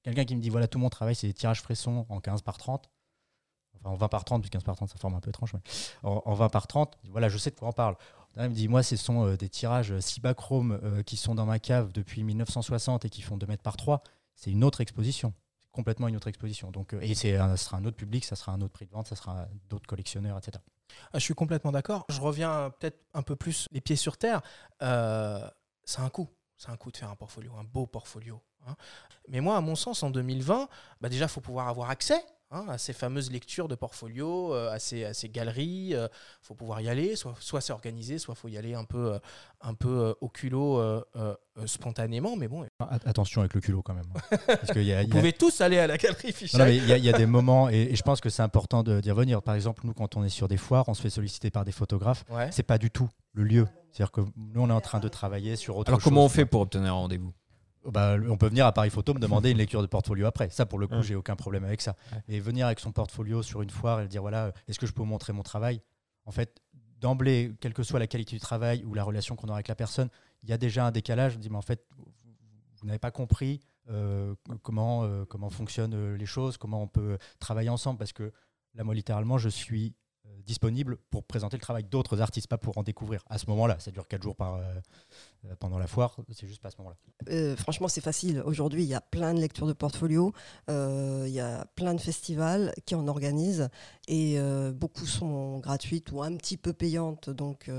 quelqu'un 0.03 0.25
qui 0.25 0.37
me 0.37 0.41
dit, 0.41 0.51
voilà, 0.51 0.69
tout 0.69 0.79
mon 0.79 0.91
travail, 0.91 1.15
c'est 1.15 1.27
des 1.27 1.35
tirages 1.35 1.63
frissons 1.63 2.07
en 2.09 2.21
15 2.21 2.43
par 2.43 2.59
30. 2.59 2.91
Enfin, 3.77 3.91
en 3.91 3.95
20 3.95 4.09
par 4.09 4.25
30, 4.25 4.43
puis 4.43 4.51
15 4.51 4.65
par 4.65 4.77
30, 4.77 4.91
ça 4.91 4.99
forme 4.99 5.15
un 5.15 5.21
peu 5.21 5.31
étrange. 5.31 5.55
Mais 5.55 5.61
en, 6.03 6.35
20 6.35 6.49
par 6.49 6.67
30, 6.67 6.99
voilà, 7.11 7.29
je 7.29 7.39
sais 7.39 7.51
de 7.51 7.57
quoi 7.57 7.69
on 7.69 7.73
parle. 7.73 7.97
Il 8.37 8.43
me 8.43 8.55
dit, 8.55 8.69
moi, 8.69 8.83
ce 8.83 8.95
sont 8.95 9.35
des 9.35 9.49
tirages 9.49 9.99
Cibachrome 9.99 11.03
qui 11.05 11.17
sont 11.17 11.35
dans 11.35 11.47
ma 11.47 11.59
cave 11.59 11.91
depuis 11.93 12.23
1960 12.23 13.05
et 13.05 13.11
qui 13.11 13.23
font 13.23 13.37
2 13.37 13.47
mètres 13.47 13.63
par 13.63 13.77
3. 13.77 14.03
C'est 14.37 14.51
une 14.51 14.63
autre 14.63 14.81
exposition 14.81 15.35
complètement 15.73 16.09
une 16.09 16.17
autre 16.17 16.29
exposition. 16.29 16.71
Donc, 16.71 16.95
euh, 16.95 17.01
et 17.01 17.15
ça 17.15 17.57
sera 17.57 17.77
un 17.77 17.85
autre 17.85 17.97
public, 17.97 18.25
ça 18.25 18.37
sera 18.37 18.53
un 18.53 18.61
autre 18.61 18.73
prix 18.73 18.87
de 18.87 18.93
vente, 18.93 19.07
ça 19.07 19.17
sera 19.17 19.47
d'autres 19.69 19.87
collectionneurs, 19.87 20.39
etc. 20.39 20.63
Ah, 21.13 21.19
je 21.19 21.25
suis 21.25 21.35
complètement 21.35 21.73
d'accord. 21.73 22.05
Je 22.09 22.21
reviens 22.21 22.71
peut-être 22.79 22.99
un 23.15 23.23
peu 23.23 23.37
plus 23.37 23.67
les 23.71 23.81
pieds 23.81 23.97
sur 23.97 24.17
terre. 24.17 24.41
Euh, 24.83 25.49
c'est 25.85 26.01
un 26.01 26.09
coût. 26.09 26.29
C'est 26.57 26.71
un 26.71 26.77
coût 26.77 26.91
de 26.91 26.97
faire 26.97 27.11
un 27.11 27.17
portfolio, 27.17 27.53
un 27.59 27.65
beau 27.65 27.87
portfolio. 27.87 28.43
Hein. 28.67 28.77
Mais 29.29 29.41
moi, 29.41 29.57
à 29.57 29.61
mon 29.61 29.77
sens, 29.77 30.03
en 30.03 30.11
2020, 30.11 30.69
bah 31.01 31.09
déjà, 31.09 31.25
il 31.25 31.31
faut 31.31 31.41
pouvoir 31.41 31.69
avoir 31.69 31.91
accès 31.91 32.23
hein, 32.51 32.65
à 32.69 32.79
ces 32.79 32.93
fameuses 32.93 33.31
lectures 33.31 33.69
de 33.69 33.75
portfolio, 33.75 34.55
euh, 34.55 34.73
à, 34.73 34.79
ces, 34.79 35.05
à 35.05 35.15
ces 35.15 35.29
galeries. 35.29 35.91
Il 35.91 36.09
faut 36.43 36.55
pouvoir 36.55 36.81
y 36.81 36.89
aller, 36.89 37.17
soit, 37.17 37.35
soit 37.41 37.61
c'est 37.61 37.73
organisé, 37.73 38.19
soit 38.19 38.35
il 38.37 38.41
faut 38.41 38.49
y 38.49 38.59
aller 38.59 38.75
un 38.75 38.85
peu, 38.85 39.19
un 39.61 39.75
peu 39.75 40.15
au 40.21 40.29
culot 40.29 40.83
spontanément. 41.67 42.37
Mais 42.37 42.49
bon. 42.49 42.67
Attention 42.79 43.41
avec 43.41 43.55
le 43.55 43.61
culot 43.61 43.83
quand 43.83 43.95
même. 43.95 44.07
Hein. 44.15 44.37
Parce 44.47 44.77
y 44.77 44.93
a, 44.93 45.03
Vous 45.03 45.09
pouvez 45.09 45.33
tous 45.33 45.61
aller 45.61 45.79
à 45.79 45.87
la 45.87 45.97
galerie 45.97 46.33
Fichai. 46.33 46.77
Il 46.77 46.87
y, 46.87 47.09
a 47.09 47.13
des 47.13 47.27
moments, 47.27 47.69
et, 47.69 47.95
je 47.95 48.03
pense 48.03 48.21
que 48.21 48.31
c'est 48.31 48.43
important 48.43 48.83
d'y 48.83 49.11
revenir. 49.11 49.43
Par 49.43 49.55
exemple, 49.55 49.83
nous, 49.85 49.95
quand 49.95 50.17
on 50.17 50.25
est 50.25 50.29
sur 50.29 50.49
des 50.49 50.57
foires, 50.57 50.89
on 50.89 50.95
se 50.95 51.03
fait 51.03 51.11
solliciter 51.11 51.51
par 51.51 51.65
des 51.65 51.73
photographes. 51.73 52.25
C'est 52.51 52.63
pas 52.63 52.79
du 52.79 52.91
tout 52.91 53.09
le 53.33 53.45
lieu. 53.45 53.67
C'est-à-dire 53.93 54.13
que 54.13 54.21
nous, 54.37 54.61
on 54.61 54.71
est 54.71 54.73
en 54.73 54.81
train 54.81 55.01
de 55.01 55.09
travailler 55.09 55.57
sur 55.57 55.77
autre 55.77 55.91
Alors, 55.91 56.03
comment 56.03 56.25
on 56.25 56.29
fait 56.29 56.47
pour 56.47 56.61
obtenir 56.61 56.91
un 56.91 56.97
rendez-vous? 56.97 57.33
Bah, 57.87 58.17
on 58.29 58.37
peut 58.37 58.49
venir 58.49 58.67
à 58.67 58.73
Paris 58.73 58.91
Photo 58.91 59.15
me 59.15 59.21
demander 59.21 59.51
une 59.53 59.59
lecture 59.59 59.83
de 59.83 59.87
portfolio 59.87 60.27
après. 60.27 60.51
Ça, 60.51 60.67
pour 60.67 60.79
le 60.79 60.87
coup, 60.87 61.03
j'ai 61.03 61.15
aucun 61.15 61.37
problème 61.37 61.65
avec 61.65 61.81
ça. 61.81 61.97
Et 62.29 62.41
venir 62.41 62.67
avec 62.67 62.81
son 62.81 62.93
portfolio 62.93 63.43
sur 63.43 63.63
une 63.63 63.71
foire 63.71 64.01
et 64.01 64.09
dire 64.09 64.23
voilà, 64.23 64.53
est-ce 64.69 64.79
que 64.79 64.87
je 64.87 64.93
peux 64.93 65.01
vous 65.01 65.09
montrer 65.09 65.33
mon 65.33 65.43
travail? 65.43 65.81
En 66.27 66.33
fait, 66.33 66.61
d'emblée, 67.01 67.55
quelle 67.61 67.75
que 67.75 67.83
soit 67.83 67.99
la 67.99 68.07
qualité 68.07 68.37
du 68.37 68.41
travail 68.41 68.85
ou 68.85 68.95
la 68.95 69.03
relation 69.03 69.37
qu'on 69.37 69.49
aura 69.49 69.57
avec 69.57 69.69
la 69.69 69.75
personne, 69.75 70.09
il 70.43 70.51
y 70.51 70.53
a 70.53 70.59
déjà 70.59 70.87
un 70.87 70.91
décalage. 70.91 71.33
Je 71.33 71.39
dis 71.39 71.51
mais 71.51 71.57
en 71.57 71.63
fait, 71.63 71.87
vous, 71.97 72.87
n'avez 72.87 72.99
pas 72.99 73.11
compris 73.11 73.61
euh, 73.89 74.35
comment, 74.63 75.05
euh, 75.05 75.25
comment 75.25 75.51
fonctionnent 75.51 76.15
les 76.15 76.27
choses, 76.27 76.57
comment 76.57 76.83
on 76.83 76.89
peut 76.89 77.19
travailler 77.39 77.71
ensemble. 77.71 77.99
Parce 77.99 78.13
que 78.13 78.33
là, 78.75 78.85
moi, 78.85 78.95
littéralement, 78.95 79.39
je 79.39 79.49
suis 79.49 79.95
disponible 80.47 80.97
pour 81.11 81.25
présenter 81.25 81.57
le 81.57 81.61
travail 81.61 81.85
d'autres 81.85 82.21
artistes, 82.21 82.49
pas 82.49 82.59
pour 82.59 82.77
en 82.79 82.83
découvrir. 82.83 83.23
À 83.29 83.39
ce 83.39 83.47
moment-là, 83.47 83.79
ça 83.79 83.91
dure 83.91 84.09
4 84.09 84.23
jours 84.23 84.37
par, 84.37 84.55
euh, 84.55 84.63
euh, 85.45 85.55
pendant 85.59 85.79
la 85.79 85.87
foire, 85.87 86.17
c'est 86.33 86.47
juste 86.47 86.61
pas 86.61 86.69
à 86.69 86.71
ce 86.71 86.79
moment-là. 86.79 86.97
Euh, 87.31 87.57
franchement, 87.57 87.89
c'est 87.89 88.01
facile. 88.01 88.43
Aujourd'hui, 88.45 88.83
il 88.83 88.89
y 88.89 88.95
a 88.95 89.01
plein 89.01 89.35
de 89.35 89.41
lectures 89.41 89.67
de 89.67 89.73
portfolio, 89.73 90.33
il 90.69 91.29
y 91.29 91.41
a 91.41 91.65
plein 91.77 91.95
de 91.95 92.01
festivals 92.01 92.73
qui 92.85 92.95
en 92.95 93.07
organisent 93.07 93.69
et 94.09 94.39
beaucoup 94.73 95.07
sont 95.07 95.59
gratuites 95.59 96.11
ou 96.13 96.23
un 96.23 96.35
petit 96.37 96.57
peu 96.57 96.73
payantes. 96.73 97.31
Donc, 97.31 97.71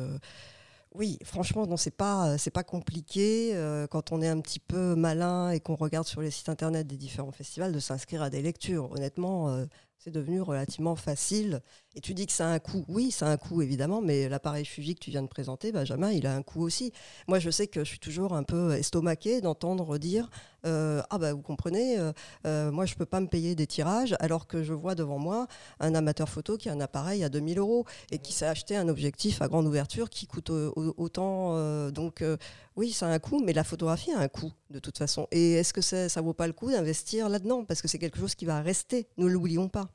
oui, 0.93 1.17
franchement, 1.23 1.67
non, 1.67 1.77
c'est 1.77 1.95
pas, 1.95 2.35
pas 2.53 2.63
compliqué 2.63 3.53
quand 3.89 4.11
on 4.11 4.21
est 4.21 4.27
un 4.27 4.39
petit 4.39 4.59
peu 4.59 4.95
malin 4.95 5.51
et 5.51 5.59
qu'on 5.59 5.75
regarde 5.75 6.07
sur 6.07 6.21
les 6.21 6.31
sites 6.31 6.49
internet 6.49 6.87
des 6.87 6.97
différents 6.97 7.31
festivals 7.31 7.71
de 7.71 7.79
s'inscrire 7.79 8.21
à 8.21 8.29
des 8.29 8.41
lectures. 8.41 8.91
Honnêtement, 8.91 9.65
c'est 10.03 10.11
devenu 10.11 10.41
relativement 10.41 10.95
facile. 10.95 11.61
Et 11.93 11.99
tu 11.99 12.13
dis 12.13 12.25
que 12.25 12.31
ça 12.31 12.47
a 12.47 12.49
un 12.49 12.59
coût. 12.59 12.85
Oui, 12.87 13.11
ça 13.11 13.27
a 13.27 13.31
un 13.31 13.37
coût, 13.37 13.61
évidemment, 13.61 14.01
mais 14.01 14.29
l'appareil 14.29 14.63
Fuji 14.63 14.95
que 14.95 15.01
tu 15.01 15.11
viens 15.11 15.23
de 15.23 15.27
présenter, 15.27 15.73
Benjamin, 15.73 16.11
il 16.11 16.25
a 16.25 16.33
un 16.33 16.41
coût 16.41 16.61
aussi. 16.61 16.93
Moi, 17.27 17.39
je 17.39 17.49
sais 17.49 17.67
que 17.67 17.83
je 17.83 17.89
suis 17.89 17.99
toujours 17.99 18.33
un 18.33 18.43
peu 18.43 18.73
estomaqué 18.73 19.41
d'entendre 19.41 19.97
dire 19.97 20.29
euh, 20.65 21.01
Ah, 21.09 21.17
bah, 21.17 21.33
vous 21.33 21.41
comprenez, 21.41 21.99
euh, 21.99 22.13
euh, 22.47 22.71
moi, 22.71 22.85
je 22.85 22.93
ne 22.93 22.97
peux 22.97 23.05
pas 23.05 23.19
me 23.19 23.27
payer 23.27 23.55
des 23.55 23.67
tirages, 23.67 24.15
alors 24.21 24.47
que 24.47 24.63
je 24.63 24.73
vois 24.73 24.95
devant 24.95 25.19
moi 25.19 25.47
un 25.81 25.93
amateur 25.93 26.29
photo 26.29 26.55
qui 26.55 26.69
a 26.69 26.71
un 26.71 26.79
appareil 26.79 27.25
à 27.25 27.29
2000 27.29 27.59
euros 27.59 27.85
et 28.09 28.19
qui 28.19 28.31
s'est 28.31 28.47
acheté 28.47 28.77
un 28.77 28.87
objectif 28.87 29.41
à 29.41 29.49
grande 29.49 29.67
ouverture 29.67 30.09
qui 30.09 30.27
coûte 30.27 30.49
autant. 30.49 31.91
donc, 31.91 32.23
oui, 32.77 32.93
ça 32.93 33.07
a 33.07 33.09
un 33.09 33.19
coût, 33.19 33.43
mais 33.43 33.51
la 33.51 33.65
photographie 33.65 34.13
a 34.13 34.19
un 34.19 34.29
coût, 34.29 34.53
de 34.69 34.79
toute 34.79 34.97
façon. 34.97 35.27
Et 35.31 35.53
est-ce 35.53 35.73
que 35.73 35.81
ça 35.81 36.07
ne 36.07 36.25
vaut 36.25 36.33
pas 36.33 36.47
le 36.47 36.53
coup 36.53 36.71
d'investir 36.71 37.27
là-dedans? 37.27 37.65
Parce 37.65 37.81
que 37.81 37.89
c'est 37.89 37.99
quelque 37.99 38.19
chose 38.19 38.35
qui 38.35 38.45
va 38.45 38.61
rester, 38.61 39.09
ne 39.17 39.25
l'oublions 39.25 39.67
pas. 39.67 39.89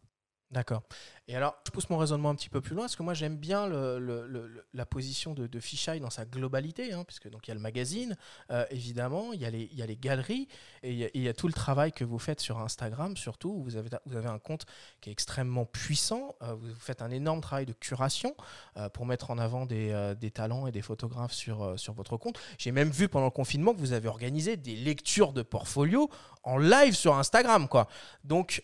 D'accord. 0.51 0.83
Et 1.29 1.35
alors, 1.35 1.57
je 1.67 1.73
pousse 1.73 1.91
mon 1.91 1.99
raisonnement 1.99 2.31
un 2.31 2.37
petit 2.37 2.49
peu 2.49 2.61
plus 2.61 2.77
loin, 2.77 2.85
parce 2.85 2.95
que 2.95 3.03
moi 3.03 3.13
j'aime 3.13 3.37
bien 3.37 3.69
la 3.69 4.87
position 4.87 5.35
de, 5.35 5.49
de 5.49 5.61
Fisheye 5.61 5.99
dans 5.99 6.11
sa 6.11 6.25
globalité, 6.25 6.93
hein, 6.93 7.03
puisque 7.05 7.29
donc 7.29 7.49
il 7.49 7.51
y 7.51 7.53
a 7.53 7.55
le 7.55 7.61
magazine, 7.61 8.17
euh, 8.53 8.65
évidemment, 8.71 9.33
il 9.33 9.41
y, 9.41 9.45
a 9.45 9.51
les, 9.51 9.97
galeries, 9.97 10.47
et 10.85 11.11
il 11.15 11.23
y 11.23 11.29
a, 11.29 11.35
tout 11.35 11.49
le 11.49 11.53
travail 11.53 11.91
que 11.91 12.05
vous 12.05 12.21
faites 12.21 12.41
sur 12.41 12.61
Instagram, 12.61 13.17
surtout. 13.17 13.61
Vous 13.65 13.77
avez, 13.77 13.89
vous 14.07 14.17
avez 14.17 14.29
un 14.29 14.39
compte 14.39 14.67
qui 15.01 15.11
est 15.11 15.13
extrêmement 15.13 15.65
puissant, 15.65 16.37
euh, 16.43 16.55
vous 16.55 16.73
faites 16.79 17.03
un 17.03 17.11
énorme 17.11 17.41
travail 17.41 17.67
de 17.67 17.73
curation 17.73 18.37
euh, 18.77 18.89
pour 18.89 19.05
mettre 19.05 19.33
en 19.33 19.39
avant 19.39 19.67
des, 19.67 20.15
talents 20.33 20.69
et 20.69 20.73
des 20.73 20.83
photographes 20.83 21.33
sur, 21.33 21.79
sur 21.79 21.93
votre 21.93 22.17
compte. 22.17 22.39
J'ai 22.57 22.71
même 22.71 22.91
vu 22.91 23.09
pendant 23.09 23.27
le 23.27 23.31
confinement 23.33 23.75
que 23.75 23.81
vous 23.81 23.93
avez 23.93 24.09
organisé 24.09 24.57
des 24.57 24.77
lectures 24.77 25.33
de 25.33 25.43
portfolio 25.43 26.09
en 26.45 26.59
live 26.59 26.95
sur 26.95 27.17
Instagram, 27.17 27.67
quoi. 27.67 27.89
Donc, 28.23 28.63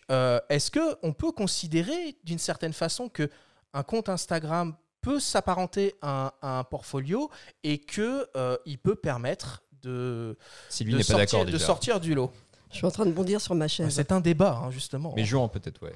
est-ce 0.49 0.71
qu'on 0.71 1.13
peut 1.13 1.33
considérer 1.33 2.17
d'une 2.23 2.39
certaine 2.39 2.52
certaine 2.53 2.75
façon 2.75 3.09
que 3.09 3.31
un 3.73 3.83
compte 3.83 4.11
Instagram 4.11 4.75
peut 5.01 5.21
s'apparenter 5.21 5.95
à, 6.03 6.35
un 6.43 6.65
portfolio 6.65 7.31
et 7.65 7.79
que 7.79 8.29
euh, 8.37 8.57
il 8.67 8.79
peut 8.79 8.95
permettre 8.95 9.63
de, 9.83 10.37
de, 10.81 11.03
sortir, 11.03 11.45
de 11.47 11.59
sortir 11.59 11.99
du 11.99 12.15
lot. 12.15 12.31
Je 12.71 12.77
suis 12.77 12.87
en 12.87 12.91
train 12.91 13.07
de 13.07 13.13
bondir 13.13 13.41
sur 13.41 13.55
ma 13.55 13.69
chaise. 13.69 13.95
C'est 13.95 14.13
un 14.13 14.21
débat, 14.21 14.61
hein, 14.63 14.71
justement. 14.71 15.15
Mais 15.17 15.25
jouant 15.25 15.49
peut-être, 15.49 15.83
ouais. 15.83 15.95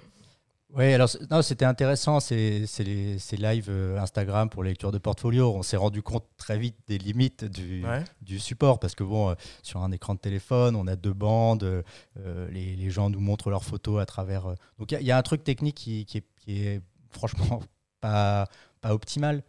Oui, 0.75 0.92
alors 0.92 1.09
c'était 1.42 1.64
intéressant, 1.64 2.19
ces, 2.19 2.66
ces, 2.66 2.85
lives 2.85 3.71
euh, 3.71 3.99
Instagram 3.99 4.51
pour 4.51 4.64
lecture 4.64 4.90
de 4.92 4.99
portfolio. 4.99 5.55
On 5.55 5.62
s'est 5.62 5.77
rendu 5.77 6.03
compte 6.03 6.27
très 6.37 6.59
vite 6.59 6.77
des 6.88 6.99
limites 6.99 7.45
du, 7.45 7.85
du 8.21 8.38
support 8.38 8.81
parce 8.81 8.95
que 8.95 9.05
bon, 9.05 9.31
euh, 9.31 9.35
sur 9.62 9.83
un 9.83 9.92
écran 9.92 10.14
de 10.14 10.19
téléphone, 10.19 10.75
on 10.75 10.87
a 10.88 10.97
deux 10.97 11.12
bandes, 11.12 11.62
euh, 11.62 12.49
les, 12.51 12.77
les, 12.77 12.90
gens 12.90 13.09
nous 13.11 13.21
montrent 13.21 13.49
leurs 13.49 13.64
photos 13.64 14.03
à 14.03 14.07
travers. 14.07 14.55
donc 14.79 14.92
il 14.92 15.07
y, 15.07 15.12
a 15.12 15.16
un 15.16 15.23
truc 15.23 15.45
technique 15.45 15.77
qui, 15.77 16.05
qui, 16.05 16.19
est, 16.19 16.27
qui 16.46 16.66
est, 16.66 16.80
franchement 17.11 17.61
pas, 18.00 18.46
pas 18.80 18.94
optimal. 18.94 19.42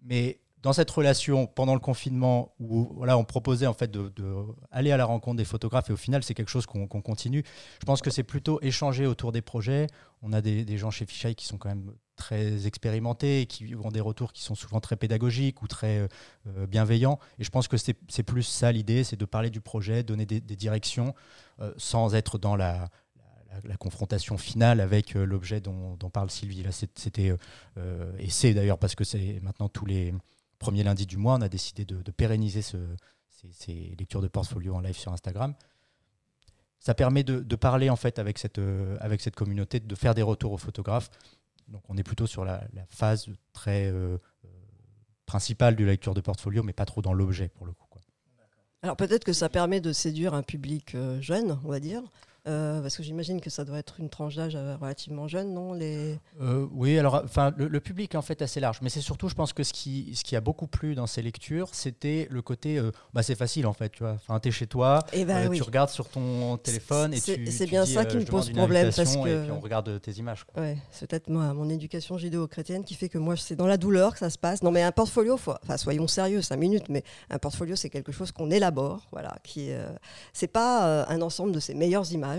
Mais 0.00 0.40
dans 0.62 0.72
cette 0.72 0.90
relation 0.90 1.46
pendant 1.46 1.74
le 1.74 1.80
confinement 1.80 2.54
où 2.58 2.92
voilà, 2.96 3.16
on 3.16 3.24
proposait 3.24 3.66
en 3.66 3.74
fait 3.74 3.90
de, 3.90 4.12
aller 4.70 4.90
à 4.90 4.96
la 4.96 5.04
rencontre 5.04 5.36
des 5.36 5.44
photographes 5.44 5.90
et 5.90 5.92
au 5.92 5.96
final 5.96 6.22
c'est 6.22 6.34
quelque 6.34 6.50
chose 6.50 6.66
qu'on 6.66 6.86
continue. 6.86 7.44
Je 7.80 7.86
pense 7.86 8.02
que 8.02 8.10
c'est 8.10 8.24
plutôt 8.24 8.60
échanger 8.60 9.06
autour 9.06 9.32
des 9.32 9.42
projets. 9.42 9.86
On 10.22 10.32
a 10.32 10.40
des, 10.40 10.76
gens 10.76 10.90
chez 10.90 11.06
Fisheye 11.06 11.34
qui 11.34 11.46
sont 11.46 11.58
quand 11.58 11.68
même 11.68 11.92
très 12.16 12.66
expérimentés 12.66 13.42
et 13.42 13.46
qui 13.46 13.76
ont 13.76 13.90
des 13.90 14.00
retours 14.00 14.32
qui 14.32 14.42
sont 14.42 14.56
souvent 14.56 14.80
très 14.80 14.96
pédagogiques 14.96 15.62
ou 15.62 15.68
très 15.68 16.08
euh, 16.48 16.66
bienveillants. 16.66 17.20
Et 17.38 17.44
je 17.44 17.50
pense 17.50 17.68
que 17.68 17.76
c'est 17.76 18.22
plus 18.24 18.42
ça 18.42 18.72
l'idée, 18.72 19.04
c'est 19.04 19.16
de 19.16 19.24
parler 19.24 19.50
du 19.50 19.60
projet, 19.60 20.02
donner 20.02 20.26
des, 20.26 20.40
directions 20.40 21.14
euh, 21.60 21.72
sans 21.76 22.16
être 22.16 22.36
dans 22.36 22.56
la, 22.56 22.88
la, 23.64 23.76
confrontation 23.76 24.38
finale 24.38 24.80
avec 24.80 25.16
euh, 25.16 25.24
l'objet 25.24 25.60
dont, 25.60 25.96
parle 26.12 26.30
Sylvie. 26.30 26.62
Là, 26.62 26.70
c'était, 26.72 27.34
et 28.18 28.30
c'est 28.30 28.54
d'ailleurs 28.54 28.78
parce 28.78 28.94
que 28.94 29.04
c'est 29.04 29.40
maintenant 29.42 29.68
tous 29.68 29.86
les, 29.86 30.12
premier 30.58 30.82
lundi 30.82 31.06
du 31.06 31.16
mois, 31.16 31.34
on 31.34 31.40
a 31.40 31.48
décidé 31.48 31.84
de, 31.84 32.10
pérenniser 32.10 32.62
ces, 32.62 33.96
lectures 33.98 34.20
de 34.20 34.28
portfolio 34.28 34.74
en 34.74 34.80
live 34.80 34.96
sur 34.96 35.12
Instagram. 35.12 35.54
Ça 36.80 36.94
permet 36.94 37.24
de, 37.24 37.56
parler 37.56 37.90
en 37.90 37.96
fait 37.96 38.18
avec 38.18 38.38
cette, 38.38 38.58
euh, 38.58 38.96
communauté, 39.34 39.80
de 39.80 39.94
faire 39.94 40.14
des 40.14 40.22
retours 40.22 40.52
aux 40.52 40.58
photographes. 40.58 41.10
Donc 41.68 41.82
on 41.88 41.96
est 41.96 42.02
plutôt 42.02 42.26
sur 42.26 42.44
la, 42.44 42.62
phase 42.88 43.28
très 43.52 43.86
euh, 43.86 44.16
euh, 44.44 44.48
principale 45.26 45.76
de 45.76 45.84
la 45.84 45.92
lecture 45.92 46.14
de 46.14 46.20
portfolio, 46.20 46.62
mais 46.62 46.72
pas 46.72 46.86
trop 46.86 47.02
dans 47.02 47.12
l'objet 47.12 47.48
pour 47.48 47.66
le 47.66 47.72
coup. 47.72 47.84
Alors 48.80 48.96
peut-être 48.96 49.24
que 49.24 49.32
ça 49.32 49.48
permet 49.48 49.80
de 49.80 49.92
séduire 49.92 50.34
un 50.34 50.44
public 50.44 50.96
jeune, 51.20 51.58
on 51.64 51.68
va 51.68 51.80
dire, 51.80 52.00
euh, 52.46 52.80
parce 52.80 52.96
que 52.96 53.02
j'imagine 53.02 53.40
que 53.40 53.50
ça 53.50 53.64
doit 53.64 53.78
être 53.78 54.00
une 54.00 54.08
tranche 54.08 54.36
d'âge 54.36 54.54
euh, 54.56 54.76
relativement 54.80 55.28
jeune, 55.28 55.52
non 55.52 55.72
les... 55.72 56.18
Euh, 56.40 56.66
oui, 56.72 56.98
alors 56.98 57.20
enfin, 57.24 57.52
le, 57.56 57.80
public 57.80 58.14
est 58.14 58.16
en 58.16 58.22
fait 58.22 58.40
assez 58.40 58.60
large, 58.60 58.78
mais 58.80 58.88
c'est 58.88 59.00
surtout, 59.00 59.28
je 59.28 59.34
pense 59.34 59.52
que 59.52 59.62
ce 59.62 59.72
qui, 59.72 60.12
ce 60.14 60.24
qui 60.24 60.34
a 60.34 60.40
beaucoup 60.40 60.66
plu 60.66 60.94
dans 60.94 61.06
ces 61.06 61.20
lectures, 61.20 61.68
c'était 61.72 62.26
le 62.30 62.40
côté, 62.40 62.80
bah, 63.12 63.22
c'est 63.22 63.34
facile 63.34 63.66
en 63.66 63.72
fait, 63.72 63.90
tu 63.90 64.02
vois, 64.02 64.12
enfin, 64.12 64.40
es 64.42 64.50
chez 64.50 64.66
toi, 64.66 65.00
eh 65.12 65.24
ben 65.24 65.50
tu 65.50 65.62
regardes 65.62 65.90
sur 65.90 66.08
ton 66.08 66.56
téléphone 66.56 67.12
et 67.12 67.20
tu. 67.20 67.50
C'est 67.50 67.66
bien 67.66 67.84
ça 67.84 68.04
qui 68.04 68.16
me 68.16 68.24
pose 68.24 68.50
problème 68.50 68.90
parce 68.94 69.16
que. 69.16 69.28
Et 69.28 69.42
puis 69.42 69.50
on 69.50 69.60
regarde 69.60 70.00
tes 70.00 70.12
images. 70.12 70.46
Ouais, 70.56 70.78
c'est 70.90 71.08
peut-être 71.08 71.28
moi, 71.28 71.52
mon 71.52 71.68
éducation 71.68 72.16
judéo-chrétienne 72.16 72.84
qui 72.84 72.94
fait 72.94 73.08
que 73.08 73.18
moi, 73.18 73.36
c'est 73.36 73.56
dans 73.56 73.66
la 73.66 73.76
douleur 73.76 74.12
que 74.12 74.18
ça 74.20 74.30
se 74.30 74.38
passe. 74.38 74.62
Non, 74.62 74.70
mais 74.70 74.82
un 74.82 74.92
portfolio, 74.92 75.34
enfin, 75.34 75.76
soyons 75.76 76.06
sérieux, 76.06 76.40
cinq 76.40 76.56
minutes, 76.56 76.88
mais 76.88 77.02
un 77.30 77.38
portfolio, 77.38 77.76
c'est 77.76 77.90
quelque 77.90 78.12
chose 78.12 78.32
qu'on 78.32 78.50
élabore, 78.50 79.06
voilà, 79.12 79.36
qui, 79.42 79.70
c'est 80.32 80.48
pas 80.48 81.04
un 81.08 81.20
ensemble 81.20 81.52
de 81.52 81.60
ses 81.60 81.74
meilleures 81.74 82.10
images, 82.12 82.37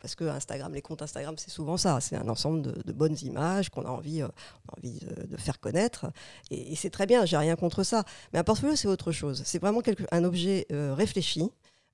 parce 0.00 0.14
que 0.14 0.24
Instagram, 0.24 0.72
les 0.72 0.82
comptes 0.82 1.02
Instagram, 1.02 1.34
c'est 1.38 1.50
souvent 1.50 1.76
ça. 1.76 2.00
C'est 2.00 2.16
un 2.16 2.28
ensemble 2.28 2.62
de, 2.62 2.92
bonnes 2.92 3.16
images 3.22 3.70
qu'on 3.70 3.84
a 3.84 3.90
envie, 3.90 4.22
euh, 4.22 4.28
envie 4.76 5.00
de, 5.28 5.36
faire 5.36 5.60
connaître. 5.60 6.06
Et, 6.50 6.74
c'est 6.76 6.90
très 6.90 7.06
bien, 7.06 7.24
j'ai 7.24 7.36
rien 7.36 7.56
contre 7.56 7.82
ça. 7.82 8.04
Mais 8.32 8.38
un 8.38 8.44
portfolio, 8.44 8.76
c'est 8.76 8.88
autre 8.88 9.12
chose. 9.12 9.42
C'est 9.44 9.60
vraiment 9.60 9.82
un 10.12 10.24
objet 10.24 10.66
euh, 10.72 10.94
réfléchi 10.94 11.50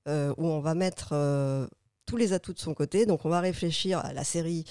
euh, 0.07 0.33
où 0.37 0.45
on 0.47 0.59
va 0.59 0.75
mettre 0.75 1.15
tous 2.05 2.17
les 2.17 2.33
atouts 2.33 2.53
de 2.53 2.59
son 2.59 2.73
côté. 2.73 3.05
Donc 3.05 3.25
on 3.25 3.29
va 3.29 3.39
réfléchir 3.39 3.99
à 3.99 4.13
la 4.13 4.23
série 4.23 4.65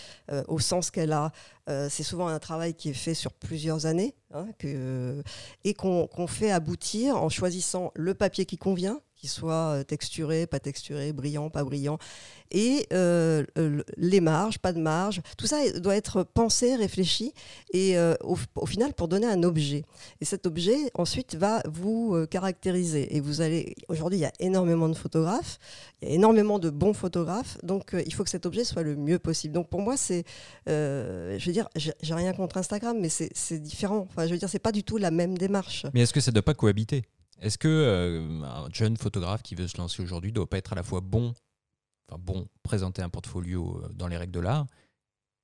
au 0.47 0.61
sens 0.61 0.91
qu'elle 0.91 1.13
a. 1.13 1.33
c'est 1.67 2.05
souvent 2.05 2.29
un 2.29 2.39
travail 2.39 2.75
qui 2.75 2.91
est 2.91 2.95
fait 2.95 3.15
sur 3.15 3.33
plusieurs 3.33 3.87
années 3.87 4.15
hein, 4.33 4.47
et 5.65 5.75
qu'on 5.75 6.27
fait 6.29 6.53
aboutir 6.53 7.17
en 7.17 7.29
choisissant 7.29 7.91
le 7.97 8.15
papier 8.15 8.47
qui 8.47 8.57
convient, 8.57 9.01
soit 9.29 9.75
euh, 9.75 9.85
texturé, 9.85 10.47
pas 10.47 10.61
texturé, 10.61 11.13
brillant, 11.13 11.51
pas 11.51 11.65
brillant, 11.65 11.99
et 12.51 12.87
euh, 12.93 13.45
les 13.97 14.21
marges, 14.21 14.59
pas 14.59 14.73
de 14.73 14.81
marge. 14.81 15.23
Tout 15.37 15.47
ça 15.47 15.71
doit 15.81 15.97
être 15.97 16.23
pensé, 16.23 16.77
réfléchi, 16.77 17.33
et 17.73 17.99
au, 18.23 18.37
au, 18.55 18.67
final 18.67 18.95
pour 18.95 19.09
donner 19.09 19.27
un 19.27 19.43
objet. 19.43 19.85
Et 20.21 20.25
cet 20.25 20.47
objet 20.47 20.77
ensuite 20.95 21.35
va 21.35 21.63
vous 21.67 22.17
caractériser. 22.31 23.17
Et 23.17 23.21
vous 23.21 23.41
allez, 23.41 23.75
aujourd'hui, 23.89 24.19
il 24.19 24.23
y 24.23 24.27
a 24.27 24.33
énormément 24.39 24.89
de 24.89 24.95
photographes, 24.95 25.59
il 26.01 26.09
y 26.09 26.13
a 26.13 26.15
énormément 26.15 26.59
de 26.59 26.71
bons 26.71 26.93
photographes, 26.93 27.59
donc 27.65 27.97
il 28.07 28.15
faut 28.15 28.23
que 28.23 28.31
cet 28.31 28.47
objet 28.47 28.63
soit 28.63 28.83
le 28.83 28.95
mieux 28.95 29.19
possible. 29.19 29.55
Donc 29.55 29.69
pour 29.69 29.81
moi, 29.81 29.97
c'est, 29.97 30.25
je 30.67 31.45
veux 31.45 31.53
dire, 31.53 31.69
j'ai 31.75 32.15
rien 32.15 32.33
contre 32.35 32.59
Instagram, 32.59 32.97
mais 33.01 33.09
c'est 33.09 33.59
différent. 33.59 34.07
Enfin, 34.11 34.27
je 34.27 34.33
veux 34.33 34.39
dire, 34.39 34.49
c'est 34.49 34.59
pas 34.59 34.73
du 34.73 34.85
tout 34.85 34.99
la 34.99 35.11
même 35.11 35.37
démarche. 35.37 35.87
Mais 35.95 36.03
est-ce 36.03 36.13
que 36.13 36.21
ça 36.21 36.31
ne 36.31 36.35
doit 36.35 36.43
pas 36.43 36.55
cohabiter? 36.55 37.05
Est-ce 37.45 37.59
que 37.59 37.69
euh, 37.69 38.43
un 38.43 38.71
jeune 38.73 38.97
photographe 38.97 39.43
qui 39.43 39.55
veut 39.55 39.69
se 39.69 39.77
lancer 39.77 40.03
aujourd'hui 40.03 40.33
doit 40.33 40.49
pas 40.49 40.57
être 40.57 40.73
à 40.73 40.77
la 40.77 40.83
fois 40.83 41.03
bon, 41.03 41.35
enfin 42.09 42.19
bon, 42.19 42.49
présenter 42.63 43.03
un 43.03 43.11
portfolio 43.11 43.83
euh, 43.85 43.89
dans 43.93 44.09
les 44.09 44.17
règles 44.17 44.33
de 44.33 44.41
l'art 44.41 44.67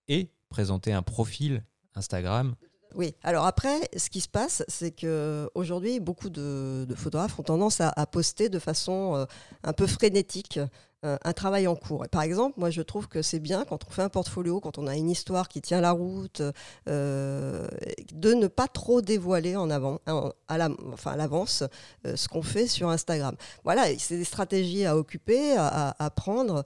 et 0.08 0.30
présenter 0.48 0.94
un 0.94 1.02
profil 1.02 1.62
Instagram? 1.94 2.54
Oui, 2.94 3.14
alors 3.22 3.44
après, 3.44 3.78
ce 3.94 4.08
qui 4.08 4.22
se 4.22 4.30
passe, 4.30 4.64
c'est 4.66 4.92
qu'aujourd'hui, 4.92 6.00
beaucoup 6.00 6.30
de, 6.30 6.86
photographes 6.96 7.38
ont 7.38 7.42
tendance 7.42 7.82
à, 7.82 8.06
poster 8.06 8.48
de 8.48 8.58
façon 8.58 9.16
euh, 9.16 9.26
un 9.62 9.74
peu 9.74 9.86
frénétique 9.86 10.58
un 11.02 11.32
travail 11.32 11.66
en 11.66 11.76
cours. 11.76 12.06
par 12.10 12.22
exemple, 12.22 12.60
moi, 12.60 12.70
je 12.70 12.82
trouve 12.82 13.08
que 13.08 13.22
c'est 13.22 13.38
bien 13.38 13.64
quand 13.64 13.86
on 13.86 13.90
fait 13.90 14.02
un 14.02 14.08
portfolio, 14.08 14.60
quand 14.60 14.78
on 14.78 14.86
a 14.86 14.96
une 14.96 15.08
histoire 15.08 15.48
qui 15.48 15.62
tient 15.62 15.80
la 15.80 15.92
route, 15.92 16.42
euh, 16.88 17.66
de 18.12 18.34
ne 18.34 18.46
pas 18.46 18.68
trop 18.68 19.00
dévoiler 19.00 19.56
en 19.56 19.70
avant, 19.70 20.00
à 20.48 21.16
l'avance, 21.16 21.64
ce 22.04 22.28
qu'on 22.28 22.42
fait 22.42 22.66
sur 22.66 22.90
Instagram. 22.90 23.34
Voilà, 23.64 23.86
c'est 23.98 24.18
des 24.18 24.24
stratégies 24.24 24.84
à 24.84 24.96
occuper, 24.96 25.56
à 25.56 26.10
prendre. 26.14 26.64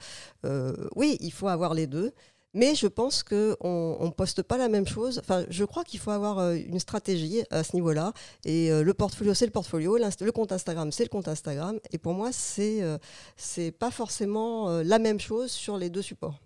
oui, 0.97 1.17
il 1.21 1.33
faut 1.33 1.49
avoir 1.49 1.75
les 1.75 1.87
deux. 1.87 2.13
Mais 2.55 2.77
je 2.77 2.87
pense 2.87 3.25
qu'on 3.25 3.99
ne 4.01 4.11
poste 4.11 4.43
pas 4.43 4.57
la 4.57 4.69
même 4.69 4.87
chose. 4.87 5.19
Enfin, 5.19 5.45
je 5.51 5.65
crois 5.65 5.83
qu'il 5.83 5.99
faut 5.99 6.13
avoir 6.13 6.39
euh, 6.39 6.55
une 6.55 6.79
stratégie 6.79 7.43
à 7.51 7.65
ce 7.65 7.75
niveau-là. 7.75 8.13
Et 8.45 8.71
euh, 8.71 8.85
le 8.85 8.95
portfolio, 8.95 9.35
c'est 9.35 9.45
le 9.45 9.51
portfolio. 9.51 9.99
Le 9.99 10.31
compte 10.31 10.53
Instagram, 10.53 10.93
c'est 10.93 11.03
le 11.03 11.09
compte 11.09 11.27
Instagram. 11.27 11.81
Et 11.91 11.99
pour 11.99 12.15
moi, 12.15 12.31
c'est 12.31 12.77
n'est 12.77 13.69
euh, 13.69 13.73
pas 13.73 13.91
forcément 13.91 14.69
la 14.83 15.01
même 15.01 15.19
chose 15.19 15.51
sur 15.51 15.77
les 15.77 15.91
deux 15.91 16.03
supports. 16.03 16.39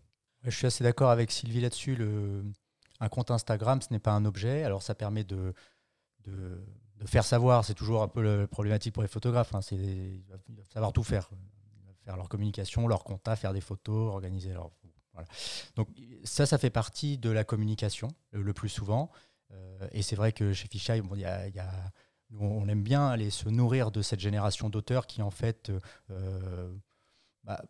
Je 0.45 0.51
suis 0.51 0.67
assez 0.67 0.83
d'accord 0.83 1.11
avec 1.11 1.31
Sylvie 1.31 1.61
là-dessus. 1.61 1.99
Un 3.01 3.09
compte 3.11 3.31
Instagram, 3.31 3.83
ce 3.83 3.89
n'est 3.91 3.99
pas 3.99 4.13
un 4.13 4.25
objet. 4.25 4.65
Alors, 4.65 4.83
ça 4.83 4.95
permet 4.95 5.25
de, 5.25 5.53
de, 6.25 6.59
faire 7.05 7.25
savoir. 7.25 7.67
C'est 7.67 7.75
toujours 7.75 8.03
un 8.03 8.09
peu 8.09 8.23
le 8.23 8.47
problématique 8.47 8.95
pour 8.95 9.03
les 9.03 9.09
photographes. 9.09 9.55
Hein. 9.55 9.61
C'est 9.61 10.23
savoir 10.73 10.95
tout 10.95 11.05
faire. 11.05 11.29
Faire 12.05 12.17
leur 12.17 12.31
communication, 12.31 12.89
leur 12.89 13.05
compta, 13.05 13.37
faire 13.37 13.53
des 13.53 13.61
photos, 13.61 14.11
organiser 14.11 14.55
leur 14.55 14.71
donc 15.77 15.89
ça, 16.25 16.47
ça 16.47 16.59
fait 16.59 16.71
partie 16.71 17.19
de 17.19 17.31
la 17.31 17.45
communication 17.45 18.09
le, 18.33 18.53
plus 18.53 18.69
souvent. 18.69 19.11
Euh, 19.53 19.89
et 19.93 20.03
c'est 20.03 20.17
vrai 20.17 20.33
que 20.33 20.53
chez 20.53 20.69
Fisheye, 20.69 21.03
on 22.39 22.69
aime 22.69 22.83
bien 22.83 23.09
aller 23.09 23.31
se 23.31 23.49
nourrir 23.49 23.91
de 23.91 24.03
cette 24.03 24.21
génération 24.21 24.69
d'auteurs 24.69 25.07
qui 25.07 25.23
en 25.23 25.31
fait 25.31 25.73
euh, 26.11 26.75
bah, 27.45 27.63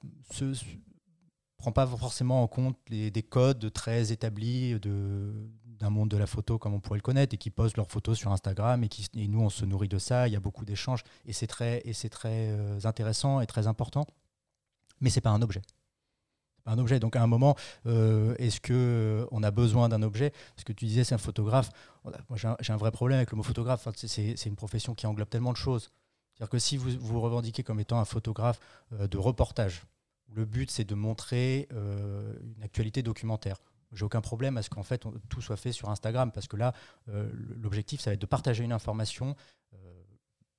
prend 1.57 1.73
pas 1.73 1.87
forcément 1.87 2.43
en 2.43 2.49
compte 2.49 2.79
des 2.89 3.23
codes 3.23 3.73
très 3.73 4.13
établis 4.13 4.79
d'un 4.81 5.91
monde 5.91 6.09
de 6.09 6.17
la 6.17 6.27
photo 6.27 6.59
comme 6.59 6.75
on 6.75 6.81
pourrait 6.81 6.99
le 6.99 7.03
connaître 7.03 7.35
et 7.35 7.39
qui 7.39 7.51
posent 7.51 7.77
leurs 7.77 7.91
photos 7.91 8.19
sur 8.19 8.33
Instagram 8.33 8.83
et, 8.83 9.29
nous 9.29 9.41
on 9.41 9.51
se 9.51 9.65
nourrit 9.65 9.89
de 9.89 9.99
ça. 9.99 10.27
Il 10.29 10.33
y 10.33 10.37
a 10.37 10.41
beaucoup 10.41 10.65
d'échanges 10.65 11.03
et 11.25 11.33
c'est 11.33 11.47
très, 11.47 11.83
et 11.85 11.93
c'est 11.93 12.09
très 12.09 12.51
euh, 12.51 12.81
intéressant 12.85 13.41
et 13.41 13.47
très 13.47 13.67
important. 13.67 14.07
Mais 15.01 15.11
c'est 15.11 15.21
pas 15.21 15.31
un 15.31 15.43
objet 15.43 15.63
un 16.67 16.79
objet. 16.79 17.01
Donc 17.01 17.17
à 17.17 17.23
un 17.23 17.27
moment, 17.27 17.57
euh, 17.87 18.35
est-ce 18.39 18.61
que 18.61 18.73
euh, 18.75 19.27
on 19.31 19.43
a 19.43 19.51
besoin 19.51 19.89
d'un 19.89 20.03
objet? 20.03 20.33
Parce 20.55 20.65
que 20.65 20.73
tu 20.73 20.85
disais, 20.87 21.05
c'est 21.05 21.15
un 21.15 21.19
photographe. 21.19 21.71
Moi, 22.05 22.39
j'ai 22.61 22.73
un, 22.73 22.77
vrai 22.77 22.91
problème 22.91 23.19
avec 23.19 23.31
le 23.31 23.37
mot 23.37 23.43
photographe. 23.43 23.87
c'est 23.95 24.47
une 24.47 24.57
profession 24.57 24.95
qui 24.95 25.07
englobe 25.07 25.29
tellement 25.29 25.53
de 25.53 25.57
choses. 25.57 25.91
C'est-à-dire 26.35 26.51
que 26.51 26.59
si 26.59 26.77
vous 26.77 26.91
vous 27.01 27.21
revendiquez 27.21 27.63
comme 27.63 27.81
étant 27.81 27.99
un 27.99 28.05
photographe 28.05 28.61
euh, 28.93 29.09
de 29.09 29.19
reportage, 29.19 29.83
le 30.35 30.45
but 30.45 30.71
c'est 30.71 30.85
de 30.85 30.95
montrer 30.95 31.69
une 31.71 32.63
actualité 32.63 33.03
documentaire. 33.03 33.57
J'ai 33.93 34.05
aucun 34.05 34.21
problème 34.21 34.59
à 34.59 34.63
ce 34.63 34.69
qu'en 34.69 34.83
fait 34.83 35.03
tout 35.31 35.41
soit 35.41 35.57
fait 35.57 35.73
sur 35.73 35.89
Instagram 35.89 36.31
parce 36.33 36.47
que 36.47 36.59
là, 36.59 36.75
l'objectif 37.07 38.03
ça 38.03 38.11
va 38.11 38.15
être 38.15 38.21
de 38.21 38.27
partager 38.27 38.63
une 38.63 38.73
information 38.73 39.37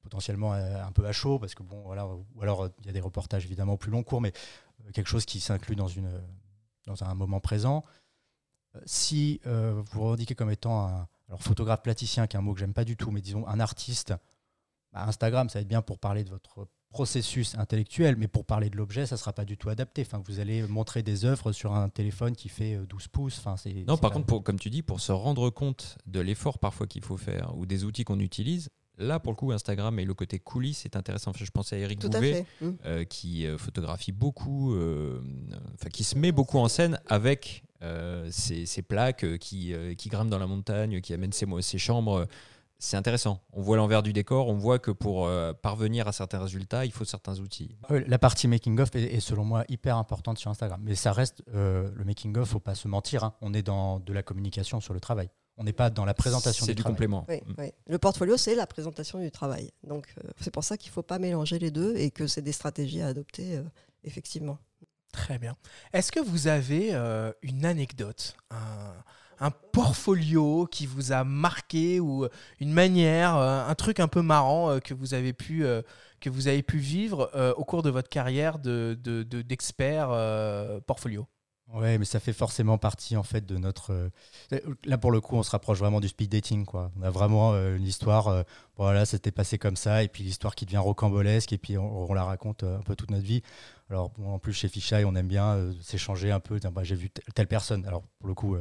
potentiellement 0.02 0.54
un 0.54 0.92
peu 0.92 1.06
à 1.06 1.12
chaud 1.12 1.38
parce 1.38 1.54
que 1.54 1.62
bon 1.62 1.84
voilà 1.84 2.08
ou 2.08 2.26
alors 2.42 2.70
il 2.80 2.88
y 2.88 2.90
a 2.90 2.94
des 2.94 3.00
reportages 3.00 3.46
évidemment 3.46 3.78
plus 3.78 3.92
long 3.92 4.02
cours 4.02 4.22
mais 4.22 4.34
quelque 4.94 5.08
chose 5.08 5.26
qui 5.26 5.40
s'inclut 5.40 5.76
dans, 5.76 5.88
une, 5.88 6.10
dans 6.86 7.04
un 7.04 7.14
moment 7.16 7.40
présent. 7.40 7.84
Euh, 8.76 8.80
si 8.86 9.42
euh, 9.46 9.82
vous 9.92 10.04
revendiquez 10.04 10.36
comme 10.36 10.52
étant 10.52 10.86
un 10.86 11.08
alors 11.30 11.44
photographe 11.44 11.84
platicien, 11.84 12.28
qui 12.28 12.36
est 12.36 12.40
un 12.40 12.42
mot 12.42 12.54
que 12.54 12.60
j'aime 12.60 12.74
pas 12.74 12.86
du 12.86 12.98
tout, 12.98 13.12
mais 13.12 13.22
disons 13.22 13.48
un 13.48 13.60
artiste, 13.60 14.14
bah, 14.92 15.04
Instagram, 15.04 15.48
ça 15.48 15.60
va 15.60 15.62
être 15.62 15.68
bien 15.68 15.84
pour 15.84 16.00
parler 16.00 16.24
de 16.24 16.30
votre 16.30 16.68
processus 16.90 17.56
intellectuel, 17.56 18.16
mais 18.18 18.28
pour 18.28 18.46
parler 18.46 18.72
de 18.72 18.76
l'objet, 18.76 19.06
ça 19.06 19.14
ne 19.14 19.20
sera 19.20 19.32
pas 19.32 19.46
du 19.46 19.56
tout 19.56 19.70
adapté. 19.70 20.02
Enfin, 20.02 20.24
vous 20.26 20.40
allez 20.40 20.64
montrer 20.64 21.04
des 21.04 21.26
œuvres 21.26 21.52
sur 21.52 21.76
un 21.76 21.88
téléphone 21.90 22.36
qui 22.36 22.50
fait 22.50 22.78
12 22.78 23.04
euh, 23.04 23.08
pouces. 23.12 23.38
Enfin, 23.38 23.56
non, 23.88 23.98
par 23.98 24.10
contre, 24.10 24.26
pour, 24.26 24.44
comme 24.44 24.58
tu 24.58 24.72
dis, 24.72 24.82
pour 24.82 25.00
se 25.00 25.12
rendre 25.12 25.52
compte 25.52 26.00
de 26.08 26.20
l'effort 26.20 26.58
parfois 26.58 26.88
qu'il 26.88 27.04
faut 27.04 27.18
faire 27.18 27.56
ou 27.56 27.68
des 27.68 27.84
outils 27.84 28.06
qu'on 28.06 28.20
utilise, 28.20 28.70
Là, 29.00 29.20
pour 29.20 29.32
le 29.32 29.38
coup, 29.38 29.52
Instagram 29.54 29.98
et 29.98 30.06
le 30.06 30.14
côté 30.14 30.40
coulisses 30.40 30.84
est 30.84 30.98
intéressant. 30.98 31.32
je 31.34 31.50
pensais 31.52 31.78
à 31.78 31.80
Eric 31.80 32.06
Bouvet, 32.06 32.46
mmh. 32.60 32.70
euh, 32.86 33.04
qui 33.06 33.48
euh, 33.48 33.58
photographie 33.58 34.12
beaucoup, 34.12 34.74
euh, 34.76 35.22
enfin, 35.74 35.90
qui 35.90 36.04
se 36.04 36.18
met 36.18 36.34
beaucoup 36.34 36.60
en 36.60 36.68
scène 36.68 37.00
avec 37.08 37.64
ses, 38.30 38.82
plaques 38.82 39.38
qui, 39.38 39.74
qui 39.98 40.10
grimpent 40.10 40.30
dans 40.30 40.38
la 40.38 40.48
montagne, 40.48 41.00
qui 41.00 41.14
amènent 41.14 41.32
ses, 41.32 41.48
ses 41.62 41.78
chambres. 41.78 42.28
C'est 42.78 42.98
intéressant. 42.98 43.42
On 43.54 43.62
voit 43.62 43.78
l'envers 43.78 44.04
du 44.04 44.12
décor, 44.12 44.48
on 44.48 44.58
voit 44.58 44.80
que 44.80 44.92
pour 44.92 45.30
parvenir 45.62 46.08
à 46.10 46.12
certains 46.12 46.40
résultats, 46.40 46.86
il 46.86 46.92
faut 46.92 47.06
certains 47.06 47.40
outils. 47.40 47.78
La 47.90 48.20
partie 48.20 48.50
making-of 48.50 48.94
est, 48.96 49.22
selon 49.22 49.46
moi 49.46 49.64
hyper 49.70 49.96
importante 49.96 50.40
sur 50.40 50.52
Instagram. 50.52 50.82
Mais 50.84 50.96
ça 50.96 51.14
reste 51.14 51.42
le 51.54 52.04
making-of, 52.06 52.50
faut 52.50 52.60
pas 52.60 52.76
se 52.76 52.90
mentir. 52.90 53.24
Hein. 53.24 53.34
On 53.40 53.54
est 53.54 53.64
dans 53.64 54.00
de 54.02 54.12
la 54.12 54.24
communication 54.24 54.82
sur 54.82 54.94
le 54.94 55.00
travail. 55.00 55.30
On 55.60 55.66
n'est 55.66 55.74
pas 55.74 55.90
dans 55.90 56.06
la 56.06 56.14
présentation 56.14 56.66
du, 56.66 56.74
du 56.74 56.84
complément. 56.84 57.28
Mm. 57.28 57.64
Le 57.88 57.98
portfolio, 58.00 58.38
c'est 58.38 58.56
la 58.56 58.66
présentation 58.66 59.20
du 59.20 59.30
travail. 59.30 59.72
Donc, 59.84 60.08
euh, 60.18 60.30
c'est 60.40 60.52
pour 60.52 60.64
ça 60.64 60.78
qu'il 60.78 60.90
ne 60.90 60.94
faut 60.94 61.04
pas 61.04 61.20
mélanger 61.20 61.60
les 61.60 61.70
deux 61.70 61.98
et 61.98 62.12
que 62.12 62.28
c'est 62.28 62.42
des 62.42 62.54
stratégies 62.54 63.02
à 63.02 63.08
adopter, 63.08 63.58
euh, 63.58 63.64
effectivement. 64.06 64.58
Très 65.12 65.38
bien. 65.38 65.58
Est-ce 65.92 66.14
que 66.14 66.22
vous 66.22 66.48
avez 66.48 66.94
euh, 66.94 67.34
une 67.42 67.66
anecdote, 67.66 68.38
un, 68.52 69.52
portfolio 69.74 70.66
qui 70.66 70.86
vous 70.86 71.12
a 71.12 71.26
marqué 71.26 72.00
ou 72.00 72.26
une 72.60 72.72
manière, 72.72 73.36
un 73.36 73.76
truc 73.76 74.00
un 74.00 74.08
peu 74.08 74.22
marrant 74.22 74.80
que 74.82 74.94
vous 74.94 75.14
avez 75.14 75.32
pu, 75.32 75.64
que 76.20 76.30
vous 76.30 76.50
avez 76.50 76.62
pu 76.62 76.78
vivre 76.78 77.32
au 77.56 77.64
cours 77.64 77.82
de 77.82 77.90
votre 77.90 78.10
carrière 78.10 78.60
d'expert 78.60 80.10
de, 80.10 80.80
portfolio? 80.82 81.26
Ouais, 81.74 82.00
mais 82.00 82.06
ça 82.06 82.20
fait 82.20 82.34
forcément 82.34 82.80
partie 82.80 83.16
en 83.16 83.22
fait 83.22 83.46
de 83.46 83.58
notre. 83.58 83.94
Euh, 83.94 84.60
là 84.86 84.98
pour 84.98 85.12
le 85.12 85.22
coup, 85.22 85.36
on 85.36 85.44
se 85.44 85.52
rapproche 85.52 85.78
vraiment 85.78 86.00
du 86.00 86.08
speed 86.08 86.32
dating, 86.32 86.66
quoi. 86.66 86.92
On 86.98 87.04
a 87.04 87.12
vraiment 87.12 87.54
euh, 87.54 87.78
une 87.78 87.86
histoire. 87.86 88.28
Euh, 88.28 88.42
voilà, 88.76 89.06
c'était 89.06 89.32
passé 89.32 89.60
comme 89.60 89.76
ça, 89.76 90.04
et 90.04 90.08
puis 90.08 90.24
l'histoire 90.24 90.56
qui 90.56 90.66
devient 90.66 90.78
rocambolesque, 90.78 91.54
et 91.54 91.60
puis 91.60 91.78
on, 91.78 92.12
la 92.14 92.24
raconte 92.24 92.64
un 92.64 92.82
peu 92.82 92.96
toute 92.96 93.12
notre 93.12 93.26
vie. 93.26 93.44
Alors 93.90 94.12
en 94.24 94.40
plus 94.40 94.54
chez 94.54 94.68
Fisheye, 94.68 95.06
on 95.06 95.16
aime 95.16 95.28
bien 95.28 95.72
s'échanger 95.82 96.32
un 96.32 96.40
peu. 96.40 96.60
Bah, 96.72 96.84
j'ai 96.84 96.96
vu 96.96 97.12
telle 97.36 97.48
personne. 97.48 97.86
Alors 97.86 98.02
pour 98.20 98.30
le 98.30 98.34
coup, 98.34 98.58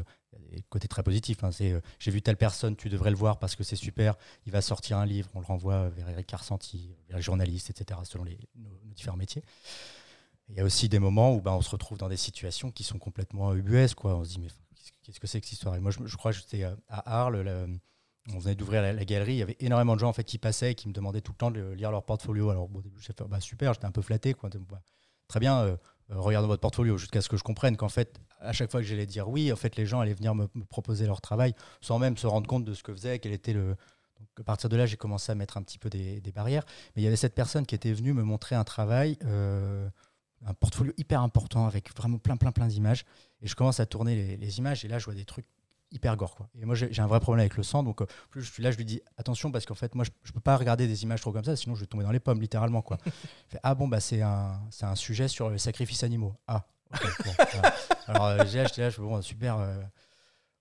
des 0.50 0.62
côtés 0.68 0.88
très 0.88 1.02
positifs. 1.02 1.42
Hein. 1.44 1.52
c'est 1.52 1.80
j'ai 1.98 2.10
vu 2.10 2.20
telle 2.20 2.36
personne, 2.36 2.76
tu 2.76 2.88
devrais 2.90 3.10
le 3.10 3.16
voir 3.16 3.38
parce 3.38 3.56
que 3.56 3.64
c'est 3.64 3.76
super. 3.76 4.16
Il 4.44 4.52
va 4.52 4.60
sortir 4.60 4.98
un 4.98 5.06
livre, 5.06 5.30
on 5.34 5.40
le 5.40 5.46
renvoie 5.46 5.88
vers 5.90 6.10
Eric 6.10 6.26
Carsanti, 6.26 6.90
vers 7.08 7.16
les 7.16 7.22
journalistes, 7.22 7.70
etc. 7.70 8.00
Selon 8.04 8.24
les, 8.24 8.38
nos 8.56 8.76
différents 8.94 9.16
métiers. 9.16 9.44
Il 10.50 10.56
y 10.56 10.60
a 10.60 10.64
aussi 10.64 10.88
des 10.88 10.98
moments 10.98 11.34
où 11.34 11.40
bah, 11.40 11.52
on 11.52 11.60
se 11.60 11.70
retrouve 11.70 11.98
dans 11.98 12.08
des 12.08 12.16
situations 12.16 12.70
qui 12.70 12.84
sont 12.84 12.98
complètement 12.98 13.54
ubuesques. 13.54 13.98
Quoi. 13.98 14.16
On 14.16 14.24
se 14.24 14.30
dit, 14.30 14.40
mais 14.40 14.48
qu'est-ce 15.02 15.20
que 15.20 15.26
c'est 15.26 15.40
que 15.40 15.46
cette 15.46 15.52
histoire? 15.52 15.74
Et 15.74 15.80
moi, 15.80 15.90
je, 15.90 16.16
crois 16.16 16.32
que 16.32 16.38
j'étais 16.38 16.64
à 16.64 17.20
Arles, 17.20 17.78
on 18.34 18.38
venait 18.38 18.54
d'ouvrir 18.54 18.82
la, 18.82 19.04
galerie, 19.04 19.34
il 19.34 19.38
y 19.38 19.42
avait 19.42 19.56
énormément 19.60 19.94
de 19.94 20.00
gens 20.00 20.08
en 20.08 20.12
fait, 20.12 20.24
qui 20.24 20.38
passaient 20.38 20.72
et 20.72 20.74
qui 20.74 20.88
me 20.88 20.92
demandaient 20.92 21.20
tout 21.20 21.32
le 21.32 21.36
temps 21.38 21.50
de 21.50 21.72
lire 21.72 21.90
leur 21.90 22.04
portfolio. 22.04 22.50
Alors, 22.50 22.68
au 22.74 22.82
début, 22.82 23.00
j'ai 23.00 23.12
fait, 23.12 23.22
bah, 23.28 23.40
super, 23.40 23.74
j'étais 23.74 23.86
un 23.86 23.90
peu 23.90 24.02
flatté. 24.02 24.34
Quoi. 24.34 24.50
Bah, 24.70 24.80
très 25.28 25.40
bien, 25.40 25.60
euh, 25.60 25.76
euh, 26.10 26.20
regardons 26.20 26.48
votre 26.48 26.60
portfolio, 26.60 26.98
jusqu'à 26.98 27.20
ce 27.20 27.28
que 27.28 27.36
je 27.36 27.42
comprenne 27.42 27.76
qu'en 27.76 27.88
fait, 27.88 28.20
à 28.40 28.52
chaque 28.52 28.70
fois 28.70 28.80
que 28.80 28.86
j'allais 28.86 29.06
dire 29.06 29.28
oui, 29.28 29.52
en 29.52 29.56
fait, 29.56 29.76
les 29.76 29.86
gens 29.86 30.00
allaient 30.00 30.14
venir 30.14 30.34
me, 30.34 30.46
proposer 30.68 31.06
leur 31.06 31.20
travail 31.20 31.54
sans 31.80 31.98
même 31.98 32.16
se 32.16 32.26
rendre 32.26 32.46
compte 32.46 32.64
de 32.64 32.74
ce 32.74 32.82
que 32.82 32.92
faisait, 32.92 33.18
quel 33.18 33.32
était 33.32 33.52
le, 33.52 33.76
donc, 34.18 34.28
à 34.40 34.42
partir 34.42 34.68
de 34.68 34.76
là, 34.76 34.86
j'ai 34.86 34.96
commencé 34.96 35.30
à 35.32 35.34
mettre 35.34 35.56
un 35.56 35.62
petit 35.62 35.78
peu 35.78 35.88
des, 35.90 36.20
barrières. 36.34 36.64
Mais 36.94 37.02
il 37.02 37.04
y 37.04 37.08
avait 37.08 37.16
cette 37.16 37.34
personne 37.34 37.66
qui 37.66 37.74
était 37.74 37.92
venue 37.92 38.12
me 38.12 38.22
montrer 38.22 38.56
un 38.56 38.64
travail 38.64 39.16
euh, 39.24 39.88
un 40.46 40.54
portfolio 40.54 40.92
hyper 40.96 41.20
important 41.20 41.66
avec 41.66 41.94
vraiment 41.96 42.18
plein, 42.18 42.36
plein, 42.36 42.52
plein 42.52 42.66
d'images. 42.66 43.04
Et 43.42 43.46
je 43.46 43.54
commence 43.54 43.80
à 43.80 43.86
tourner 43.86 44.36
les, 44.36 44.58
images 44.58 44.84
et 44.84 44.88
là, 44.88 44.98
je 44.98 45.04
vois 45.04 45.14
des 45.14 45.24
trucs 45.24 45.46
hyper 45.90 46.16
gore. 46.16 46.34
Quoi. 46.34 46.48
Et 46.60 46.64
moi, 46.64 46.74
j'ai 46.74 47.00
un 47.00 47.06
vrai 47.06 47.20
problème 47.20 47.40
avec 47.40 47.56
le 47.56 47.62
sang. 47.62 47.82
Donc, 47.82 48.02
euh, 48.02 48.06
plus 48.30 48.42
je 48.42 48.52
suis 48.52 48.62
là, 48.62 48.70
je 48.70 48.76
lui 48.76 48.84
dis 48.84 49.00
attention 49.16 49.50
parce 49.50 49.66
qu'en 49.66 49.74
fait, 49.74 49.94
moi, 49.94 50.04
je, 50.04 50.10
je 50.22 50.32
peux 50.32 50.40
pas 50.40 50.56
regarder 50.56 50.86
des 50.86 51.02
images 51.02 51.20
trop 51.20 51.32
comme 51.32 51.44
ça, 51.44 51.56
sinon 51.56 51.74
je 51.74 51.80
vais 51.80 51.86
tomber 51.86 52.04
dans 52.04 52.12
les 52.12 52.20
pommes, 52.20 52.40
littéralement. 52.40 52.82
Quoi. 52.82 52.98
Fait, 53.48 53.60
ah 53.62 53.74
bon, 53.74 53.88
bah, 53.88 54.00
c'est 54.00 54.22
un, 54.22 54.60
c'est 54.70 54.86
un 54.86 54.94
sujet 54.94 55.28
sur 55.28 55.50
les 55.50 55.58
sacrifices 55.58 56.02
animaux. 56.02 56.34
Ah, 56.46 56.64
ok, 56.92 57.00
bon, 57.24 57.32
voilà. 57.52 57.74
Alors, 58.06 58.24
euh, 58.26 58.44
j'ai 58.46 58.60
acheté 58.60 58.82
là, 58.82 58.90
je 58.90 58.96
fais, 58.96 59.02
bon, 59.02 59.20
super. 59.22 59.58
euh, 59.58 59.80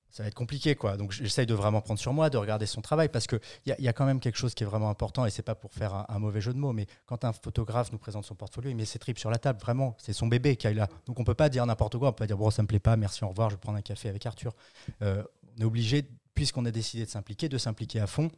ça 0.10 0.24
va 0.24 0.28
être 0.28 0.36
compliqué, 0.36 0.76
quoi. 0.76 0.98
Donc, 0.98 1.12
j'essaye 1.12 1.46
de 1.46 1.54
vraiment 1.54 1.82
prendre 1.82 2.00
sur 2.00 2.14
moi, 2.14 2.30
de 2.30 2.38
regarder 2.38 2.66
son 2.66 2.82
travail, 2.82 3.10
parce 3.10 3.28
qu'il 3.28 3.40
y, 3.66 3.72
a- 3.72 3.80
y 3.80 3.88
a 3.88 3.94
quand 3.94 4.06
même 4.06 4.20
quelque 4.20 4.38
chose 4.38 4.54
qui 4.54 4.64
est 4.64 4.66
vraiment 4.66 4.90
important, 4.90 5.26
et 5.26 5.30
c'est 5.30 5.44
pas 5.44 5.56
pour 5.56 5.74
faire 5.74 6.06
un, 6.10 6.20
mauvais 6.20 6.42
jeu 6.42 6.54
de 6.54 6.58
mots, 6.58 6.74
mais 6.74 6.88
quand 7.06 7.24
un 7.26 7.34
photographe 7.34 7.92
nous 7.92 7.98
présente 7.98 8.26
son 8.26 8.36
portfolio, 8.36 8.70
il 8.70 8.76
met 8.76 8.86
ses 8.86 9.00
tripes 9.00 9.20
sur 9.20 9.30
la 9.30 9.38
table, 9.38 9.60
vraiment, 9.60 9.96
c'est 10.00 10.14
son 10.14 10.28
bébé 10.28 10.56
qui 10.56 10.68
est 10.68 10.74
là. 10.74 10.88
Donc, 11.06 11.20
on 11.20 11.24
peut 11.24 11.36
pas 11.36 11.50
dire 11.50 11.66
n'importe 11.66 11.98
quoi, 11.98 12.10
on 12.10 12.12
peut 12.14 12.24
pas 12.24 12.28
dire, 12.28 12.38
bon, 12.38 12.50
ça 12.50 12.62
me 12.62 12.68
plaît 12.68 12.80
pas, 12.80 12.96
merci, 12.96 13.24
au 13.24 13.30
revoir, 13.30 13.50
je 13.50 13.56
vais 13.56 13.60
prendre 13.60 13.78
un 13.78 13.82
café 13.82 14.10
avec 14.10 14.26
Arthur. 14.26 14.56
Euh, 15.02 15.24
on 15.58 15.62
est 15.62 15.66
obligé, 15.66 16.10
puisqu'on 16.34 16.66
a 16.66 16.72
décidé 16.72 17.06
de 17.06 17.10
s'impliquer, 17.10 17.50
de 17.50 17.58
s'impliquer 17.58 18.00
à 18.00 18.08
fond, 18.08 18.32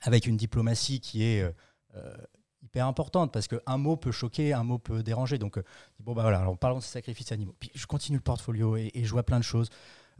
avec 0.00 0.26
une 0.26 0.36
diplomatie 0.36 1.00
qui 1.00 1.24
est 1.24 1.42
euh, 1.42 1.50
euh, 1.96 2.16
hyper 2.62 2.86
importante, 2.86 3.32
parce 3.32 3.48
qu'un 3.48 3.76
mot 3.76 3.96
peut 3.96 4.12
choquer, 4.12 4.52
un 4.52 4.64
mot 4.64 4.78
peut 4.78 5.02
déranger. 5.02 5.38
Donc, 5.38 5.58
bon, 6.00 6.14
bah 6.14 6.22
voilà, 6.22 6.40
alors 6.40 6.58
parlons 6.58 6.78
de 6.78 6.82
ces 6.82 6.90
sacrifices 6.90 7.32
animaux. 7.32 7.54
Puis, 7.60 7.70
je 7.74 7.86
continue 7.86 8.18
le 8.18 8.22
portfolio 8.22 8.76
et, 8.76 8.90
et 8.94 9.04
je 9.04 9.10
vois 9.12 9.22
plein 9.22 9.38
de 9.38 9.44
choses 9.44 9.68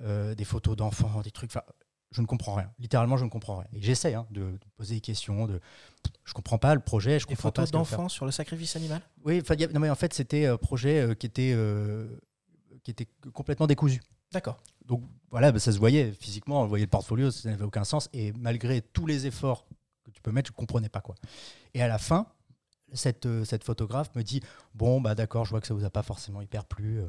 euh, 0.01 0.35
des 0.35 0.45
photos 0.45 0.77
d'enfants, 0.77 1.21
des 1.23 1.31
trucs. 1.31 1.53
Je 2.13 2.21
ne 2.21 2.27
comprends 2.27 2.55
rien. 2.55 2.71
Littéralement, 2.79 3.17
je 3.17 3.25
ne 3.25 3.31
comprends 3.31 3.59
rien. 3.59 3.69
Et 3.73 3.83
j'essaie 3.83 4.15
hein, 4.15 4.27
de, 4.31 4.43
de 4.53 4.59
poser 4.77 4.95
des 4.95 5.01
questions. 5.01 5.47
De, 5.47 5.61
je 6.25 6.33
comprends 6.33 6.59
pas 6.59 6.75
le 6.75 6.81
projet. 6.81 7.19
Je 7.19 7.27
Des 7.27 7.35
comprends 7.35 7.49
photos 7.49 7.71
d'enfants 7.71 8.09
sur 8.09 8.25
le 8.25 8.31
sacrifice 8.31 8.77
animal? 8.77 9.03
Oui, 9.25 9.43
a- 9.49 9.67
non, 9.73 9.81
mais 9.81 9.91
en 9.91 9.95
fait, 9.97 10.15
c'était 10.15 10.47
un 10.47 10.57
projet 10.57 11.01
euh, 11.01 11.15
qui 11.15 11.27
était 11.27 11.53
euh, 11.55 12.07
qui 12.85 12.91
était 12.93 13.09
complètement 13.35 13.67
décousu. 13.67 14.01
D'accord. 14.33 14.63
Donc 14.85 15.03
voilà, 15.31 15.51
bah, 15.53 15.59
ça 15.59 15.73
se 15.73 15.79
voyait 15.79 16.13
physiquement, 16.13 16.63
on 16.63 16.67
voyait 16.67 16.85
le 16.85 16.91
portfolio, 16.91 17.31
ça 17.31 17.51
n'avait 17.51 17.65
aucun 17.65 17.85
sens. 17.85 18.09
Et 18.13 18.33
malgré 18.33 18.81
tous 18.83 19.07
les 19.07 19.27
efforts 19.27 19.67
que 20.05 20.11
tu 20.13 20.23
peux 20.23 20.31
mettre, 20.31 20.49
je 20.49 20.53
ne 20.53 20.57
comprenais 20.57 20.89
pas 20.89 21.01
quoi. 21.01 21.17
Et 21.75 21.83
à 21.83 21.89
la 21.89 21.99
fin, 21.99 22.27
cette, 22.93 23.27
cette 23.45 23.65
photographe 23.65 24.15
me 24.15 24.23
dit 24.23 24.41
Bon, 24.75 25.01
bah 25.01 25.17
d'accord, 25.17 25.45
je 25.45 25.51
vois 25.51 25.61
que 25.61 25.67
ça 25.67 25.75
vous 25.75 25.85
a 25.85 25.91
pas 25.91 26.03
forcément 26.05 26.41
hyper 26.41 26.65
plu. 26.65 27.01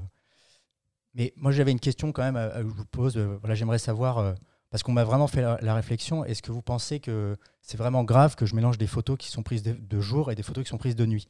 Euh. 1.17 1.21
Mais 1.21 1.33
moi, 1.35 1.51
j'avais 1.51 1.71
une 1.71 1.79
question 1.79 2.11
quand 2.11 2.23
même 2.23 2.35
à, 2.35 2.45
à- 2.45 2.61
que 2.63 2.69
je 2.69 2.73
vous 2.73 2.85
pose. 2.85 3.17
euh, 3.17 3.37
voilà, 3.39 3.55
J'aimerais 3.55 3.79
savoir, 3.79 4.17
euh, 4.19 4.33
parce 4.69 4.83
qu'on 4.83 4.91
m'a 4.93 5.03
vraiment 5.03 5.27
fait 5.27 5.41
la, 5.41 5.57
la 5.61 5.73
réflexion 5.75 6.23
est-ce 6.25 6.41
que 6.41 6.51
vous 6.51 6.61
pensez 6.61 6.99
que 6.99 7.37
c'est 7.61 7.77
vraiment 7.77 8.03
grave 8.03 8.35
que 8.35 8.45
je 8.45 8.55
mélange 8.55 8.77
des 8.77 8.87
photos 8.87 9.17
qui 9.17 9.29
sont 9.29 9.43
prises 9.43 9.63
de, 9.63 9.73
de 9.73 9.99
jour 10.01 10.31
et 10.31 10.35
des 10.35 10.43
photos 10.43 10.63
qui 10.63 10.69
sont 10.69 10.77
prises 10.77 10.95
de 10.95 11.05
nuit? 11.05 11.25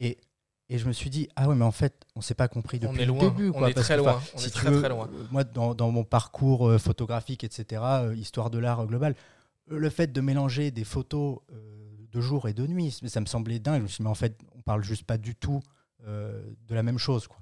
Et, 0.00 0.18
et 0.68 0.78
je 0.78 0.86
me 0.86 0.92
suis 0.92 1.10
dit 1.10 1.28
Ah 1.36 1.48
ouais, 1.48 1.54
mais 1.54 1.64
en 1.64 1.70
fait, 1.70 1.94
on 2.16 2.20
s'est 2.20 2.34
pas 2.34 2.48
compris 2.48 2.78
depuis 2.80 2.96
On 2.96 3.00
est 3.00 3.06
le 3.06 3.12
loin, 3.12 3.28
début. 3.30 3.48
on 3.50 3.52
quoi, 3.52 3.70
est 3.70 3.74
parce 3.74 3.86
très 3.86 3.94
que, 3.96 4.00
loin, 4.00 4.20
on 4.34 4.38
si 4.38 4.46
est 4.48 4.50
très, 4.50 4.70
veux, 4.70 4.80
très 4.80 4.88
loin. 4.88 5.08
euh, 5.12 5.24
Moi, 5.30 5.44
dans, 5.44 5.74
dans 5.74 5.90
mon 5.90 6.04
parcours 6.04 6.68
euh, 6.68 6.78
photographique, 6.78 7.44
etc., 7.44 7.82
euh, 7.84 8.14
histoire 8.16 8.50
de 8.50 8.58
l'art 8.58 8.84
global, 8.86 9.14
euh, 9.70 9.78
le 9.78 9.90
fait 9.90 10.12
de 10.12 10.20
mélanger 10.20 10.70
des 10.70 10.84
photos 10.84 11.38
euh, 11.52 11.56
de 12.10 12.20
jour 12.20 12.48
et 12.48 12.54
de 12.54 12.66
nuit, 12.66 12.90
ça 12.90 13.20
me 13.20 13.26
semblait 13.26 13.58
dingue. 13.60 13.78
Je 13.78 13.82
me 13.82 13.88
suis 13.88 13.96
dit, 13.98 14.02
mais 14.04 14.10
en 14.10 14.14
fait, 14.14 14.36
on 14.56 14.62
parle 14.62 14.82
juste 14.84 15.04
pas 15.04 15.16
du 15.18 15.34
tout 15.36 15.60
euh, 16.06 16.42
de 16.66 16.74
la 16.74 16.82
même 16.82 16.98
chose. 16.98 17.26
Quoi. 17.28 17.38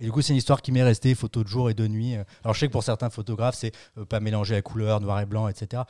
Et 0.00 0.04
du 0.04 0.12
coup, 0.12 0.22
c'est 0.22 0.32
une 0.32 0.38
histoire 0.38 0.62
qui 0.62 0.70
m'est 0.72 0.82
restée, 0.82 1.14
photos 1.14 1.44
de 1.44 1.48
jour 1.48 1.70
et 1.70 1.74
de 1.74 1.86
nuit. 1.88 2.14
Alors, 2.44 2.54
je 2.54 2.60
sais 2.60 2.66
que 2.68 2.72
pour 2.72 2.84
certains 2.84 3.10
photographes, 3.10 3.56
c'est 3.56 3.72
euh, 3.96 4.04
pas 4.04 4.20
mélanger 4.20 4.54
la 4.54 4.62
couleur, 4.62 5.00
noir 5.00 5.20
et 5.20 5.26
blanc, 5.26 5.48
etc. 5.48 5.82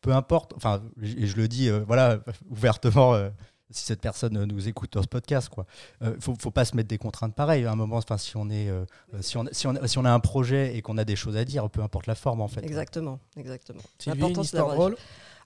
Peu 0.00 0.12
importe, 0.12 0.54
enfin, 0.56 0.82
et 1.02 1.26
je 1.26 1.36
le 1.36 1.48
dis, 1.48 1.68
euh, 1.68 1.84
voilà, 1.86 2.18
ouvertement, 2.50 3.14
euh, 3.14 3.30
si 3.70 3.84
cette 3.84 4.00
personne 4.00 4.36
euh, 4.36 4.46
nous 4.46 4.66
écoute 4.68 4.92
dans 4.94 5.02
ce 5.02 5.08
podcast, 5.08 5.48
quoi. 5.50 5.66
Euh, 6.02 6.16
faut, 6.20 6.34
faut 6.40 6.50
pas 6.50 6.64
se 6.64 6.74
mettre 6.76 6.88
des 6.88 6.98
contraintes 6.98 7.34
pareilles. 7.34 7.64
À 7.66 7.72
un 7.72 7.76
moment, 7.76 7.96
enfin, 7.96 8.16
si 8.16 8.36
on 8.36 8.48
est, 8.50 8.70
si 9.20 9.36
on, 9.36 9.44
si 9.52 9.66
on, 9.66 9.74
si 9.86 9.98
on 9.98 10.04
a 10.04 10.10
un 10.12 10.20
projet 10.20 10.76
et 10.76 10.82
qu'on 10.82 10.98
a 10.98 11.04
des 11.04 11.16
choses 11.16 11.36
à 11.36 11.44
dire, 11.44 11.68
peu 11.70 11.82
importe 11.82 12.06
la 12.06 12.14
forme, 12.14 12.40
en 12.40 12.48
fait. 12.48 12.64
Exactement, 12.64 13.20
exactement. 13.36 13.82
Histoire 14.42 14.68
d'avoir- 14.70 14.88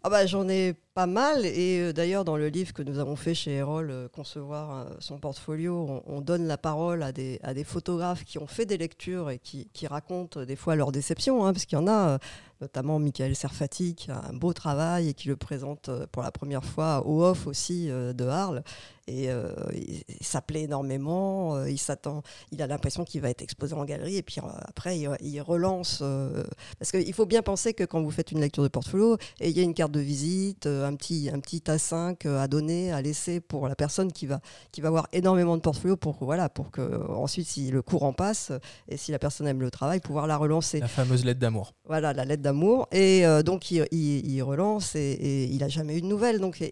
Ah 0.05 0.11
bah, 0.11 0.27
J'en 0.27 0.49
ai 0.49 0.75
pas 0.95 1.07
mal. 1.07 1.47
Et 1.47 1.79
euh, 1.79 1.93
d'ailleurs, 1.93 2.25
dans 2.25 2.37
le 2.37 2.49
livre 2.49 2.73
que 2.73 2.83
nous 2.83 2.99
avons 2.99 3.15
fait 3.15 3.35
chez 3.35 3.53
Erol, 3.53 3.91
euh, 3.91 4.09
Concevoir 4.09 4.77
euh, 4.77 4.95
son 4.99 5.19
portfolio, 5.19 5.87
on, 5.89 6.17
on 6.17 6.21
donne 6.21 6.49
la 6.49 6.59
parole 6.59 7.05
à 7.05 7.13
des, 7.13 7.39
photographes 7.65 8.25
qui 8.25 8.39
ont 8.39 8.49
fait 8.49 8.67
des 8.67 8.79
lectures 8.79 9.31
et 9.31 9.39
qui, 9.39 9.69
racontent 9.87 10.45
des 10.45 10.57
fois 10.57 10.75
leurs 10.75 10.91
déceptions, 10.91 11.47
hein, 11.47 11.53
parce 11.53 11.67
qu'il 11.67 11.79
y 11.79 11.81
en 11.81 11.87
a, 11.87 12.19
notamment 12.61 12.99
Michael 12.99 13.37
Serfati, 13.37 13.95
qui 13.95 14.11
a 14.11 14.23
un 14.29 14.33
beau 14.33 14.53
travail 14.53 15.09
et 15.09 15.15
qui 15.15 15.29
le 15.29 15.37
présente 15.37 15.89
pour 16.11 16.23
la 16.23 16.33
première 16.33 16.65
fois 16.65 17.07
au 17.07 17.23
off 17.23 17.47
aussi 17.47 17.87
de 17.89 18.27
Arles. 18.27 18.65
Et 19.09 19.31
euh, 19.31 19.53
il, 19.75 20.03
il 20.21 20.27
s'appelait 20.27 20.63
énormément, 20.63 21.57
euh, 21.57 21.69
il 21.69 21.79
s'attend, 21.79 22.23
il 22.53 22.63
a 22.63 22.67
l'impression 22.69 23.05
qu'il 23.05 23.21
va 23.21 23.31
être 23.31 23.43
exposé 23.43 23.75
en 23.75 23.85
galerie, 23.85 24.17
et 24.17 24.23
puis 24.23 24.37
euh, 24.39 24.49
après, 24.65 24.99
il, 24.99 25.11
il 25.21 25.41
relance. 25.41 25.99
euh, 26.03 26.45
parce 26.79 26.93
qu'il 26.93 27.13
faut 27.13 27.27
bien 27.27 27.43
penser 27.43 27.75
que 27.75 27.83
quand 27.85 28.01
vous 28.01 28.11
faites 28.13 28.31
une 28.31 28.41
lecture 28.41 28.63
de 28.63 28.69
portfolio, 28.69 29.17
et 29.41 29.51
il 29.51 29.57
y 29.57 29.61
a 29.61 29.65
une 29.65 29.75
carte 29.75 29.91
de 29.93 30.01
visite, 30.01 30.67
un 30.67 30.95
petit, 30.95 31.31
un 31.33 31.41
petit 31.41 31.63
A5 31.67 32.17
euh, 32.27 32.41
à 32.41 32.47
donner, 32.47 32.93
à 32.93 33.03
laisser 33.03 33.41
pour 33.41 33.69
la 33.69 33.75
personne 33.75 34.13
qui 34.13 34.27
va, 34.27 34.41
qui 34.71 34.81
va 34.81 34.89
avoir 34.89 35.09
énormément 35.13 35.57
de 35.57 35.63
portfolio 35.63 35.97
pour, 35.97 36.17
voilà, 36.21 36.49
pour 36.49 36.71
que 36.71 37.11
ensuite, 37.11 37.49
si 37.49 37.71
le 37.73 37.83
courant 37.83 38.13
passe 38.13 38.53
et 38.89 38.97
si 38.97 39.11
la 39.11 39.19
personne 39.19 39.49
aime 39.49 39.61
le 39.61 39.71
travail, 39.73 39.99
pouvoir 40.01 40.27
la 40.29 40.37
relancer. 40.37 40.79
La 40.79 40.87
fameuse 40.89 41.25
lettre 41.25 41.41
d'amour. 41.41 41.75
Voilà, 41.87 42.13
la 42.13 42.25
lettre 42.25 42.43
d'amour. 42.43 42.87
Et 42.93 43.25
donc, 43.45 43.71
il, 43.71 44.43
relance 44.43 44.95
et, 44.95 45.01
et 45.01 45.45
il 45.45 45.59
n'a 45.59 45.69
jamais 45.69 45.99
eu 45.99 46.03
de 46.03 46.07
nouvelles. 46.07 46.39
Donc, 46.39 46.63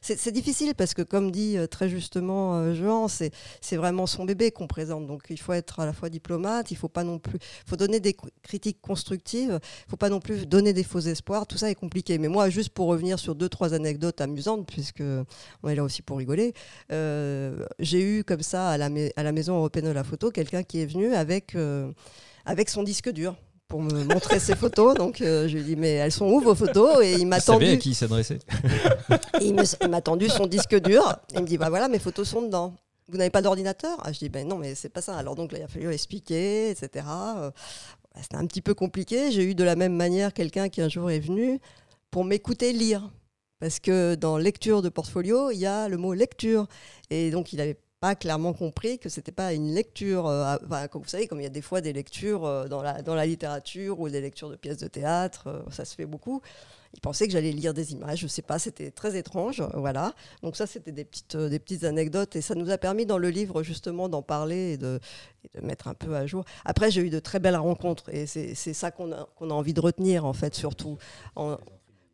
c'est 0.00 0.32
difficile 0.32 0.74
parce 0.74 0.94
que, 0.94 1.02
comme 1.02 1.30
dit 1.30 1.56
très 1.72 1.88
justement 1.88 2.56
euh, 2.56 2.74
Jean, 2.74 3.08
c'est 3.08 3.76
vraiment 3.76 4.06
son 4.06 4.24
bébé 4.24 4.52
qu'on 4.52 4.68
présente. 4.68 5.06
Donc, 5.06 5.24
il 5.30 5.40
faut 5.40 5.52
être 5.52 5.80
à 5.80 5.86
la 5.86 5.92
fois 5.92 6.08
diplomate, 6.08 6.70
il 6.70 6.76
faut 6.76 6.88
pas 6.88 7.02
non 7.02 7.18
plus. 7.18 7.38
faut 7.66 7.76
donner 7.76 7.98
des 7.98 8.12
cr- 8.12 8.28
critiques 8.42 8.80
constructives, 8.80 9.58
il 9.86 9.90
faut 9.90 9.96
pas 9.96 10.10
non 10.10 10.20
plus 10.20 10.46
donner 10.46 10.72
des 10.72 10.84
faux 10.84 11.00
espoirs. 11.00 11.46
Tout 11.46 11.58
ça 11.58 11.70
est 11.70 11.74
compliqué. 11.74 12.18
Mais 12.18 12.28
moi, 12.28 12.50
juste 12.50 12.70
pour 12.70 12.86
revenir 12.86 13.18
sur 13.18 13.34
deux, 13.34 13.48
trois 13.48 13.74
anecdotes 13.74 14.20
amusantes, 14.20 14.66
puisque 14.66 15.02
on 15.62 15.68
est 15.68 15.74
là 15.74 15.82
aussi 15.82 16.02
pour 16.02 16.18
rigoler, 16.18 16.52
euh, 16.92 17.66
j'ai 17.78 18.02
eu 18.02 18.24
comme 18.24 18.42
ça 18.42 18.68
à 18.70 18.78
la, 18.78 18.90
à 19.16 19.22
la 19.22 19.32
Maison 19.32 19.56
européenne 19.56 19.86
de 19.86 19.90
la 19.90 20.04
photo 20.04 20.30
quelqu'un 20.30 20.62
qui 20.62 20.80
est 20.80 20.86
venu 20.86 21.14
avec, 21.14 21.54
euh, 21.54 21.90
avec 22.44 22.68
son 22.68 22.82
disque 22.82 23.10
dur 23.10 23.34
pour 23.72 23.80
me 23.80 24.04
montrer 24.04 24.38
ses 24.38 24.54
photos. 24.54 24.94
Donc 24.94 25.22
euh, 25.22 25.48
je 25.48 25.54
lui 25.54 25.60
ai 25.60 25.64
dit 25.64 25.76
mais 25.76 25.92
elles 25.92 26.12
sont 26.12 26.26
où 26.26 26.40
vos 26.40 26.54
photos? 26.54 27.02
Et 27.02 27.14
il 27.14 27.26
m'a 27.26 27.40
savez 27.40 27.64
à 27.64 27.68
tendu, 27.70 27.78
qui 27.78 27.90
il 27.90 27.94
s'adressait 27.94 28.38
il 29.40 29.54
m'a 29.88 30.02
tendu 30.02 30.28
son 30.28 30.46
disque 30.46 30.78
dur. 30.78 31.16
Il 31.32 31.40
me 31.40 31.46
dit 31.46 31.56
bah 31.56 31.70
voilà 31.70 31.88
mes 31.88 31.98
photos 31.98 32.28
sont 32.28 32.42
dedans. 32.42 32.74
Vous 33.08 33.16
n'avez 33.16 33.30
pas 33.30 33.40
d'ordinateur? 33.40 33.96
Ah, 34.02 34.12
Je 34.12 34.18
dis 34.18 34.28
ben 34.28 34.46
non 34.46 34.58
mais 34.58 34.74
c'est 34.74 34.90
pas 34.90 35.00
ça. 35.00 35.16
Alors 35.16 35.36
donc 35.36 35.52
là 35.52 35.58
il 35.60 35.64
a 35.64 35.68
fallu 35.68 35.90
expliquer 35.90 36.68
etc. 36.68 37.06
Euh, 37.38 37.50
C'était 38.20 38.36
un 38.36 38.44
petit 38.46 38.60
peu 38.60 38.74
compliqué. 38.74 39.32
J'ai 39.32 39.42
eu 39.44 39.54
de 39.54 39.64
la 39.64 39.74
même 39.74 39.96
manière 39.96 40.34
quelqu'un 40.34 40.68
qui 40.68 40.82
un 40.82 40.90
jour 40.90 41.10
est 41.10 41.20
venu 41.20 41.58
pour 42.10 42.26
m'écouter 42.26 42.74
lire. 42.74 43.08
Parce 43.58 43.80
que 43.80 44.16
dans 44.16 44.36
lecture 44.36 44.82
de 44.82 44.90
portfolio, 44.90 45.50
il 45.50 45.60
y 45.60 45.66
a 45.66 45.88
le 45.88 45.96
mot 45.96 46.12
lecture. 46.12 46.66
Et 47.10 47.30
donc, 47.30 47.52
il 47.52 47.58
n'avait 47.58 47.78
pas 48.02 48.16
clairement 48.16 48.52
compris 48.52 48.98
que 48.98 49.08
c'était 49.08 49.30
pas 49.32 49.52
une 49.54 49.72
lecture. 49.72 50.26
euh, 50.26 50.56
enfin, 50.66 50.88
comme 50.88 51.02
vous 51.02 51.08
savez, 51.08 51.28
comme 51.28 51.38
il 51.40 51.44
y 51.44 51.46
a 51.46 51.50
des 51.50 51.62
fois 51.62 51.80
des 51.80 51.92
lectures 51.92 52.44
euh, 52.44 52.66
dans, 52.66 52.82
la, 52.82 53.00
dans 53.00 53.14
la 53.14 53.26
littérature 53.26 54.00
ou 54.00 54.08
des 54.08 54.20
lectures 54.20 54.50
de 54.50 54.56
pièces 54.56 54.78
de 54.78 54.88
théâtre, 54.88 55.44
euh, 55.46 55.60
ça 55.70 55.84
se 55.84 55.94
fait 55.94 56.04
beaucoup. 56.06 56.42
Il 56.94 57.00
pensait 57.00 57.26
que 57.26 57.32
j'allais 57.32 57.52
lire 57.52 57.72
des 57.74 57.92
images, 57.92 58.18
je 58.18 58.26
sais 58.26 58.42
pas, 58.42 58.58
c'était 58.58 58.90
très 58.90 59.16
étrange, 59.16 59.62
voilà. 59.74 60.14
Donc 60.42 60.56
ça, 60.56 60.66
c'était 60.66 60.92
des 60.92 61.04
petites, 61.04 61.36
des 61.36 61.58
petites 61.60 61.84
anecdotes 61.84 62.36
et 62.36 62.42
ça 62.42 62.54
nous 62.56 62.70
a 62.70 62.76
permis 62.76 63.06
dans 63.06 63.18
le 63.18 63.30
livre 63.30 63.62
justement 63.62 64.08
d'en 64.08 64.20
parler 64.22 64.72
et 64.72 64.76
de, 64.76 65.00
de 65.54 65.60
mettre 65.60 65.88
un 65.88 65.94
peu 65.94 66.16
à 66.16 66.26
jour. 66.26 66.44
Après, 66.64 66.90
j'ai 66.90 67.02
eu 67.02 67.08
de 67.10 67.20
très 67.20 67.38
belles 67.38 67.56
rencontres 67.56 68.08
et 68.12 68.26
c'est 68.26 68.54
ça 68.54 68.90
qu'on 68.90 69.12
a, 69.12 69.28
a 69.40 69.44
envie 69.44 69.74
de 69.74 69.80
retenir 69.80 70.26
en 70.26 70.32
fait, 70.34 70.54
surtout. 70.54 70.98
En- 71.36 71.56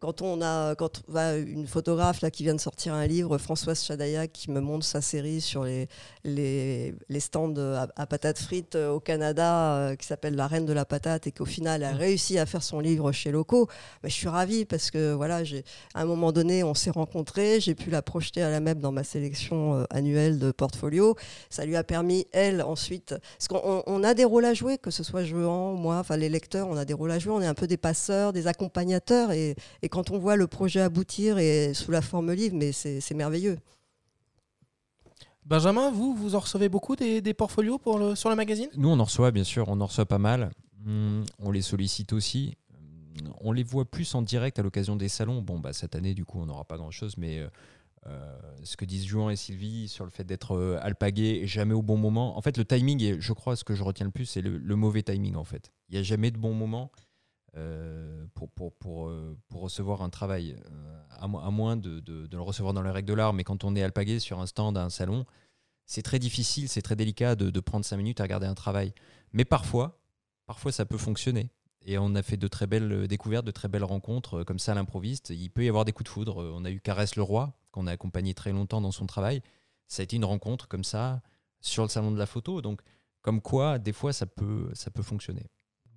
quand 0.01 0.23
on 0.23 0.41
a 0.43 0.75
quand 0.75 1.03
on 1.09 1.13
va 1.13 1.37
une 1.37 1.67
photographe 1.67 2.21
là 2.21 2.31
qui 2.31 2.43
vient 2.45 2.55
de 2.55 2.61
sortir 2.61 2.95
un 2.95 3.07
livre, 3.07 3.39
Françoise 3.39 3.83
Chadaya, 3.83 4.27
qui 4.29 4.51
me 4.51 4.61
montre 4.61 4.85
sa 4.85 5.01
série 5.01 5.41
sur 5.41 5.65
les 5.65 5.89
les, 6.25 6.95
les 7.09 7.21
stands 7.21 7.55
à, 7.57 7.89
à 7.97 8.07
patates 8.07 8.39
frites 8.39 8.75
euh, 8.77 8.91
au 8.91 9.01
Canada, 9.01 9.75
euh, 9.77 9.97
qui 9.97 10.07
s'appelle 10.07 10.35
La 10.37 10.47
Reine 10.47 10.67
de 10.67 10.73
la 10.73 10.85
patate, 10.85 11.27
et 11.27 11.33
qu'au 11.33 11.45
final 11.47 11.83
a 11.83 11.93
réussi 11.93 12.39
à 12.39 12.47
faire 12.47 12.63
son 12.63 12.81
livre 12.81 13.13
chez 13.13 13.31
Loco. 13.31 13.69
Mais 14.03 14.11
je 14.11 14.15
suis 14.15 14.29
ravie 14.29 14.65
parce 14.65 14.91
que 14.91 15.13
voilà, 15.13 15.45
j'ai 15.45 15.65
à 15.95 16.03
un 16.03 16.05
moment 16.05 16.33
donné, 16.33 16.63
on 16.65 16.75
s'est 16.75 16.91
rencontrés, 16.91 17.61
j'ai 17.61 17.75
pu 17.75 17.91
la 17.91 18.03
projeter 18.03 18.43
à 18.43 18.51
la 18.51 18.61
MEP 18.61 18.79
dans 18.81 18.93
ma 18.93 19.05
sélection 19.05 19.75
euh, 19.75 19.85
annuelle 19.91 20.39
de 20.39 20.51
portfolio. 20.53 21.17
Ça 21.51 21.65
lui 21.65 21.77
a 21.77 21.85
permis, 21.85 22.27
elle, 22.33 22.63
ensuite, 22.63 23.15
parce 23.39 23.49
qu'on 23.49 23.61
on- 23.65 23.83
on 23.87 24.05
a 24.05 24.15
des 24.15 24.25
rôles 24.25 24.45
à 24.45 24.55
jouer, 24.55 24.79
que 24.79 24.91
ce 24.91 25.03
soit 25.03 25.25
Jean, 25.25 25.75
moi, 25.75 25.99
enfin 25.99 26.17
les 26.17 26.29
lecteurs, 26.29 26.69
on 26.69 26.77
a 26.77 26.85
des 26.85 26.95
rôles 26.95 27.11
à 27.11 27.19
jouer, 27.19 27.33
on 27.33 27.41
est 27.43 27.47
un 27.47 27.55
peu 27.55 27.67
des 27.67 27.77
passeurs, 27.77 28.33
des 28.33 28.47
accompagnateurs, 28.47 29.33
et, 29.33 29.57
et 29.83 29.88
quand 29.89 30.11
on 30.11 30.19
voit 30.19 30.37
le 30.37 30.47
projet 30.47 30.81
aboutir 30.81 31.39
et 31.39 31.75
sous 31.75 31.91
la 31.91 32.03
forme 32.03 32.33
livre, 32.33 32.57
mais 32.57 32.73
c'est 32.73 33.15
merveilleux. 33.15 33.59
Benjamin, 35.45 35.91
vous, 35.91 36.15
vous 36.15 36.35
en 36.35 36.41
recevez 36.41 36.69
beaucoup 36.69 36.95
des, 36.95 37.23
des 37.23 37.33
portfolios 37.33 37.79
pour 37.79 37.99
le, 37.99 38.15
sur 38.15 38.29
le 38.29 38.37
magazine? 38.37 38.69
Nous, 38.77 38.89
on 38.89 39.01
en 39.01 39.05
reçoit, 39.05 39.31
bien 39.31 39.45
sûr, 39.45 39.67
on 39.69 39.81
en 39.81 39.87
reçoit 39.87 40.05
pas 40.05 40.19
mal. 40.19 40.51
Hum, 40.87 41.25
on 41.39 41.51
les 41.51 41.63
sollicite 41.63 42.13
aussi. 42.13 42.57
Hum, 42.75 43.33
On 43.41 43.53
les 43.53 43.63
voit 43.63 43.87
plus 43.87 44.15
en 44.15 44.21
direct 44.21 44.59
à 44.59 44.63
l'occasion 44.63 44.95
des 44.95 45.09
salons. 45.09 45.41
Bon, 45.41 45.59
bah, 45.59 45.73
cette 45.73 45.95
année, 45.95 46.13
du 46.13 46.27
coup, 46.27 46.39
on 46.39 46.45
n'aura 46.45 46.65
pas 46.65 46.77
grand-chose, 46.77 47.17
mais 47.17 47.39
euh, 47.39 47.49
euh, 48.09 48.39
ce 48.63 48.77
que 48.77 48.85
disent 48.85 49.07
Juan 49.07 49.31
et 49.31 49.37
Sylvie 49.37 49.89
sur 49.89 50.05
le 50.05 50.11
fait 50.11 50.25
d'être 50.25 50.55
euh, 50.55 50.79
alpagué 50.83 51.41
et 51.43 51.47
jamais 51.47 51.75
au 51.75 51.83
bon 51.83 51.97
moment. 51.97 52.37
En 52.37 52.43
fait, 52.43 52.59
le 52.59 52.67
timing, 52.67 53.03
est, 53.03 53.19
je 53.19 53.33
crois, 53.33 53.57
ce 53.57 53.65
que 53.65 53.75
je 53.75 53.83
retiens 53.83 54.05
le 54.05 54.13
plus, 54.13 54.27
c'est 54.27 54.43
le, 54.43 54.59
le 54.59 54.77
mauvais 54.77 55.03
timing, 55.03 55.35
en 55.35 55.45
fait. 55.45 55.73
Il 55.89 55.95
n'y 55.95 55.99
a 55.99 56.03
jamais 56.03 56.31
de 56.31 56.37
bon 56.37 56.53
moment 56.53 56.91
euh, 56.95 57.03
pour, 58.35 58.51
pour, 58.51 58.73
pour, 58.75 59.09
euh, 59.09 59.37
pour 59.49 59.63
recevoir 59.63 60.03
un 60.03 60.11
travail, 60.11 60.57
euh, 60.71 61.03
à, 61.11 61.27
mo- 61.29 61.39
à 61.39 61.51
moins 61.51 61.77
de, 61.77 62.03
le 62.31 62.41
recevoir 62.41 62.75
dans 62.75 62.83
les 62.83 62.91
règles 62.91 63.09
de 63.09 63.15
l'art. 63.15 63.33
Mais 63.33 63.45
quand 63.45 63.65
on 63.65 63.75
est 63.77 63.83
alpagué 63.83 64.19
sur 64.19 64.41
un 64.41 64.47
stand 64.47 64.77
à 64.77 64.85
un 64.85 64.91
salon, 64.91 65.25
c'est 65.87 66.03
très 66.03 66.19
difficile, 66.19 66.69
c'est 66.69 66.83
très 66.83 66.97
délicat 66.97 67.35
de, 67.35 67.51
de 67.51 67.61
prendre 67.61 67.85
cinq 67.85 67.97
minutes 67.97 68.21
à 68.21 68.25
regarder 68.25 68.47
un 68.47 68.55
travail. 68.55 68.93
Mais 69.33 69.45
parfois, 69.45 70.01
parfois 70.47 70.73
ça 70.73 70.85
peut 70.85 70.99
fonctionner. 70.99 71.51
Et 71.87 71.97
on 71.97 72.15
a 72.15 72.23
fait 72.23 72.37
de 72.37 72.49
très 72.49 72.67
belles 72.67 72.93
euh, 72.93 73.07
découvertes, 73.07 73.47
de 73.47 73.51
très 73.51 73.69
belles 73.69 73.85
rencontres 73.85 74.41
euh, 74.41 74.45
comme 74.45 74.59
ça 74.59 74.73
à 74.73 74.75
l'improviste. 74.75 75.31
Il 75.31 75.49
peut 75.49 75.65
y 75.65 75.69
avoir 75.69 75.85
des 75.85 75.93
coups 75.93 76.11
de 76.11 76.13
foudre. 76.13 76.43
Euh, 76.43 76.53
On 76.55 76.65
a 76.65 76.71
eu 76.71 76.81
Caresse 76.81 77.17
le 77.17 77.23
Roi, 77.23 77.55
qu'on 77.71 77.87
a 77.87 77.93
accompagné 77.93 78.35
très 78.35 78.53
longtemps 78.53 78.81
dans 78.81 78.93
son 78.93 79.07
travail. 79.07 79.43
Ça 79.87 80.03
a 80.03 80.05
été 80.05 80.17
une 80.17 80.25
rencontre 80.27 80.69
comme 80.69 80.85
ça 80.85 81.23
sur 81.61 81.83
le 81.83 81.89
salon 81.89 82.11
de 82.11 82.19
la 82.19 82.27
photo. 82.27 82.61
Donc, 82.61 82.83
comme 83.23 83.41
quoi, 83.41 83.79
des 83.79 83.93
fois, 83.93 84.13
ça 84.13 84.27
peut, 84.27 84.71
ça 84.75 84.91
peut 84.91 85.03
fonctionner. 85.03 85.47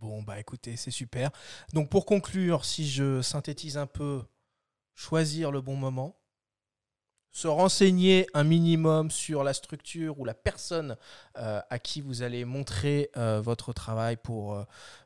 Bon, 0.02 0.24
bah 0.24 0.40
écoutez, 0.40 0.78
c'est 0.78 0.92
super. 0.92 1.30
Donc 1.74 1.90
pour 1.90 2.06
conclure, 2.08 2.66
si 2.66 2.90
je 2.90 3.22
synthétise 3.22 3.78
un 3.78 3.86
peu, 3.86 4.24
choisir 4.96 5.52
le 5.52 5.62
bon 5.62 5.76
moment, 5.76 6.21
se 7.32 7.48
renseigner 7.48 8.28
un 8.34 8.44
minimum 8.44 9.10
sur 9.10 9.44
la 9.44 9.54
structure 9.54 10.20
ou 10.20 10.26
la 10.26 10.34
personne 10.34 10.98
euh, 11.38 11.62
à 11.70 11.80
qui 11.80 12.02
vous 12.02 12.22
allez 12.24 12.46
montrer 12.46 13.10
euh, 13.16 13.42
votre 13.42 13.74
travail 13.74 14.18
pour 14.18 14.54
euh, 14.54 14.64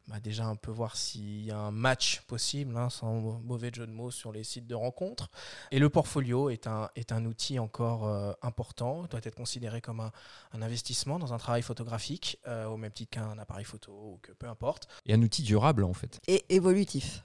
bah, 0.07 0.19
déjà 0.19 0.45
un 0.45 0.55
peu 0.55 0.71
voir 0.71 0.97
s'il 0.97 1.45
y 1.45 1.51
a 1.51 1.57
un 1.57 1.71
match 1.71 2.21
possible, 2.21 2.77
hein, 2.77 2.89
sans 2.89 3.13
mauvais 3.43 3.71
jeu 3.73 3.87
de 3.87 3.91
mots 3.91 4.11
sur 4.11 4.31
les 4.31 4.43
sites 4.43 4.67
de 4.67 4.75
rencontres. 4.75 5.29
Et 5.71 5.79
le 5.79 5.89
portfolio 5.89 6.49
est 6.49 6.67
un, 6.67 6.89
est 6.95 7.11
un 7.11 7.25
outil 7.25 7.57
encore 7.57 8.07
euh, 8.07 8.31
important, 8.43 9.05
doit 9.09 9.21
être 9.23 9.35
considéré 9.35 9.81
comme 9.81 9.99
un, 9.99 10.11
un 10.53 10.61
investissement 10.61 11.17
dans 11.17 11.33
un 11.33 11.37
travail 11.37 11.63
photographique, 11.63 12.39
euh, 12.47 12.65
au 12.65 12.77
même 12.77 12.91
titre 12.91 13.11
qu'un 13.11 13.39
appareil 13.39 13.65
photo 13.65 13.91
ou 13.91 14.19
que 14.21 14.31
peu 14.31 14.47
importe. 14.47 14.87
Et 15.07 15.13
un 15.13 15.21
outil 15.23 15.41
durable, 15.41 15.83
en 15.83 15.93
fait. 15.93 16.19
Et 16.27 16.45
évolutif. 16.49 17.23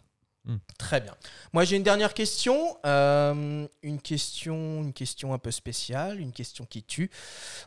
Très 0.78 1.00
bien. 1.00 1.14
Moi, 1.52 1.64
j'ai 1.64 1.76
une 1.76 1.82
dernière 1.82 2.14
question. 2.14 2.78
Euh, 2.84 3.68
une 3.82 4.00
question, 4.00 4.82
une 4.82 4.92
question 4.92 5.32
un 5.32 5.38
peu 5.38 5.50
spéciale, 5.50 6.18
une 6.18 6.32
question 6.32 6.64
qui 6.64 6.82
tue. 6.82 7.10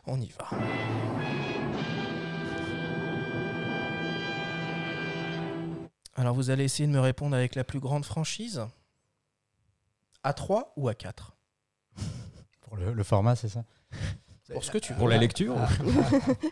On 0.06 0.20
y 0.20 0.28
va. 0.28 0.48
Alors, 6.16 6.34
vous 6.34 6.50
allez 6.50 6.64
essayer 6.64 6.86
de 6.86 6.92
me 6.92 7.00
répondre 7.00 7.34
avec 7.34 7.54
la 7.54 7.64
plus 7.64 7.80
grande 7.80 8.04
franchise? 8.04 8.62
À 10.22 10.32
3 10.32 10.72
ou 10.76 10.88
à 10.88 10.94
4 10.94 11.36
Pour 12.60 12.76
le, 12.76 12.92
le 12.92 13.02
format, 13.04 13.36
c'est 13.36 13.48
ça? 13.48 13.64
Pour 14.52 14.64
ce 14.64 14.70
que 14.70 14.78
tu 14.78 14.92
veux. 14.92 14.98
Pour 14.98 15.08
la 15.08 15.16
lecture 15.16 15.56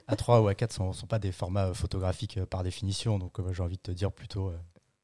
À 0.08 0.16
3 0.16 0.40
ou 0.40 0.48
à 0.48 0.54
4 0.54 0.72
sont, 0.72 0.92
sont 0.92 1.06
pas 1.06 1.18
des 1.18 1.32
formats 1.32 1.74
photographiques 1.74 2.38
euh, 2.38 2.46
par 2.46 2.62
définition, 2.62 3.18
donc 3.18 3.38
euh, 3.38 3.52
j'ai 3.52 3.62
envie 3.62 3.76
de 3.76 3.82
te 3.82 3.90
dire 3.90 4.10
plutôt 4.10 4.48
euh, 4.48 4.58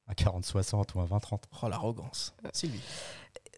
un 0.09 0.13
40-60 0.13 0.95
ou 0.95 1.01
un 1.01 1.07
20-30. 1.07 1.43
Oh, 1.63 1.69
l'arrogance. 1.69 2.35
Sylvie. 2.53 2.81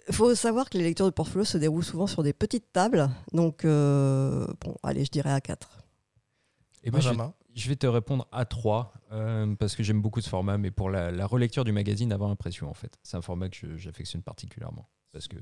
Il 0.09 0.15
faut 0.15 0.35
savoir 0.35 0.69
que 0.69 0.77
les 0.77 0.85
lectures 0.85 1.07
de 1.07 1.11
portfolio 1.11 1.45
se 1.45 1.59
déroulent 1.59 1.85
souvent 1.85 2.07
sur 2.07 2.23
des 2.23 2.33
petites 2.33 2.73
tables. 2.73 3.09
Donc, 3.33 3.65
euh, 3.65 4.47
bon, 4.61 4.75
allez, 4.83 5.05
je 5.05 5.11
dirais 5.11 5.33
à 5.33 5.41
4. 5.41 5.85
Et 6.83 6.91
moi, 6.91 7.01
je, 7.01 7.09
Benjamin. 7.09 7.35
je 7.55 7.69
vais 7.69 7.77
te 7.77 7.87
répondre 7.87 8.27
à 8.33 8.45
3, 8.45 8.93
euh, 9.13 9.55
parce 9.57 9.77
que 9.77 9.83
j'aime 9.83 10.03
beaucoup 10.03 10.21
ce 10.21 10.29
format, 10.29 10.59
mais 10.59 10.71
pour 10.71 10.91
la, 10.91 11.11
la 11.11 11.27
relecture 11.27 11.65
du 11.65 11.73
magazine 11.73 12.13
avant 12.13 12.31
impression, 12.31 12.69
en 12.69 12.75
fait. 12.75 12.99
C'est 13.03 13.17
un 13.17 13.23
format 13.23 13.49
que 13.51 13.77
j'affectionne 13.77 14.23
particulièrement. 14.23 14.89
Parce 15.13 15.29
que 15.29 15.37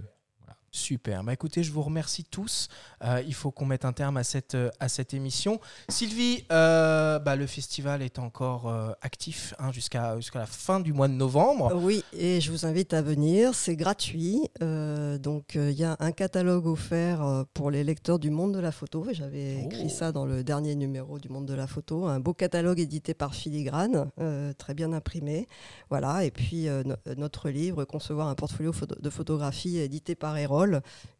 Super. 0.71 1.25
Bah 1.25 1.33
écoutez, 1.33 1.63
je 1.63 1.73
vous 1.73 1.83
remercie 1.83 2.25
tous. 2.25 2.69
Euh, 3.03 3.23
il 3.27 3.35
faut 3.35 3.51
qu'on 3.51 3.65
mette 3.65 3.85
un 3.85 3.93
terme 3.93 4.17
à 4.19 4.25
cette, 4.25 4.55
euh, 4.55 4.71
à 4.81 4.89
cette 4.89 5.15
émission. 5.15 5.61
Sylvie, 5.89 6.45
euh, 6.53 7.19
bah, 7.19 7.37
le 7.37 7.47
festival 7.47 8.03
est 8.03 8.19
encore 8.19 8.69
euh, 8.69 8.93
actif 9.01 9.55
hein, 9.59 9.73
jusqu'à 9.73 10.17
jusqu'à 10.17 10.41
la 10.41 10.47
fin 10.47 10.81
du 10.81 10.93
mois 10.93 11.09
de 11.09 11.15
novembre. 11.15 11.73
Oui, 11.75 12.05
et 12.13 12.41
je 12.41 12.51
vous 12.53 12.67
invite 12.67 12.93
à 12.93 13.01
venir. 13.03 13.55
C'est 13.55 13.77
gratuit. 13.77 14.43
Donc, 14.61 15.55
il 15.55 15.73
y 15.73 15.85
a 15.85 15.97
un 16.01 16.13
catalogue 16.13 16.67
offert 16.67 17.45
pour 17.55 17.71
les 17.71 17.83
lecteurs 17.85 18.19
du 18.19 18.31
monde 18.31 18.53
de 18.55 18.61
la 18.61 18.73
photo. 18.73 19.07
J'avais 19.13 19.61
Oh. 19.63 19.67
écrit 19.67 19.91
ça 19.91 20.13
dans 20.13 20.27
le 20.27 20.45
dernier 20.45 20.75
numéro 20.75 21.19
du 21.19 21.29
monde 21.29 21.47
de 21.47 21.55
la 21.55 21.67
photo. 21.67 22.07
Un 22.07 22.21
beau 22.21 22.35
catalogue 22.35 22.79
édité 22.81 23.15
par 23.15 23.35
Filigrane, 23.35 24.11
très 24.59 24.75
bien 24.75 24.93
imprimé. 24.93 25.49
Voilà. 25.91 26.25
Et 26.25 26.31
puis, 26.31 26.67
no- 26.85 26.97
notre 27.17 27.49
livre, 27.49 27.85
Concevoir 27.85 28.29
un 28.29 28.35
portfolio 28.35 28.73
de 29.01 29.11
photographie, 29.11 29.79
édité 29.79 30.15
par 30.15 30.37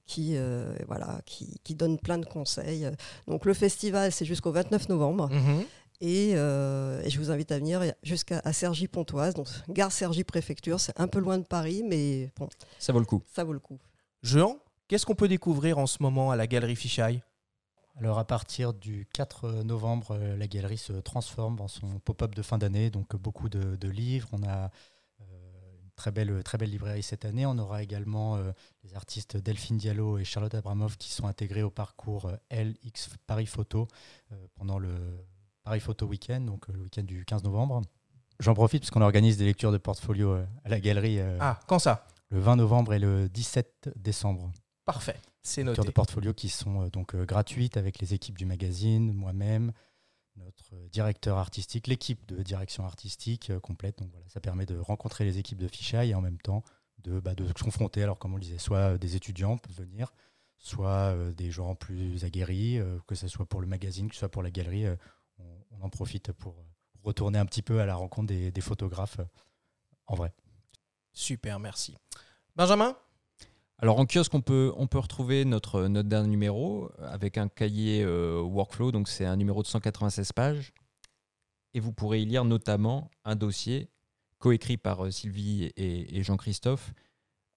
Qui, 0.07 0.37
euh, 0.37 0.75
voilà, 0.87 1.21
qui, 1.27 1.61
qui 1.65 1.75
donne 1.75 1.99
plein 1.99 2.17
de 2.17 2.25
conseils. 2.25 2.91
Donc, 3.27 3.45
le 3.45 3.53
festival, 3.53 4.11
c'est 4.11 4.25
jusqu'au 4.25 4.51
29 4.53 4.89
novembre. 4.89 5.29
Mhm. 5.29 5.65
Et, 6.01 6.33
euh, 6.35 7.03
et 7.03 7.11
je 7.11 7.19
vous 7.19 7.31
invite 7.31 7.51
à 7.53 7.59
venir 7.59 7.83
jusqu'à 8.03 8.41
à 8.45 8.53
Cergy-Pontoise, 8.53 9.35
donc 9.35 9.49
gare 9.69 9.91
Cergy-Préfecture. 9.93 10.79
C'est 10.81 10.99
un 10.99 11.09
peu 11.09 11.19
loin 11.19 11.39
de 11.39 11.45
Paris, 11.45 11.83
mais 11.87 12.31
bon, 12.39 12.49
ça 12.79 12.93
vaut 12.93 13.01
le 13.01 13.05
coup. 13.05 13.23
ça 13.35 13.43
vaut 13.45 13.53
le 13.53 13.59
coup. 13.59 13.79
Jean, 14.23 14.57
qu'est-ce 14.87 15.05
qu'on 15.05 15.17
peut 15.17 15.29
découvrir 15.29 15.79
en 15.79 15.87
ce 15.87 16.03
moment 16.03 16.31
à 16.31 16.37
la 16.37 16.47
Galerie 16.47 16.77
Fichaille? 16.77 17.23
Alors 18.01 18.21
à 18.21 18.25
partir 18.25 18.75
du 18.75 19.09
4 19.13 19.65
novembre, 19.65 20.13
euh, 20.13 20.37
la 20.37 20.47
galerie 20.47 20.79
se 20.79 20.93
transforme 20.93 21.61
en 21.61 21.67
son 21.67 21.99
pop-up 21.99 22.33
de 22.35 22.43
fin 22.43 22.59
d'année, 22.59 22.91
donc 22.91 23.17
beaucoup 23.17 23.49
de, 23.49 23.75
de 23.75 23.89
livres. 23.89 24.29
On 24.33 24.45
a 24.45 24.67
euh, 24.67 24.69
très 25.99 26.11
belle, 26.13 26.43
très 26.45 26.57
belle 26.57 26.71
librairie 26.71 27.03
cette 27.03 27.25
année. 27.27 27.45
On 27.45 27.59
aura 27.59 27.83
également 27.83 28.37
euh, 28.37 28.53
les 28.85 28.95
artistes 28.95 29.37
Delphine 29.37 29.77
Diallo 29.77 30.17
et 30.17 30.25
Charlotte 30.25 30.55
Abramov 30.55 30.97
qui 30.97 31.11
sont 31.13 31.27
intégrés 31.27 31.63
au 31.65 31.71
parcours 31.71 32.27
euh, 32.31 32.65
LX 32.65 33.11
Paris 33.27 33.47
Photo 33.47 33.89
euh, 34.33 34.37
pendant 34.55 34.79
le 34.79 34.91
Paris 35.65 35.81
Photo 35.81 36.07
Weekend, 36.07 36.47
donc 36.47 36.71
euh, 36.71 36.73
le 36.73 36.83
week-end 36.85 37.03
du 37.03 37.25
15 37.27 37.43
novembre. 37.45 37.83
J'en 38.41 38.55
profite 38.55 38.83
parce 38.83 38.91
qu'on 38.91 39.03
organise 39.03 39.37
des 39.37 39.45
lectures 39.45 39.73
de 39.73 39.79
portfolio 39.79 40.31
euh, 40.33 40.47
à 40.65 40.69
la 40.69 40.81
galerie 40.81 41.19
euh, 41.21 41.37
Ah, 41.41 41.59
quand 41.67 41.79
ça? 41.81 42.07
le 42.31 42.39
20 42.41 42.57
novembre 42.57 42.95
et 42.95 42.99
le 42.99 43.29
17 43.29 43.91
décembre. 43.97 44.53
Parfait, 44.85 45.17
c'est 45.43 45.63
lectures 45.65 45.83
noté. 45.83 45.89
de 45.89 45.93
portfolio 45.95 46.33
qui 46.33 46.49
sont 46.49 46.83
euh, 46.85 46.91
donc 46.91 47.15
euh, 47.15 47.25
gratuites 47.25 47.77
avec 47.77 47.99
les 47.99 48.15
équipes 48.15 48.39
du 48.39 48.47
magazine, 48.47 49.13
moi-même, 49.13 49.73
notre 50.39 50.75
directeur 50.89 51.39
artistique, 51.39 51.87
l'équipe 51.87 52.27
de 52.27 52.43
direction 52.43 52.85
artistique 52.85 53.51
euh, 53.51 53.61
complète. 53.61 53.99
Donc 53.99 54.11
voilà, 54.11 54.29
ça 54.29 54.41
permet 54.41 54.67
de 54.67 54.79
rencontrer 54.79 55.25
les 55.25 55.39
équipes 55.39 55.59
de 55.59 55.69
Fichaille 55.69 56.11
et 56.11 56.15
en 56.15 56.21
même 56.21 56.39
temps 56.39 56.63
de, 56.99 57.21
bah, 57.21 57.35
de 57.35 57.47
se 57.47 57.53
confronter. 57.53 58.03
Alors 58.03 58.19
comme 58.19 58.33
on 58.33 58.37
le 58.37 58.43
disait, 58.43 58.59
soit 58.59 58.95
euh, 58.95 58.99
des 58.99 59.17
étudiants 59.17 59.59
peuvent 59.59 59.77
venir, 59.77 60.13
soit 60.59 61.15
euh, 61.15 61.33
des 61.33 61.51
gens 61.51 61.75
plus 61.75 62.25
aguerris, 62.25 62.81
que 63.07 63.15
ce 63.15 63.29
soit 63.29 63.47
pour 63.47 63.61
le 63.61 63.67
magazine, 63.67 64.09
que 64.09 64.15
ce 64.15 64.21
soit 64.21 64.31
pour 64.31 64.43
la 64.43 64.51
galerie. 64.51 64.87
on, 65.39 65.81
en 65.81 65.91
profite 65.91 66.33
pour 66.33 66.65
retourner 67.05 67.39
un 67.39 67.47
petit 67.47 67.63
peu 67.63 67.81
à 67.81 67.87
la 67.87 67.95
rencontre 67.95 68.27
des, 68.27 68.61
photographes 68.61 69.21
en 70.07 70.17
vrai. 70.17 70.33
Super, 71.13 71.61
merci. 71.61 71.97
Benjamin? 72.57 72.97
Alors 73.81 74.01
en 74.01 74.07
kiosque, 74.07 74.35
on 74.35 74.41
peut, 74.41 74.73
retrouver 74.95 75.45
notre, 75.45 75.87
dernier 75.87 76.29
numéro 76.29 76.91
avec 76.99 77.39
un 77.39 77.47
cahier 77.47 78.03
euh, 78.03 78.41
workflow, 78.41 78.91
donc 78.91 79.09
c'est 79.09 79.25
un 79.25 79.37
numéro 79.37 79.63
de 79.63 79.69
196 79.69 80.33
pages. 80.33 80.73
Et 81.75 81.81
vous 81.81 81.93
pourrez 81.93 82.23
y 82.23 82.25
lire 82.25 82.45
notamment 82.45 83.09
un 83.25 83.37
dossier 83.37 83.89
coécrit 84.39 84.79
par 84.79 85.05
euh, 85.05 85.11
Sylvie 85.13 85.71
et, 85.77 86.23
Jean-Christophe 86.25 86.93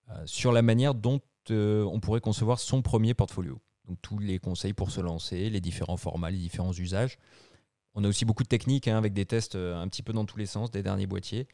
euh, 0.09 0.21
sur 0.25 0.51
la 0.51 0.61
manière 0.61 0.93
dont 0.93 1.21
on 1.49 1.99
pourrait 1.99 2.21
concevoir 2.21 2.59
son 2.59 2.83
premier 2.83 3.15
portfolio. 3.15 3.59
Donc 3.87 3.97
tous 4.03 4.19
les 4.19 4.37
conseils 4.37 4.73
pour 4.73 4.91
se 4.91 5.01
lancer, 5.01 5.49
les 5.49 5.59
différents 5.59 5.97
formats, 5.97 6.29
les 6.29 6.37
différents 6.37 6.71
usages. 6.71 7.17
On 7.95 8.03
a 8.03 8.07
aussi 8.07 8.25
beaucoup 8.25 8.43
de 8.43 8.47
techniques 8.47 8.87
hein, 8.87 8.95
avec 8.95 9.13
des 9.13 9.25
tests 9.25 9.55
un 9.55 9.87
petit 9.87 10.03
peu 10.03 10.13
dans 10.13 10.25
tous 10.25 10.37
les 10.37 10.45
sens 10.45 10.69
des 10.69 10.83
derniers 10.83 11.07
boîtiers. 11.07 11.47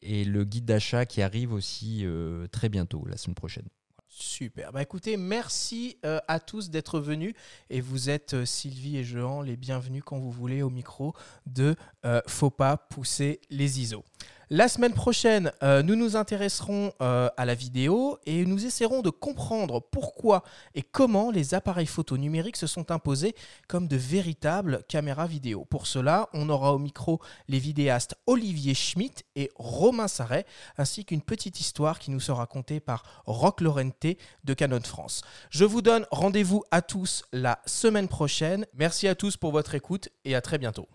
Et 0.00 0.24
le 0.24 0.44
guide 0.44 0.64
d'achat 0.64 1.04
qui 1.04 1.20
arrive 1.20 1.52
aussi 1.52 2.06
très 2.50 2.70
bientôt, 2.70 3.04
la 3.06 3.18
semaine 3.18 3.34
prochaine. 3.34 3.68
Super. 4.08 4.72
Bah 4.72 4.80
écoutez, 4.80 5.18
merci 5.18 5.98
euh, 6.06 6.18
à 6.28 6.40
tous 6.40 6.70
d'être 6.70 6.98
venus 6.98 7.34
et 7.68 7.82
vous 7.82 8.08
êtes 8.08 8.32
euh, 8.32 8.46
Sylvie 8.46 8.96
et 8.96 9.04
Jean 9.04 9.42
les 9.42 9.56
bienvenus 9.56 10.02
quand 10.04 10.18
vous 10.18 10.30
voulez 10.30 10.62
au 10.62 10.70
micro 10.70 11.14
de 11.44 11.76
euh, 12.06 12.22
Faut 12.26 12.50
pas 12.50 12.78
pousser 12.78 13.40
les 13.50 13.80
ISO. 13.80 14.02
La 14.50 14.68
semaine 14.68 14.94
prochaine, 14.94 15.52
euh, 15.62 15.82
nous 15.82 15.94
nous 15.94 16.16
intéresserons 16.16 16.92
euh, 17.02 17.28
à 17.36 17.44
la 17.44 17.54
vidéo 17.54 18.16
et 18.24 18.46
nous 18.46 18.64
essaierons 18.64 19.02
de 19.02 19.10
comprendre 19.10 19.78
pourquoi 19.78 20.42
et 20.74 20.80
comment 20.80 21.30
les 21.30 21.52
appareils 21.52 21.84
photo 21.84 22.16
numériques 22.16 22.56
se 22.56 22.66
sont 22.66 22.90
imposés 22.90 23.34
comme 23.68 23.88
de 23.88 23.96
véritables 23.98 24.84
caméras 24.88 25.26
vidéo. 25.26 25.66
Pour 25.66 25.86
cela, 25.86 26.30
on 26.32 26.48
aura 26.48 26.72
au 26.72 26.78
micro 26.78 27.20
les 27.48 27.58
vidéastes 27.58 28.16
Olivier 28.26 28.72
Schmitt 28.72 29.26
et 29.36 29.50
Romain 29.54 30.08
Sarret, 30.08 30.46
ainsi 30.78 31.04
qu'une 31.04 31.20
petite 31.20 31.60
histoire 31.60 31.98
qui 31.98 32.10
nous 32.10 32.20
sera 32.20 32.46
contée 32.46 32.80
par 32.80 33.22
Rock 33.26 33.60
Laurenté 33.60 34.16
de 34.44 34.54
Canon 34.54 34.80
France. 34.82 35.20
Je 35.50 35.66
vous 35.66 35.82
donne 35.82 36.06
rendez-vous 36.10 36.64
à 36.70 36.80
tous 36.80 37.22
la 37.34 37.60
semaine 37.66 38.08
prochaine. 38.08 38.64
Merci 38.72 39.08
à 39.08 39.14
tous 39.14 39.36
pour 39.36 39.52
votre 39.52 39.74
écoute 39.74 40.08
et 40.24 40.34
à 40.34 40.40
très 40.40 40.56
bientôt. 40.56 40.88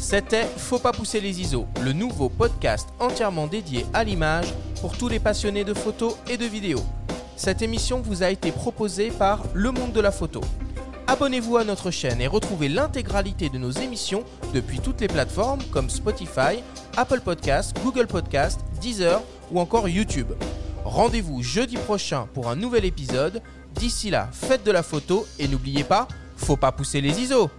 C'était 0.00 0.46
Faut 0.56 0.78
pas 0.78 0.92
pousser 0.92 1.20
les 1.20 1.42
ISO, 1.42 1.66
le 1.82 1.92
nouveau 1.92 2.30
podcast 2.30 2.88
entièrement 2.98 3.46
dédié 3.46 3.84
à 3.92 4.02
l'image 4.02 4.46
pour 4.80 4.96
tous 4.96 5.08
les 5.08 5.18
passionnés 5.20 5.62
de 5.62 5.74
photos 5.74 6.16
et 6.28 6.38
de 6.38 6.46
vidéos. 6.46 6.82
Cette 7.36 7.60
émission 7.60 8.00
vous 8.00 8.22
a 8.22 8.30
été 8.30 8.50
proposée 8.50 9.10
par 9.10 9.42
Le 9.52 9.70
Monde 9.70 9.92
de 9.92 10.00
la 10.00 10.10
Photo. 10.10 10.40
Abonnez-vous 11.06 11.58
à 11.58 11.64
notre 11.64 11.90
chaîne 11.90 12.22
et 12.22 12.26
retrouvez 12.26 12.70
l'intégralité 12.70 13.50
de 13.50 13.58
nos 13.58 13.72
émissions 13.72 14.24
depuis 14.54 14.80
toutes 14.80 15.02
les 15.02 15.06
plateformes 15.06 15.62
comme 15.70 15.90
Spotify, 15.90 16.62
Apple 16.96 17.20
Podcasts, 17.20 17.76
Google 17.84 18.06
Podcasts, 18.06 18.60
Deezer 18.80 19.20
ou 19.50 19.60
encore 19.60 19.86
YouTube. 19.86 20.32
Rendez-vous 20.82 21.42
jeudi 21.42 21.76
prochain 21.76 22.26
pour 22.32 22.48
un 22.48 22.56
nouvel 22.56 22.86
épisode. 22.86 23.42
D'ici 23.74 24.08
là, 24.08 24.30
faites 24.32 24.64
de 24.64 24.72
la 24.72 24.82
photo 24.82 25.26
et 25.38 25.46
n'oubliez 25.46 25.84
pas, 25.84 26.08
faut 26.36 26.56
pas 26.56 26.72
pousser 26.72 27.02
les 27.02 27.20
ISO. 27.20 27.50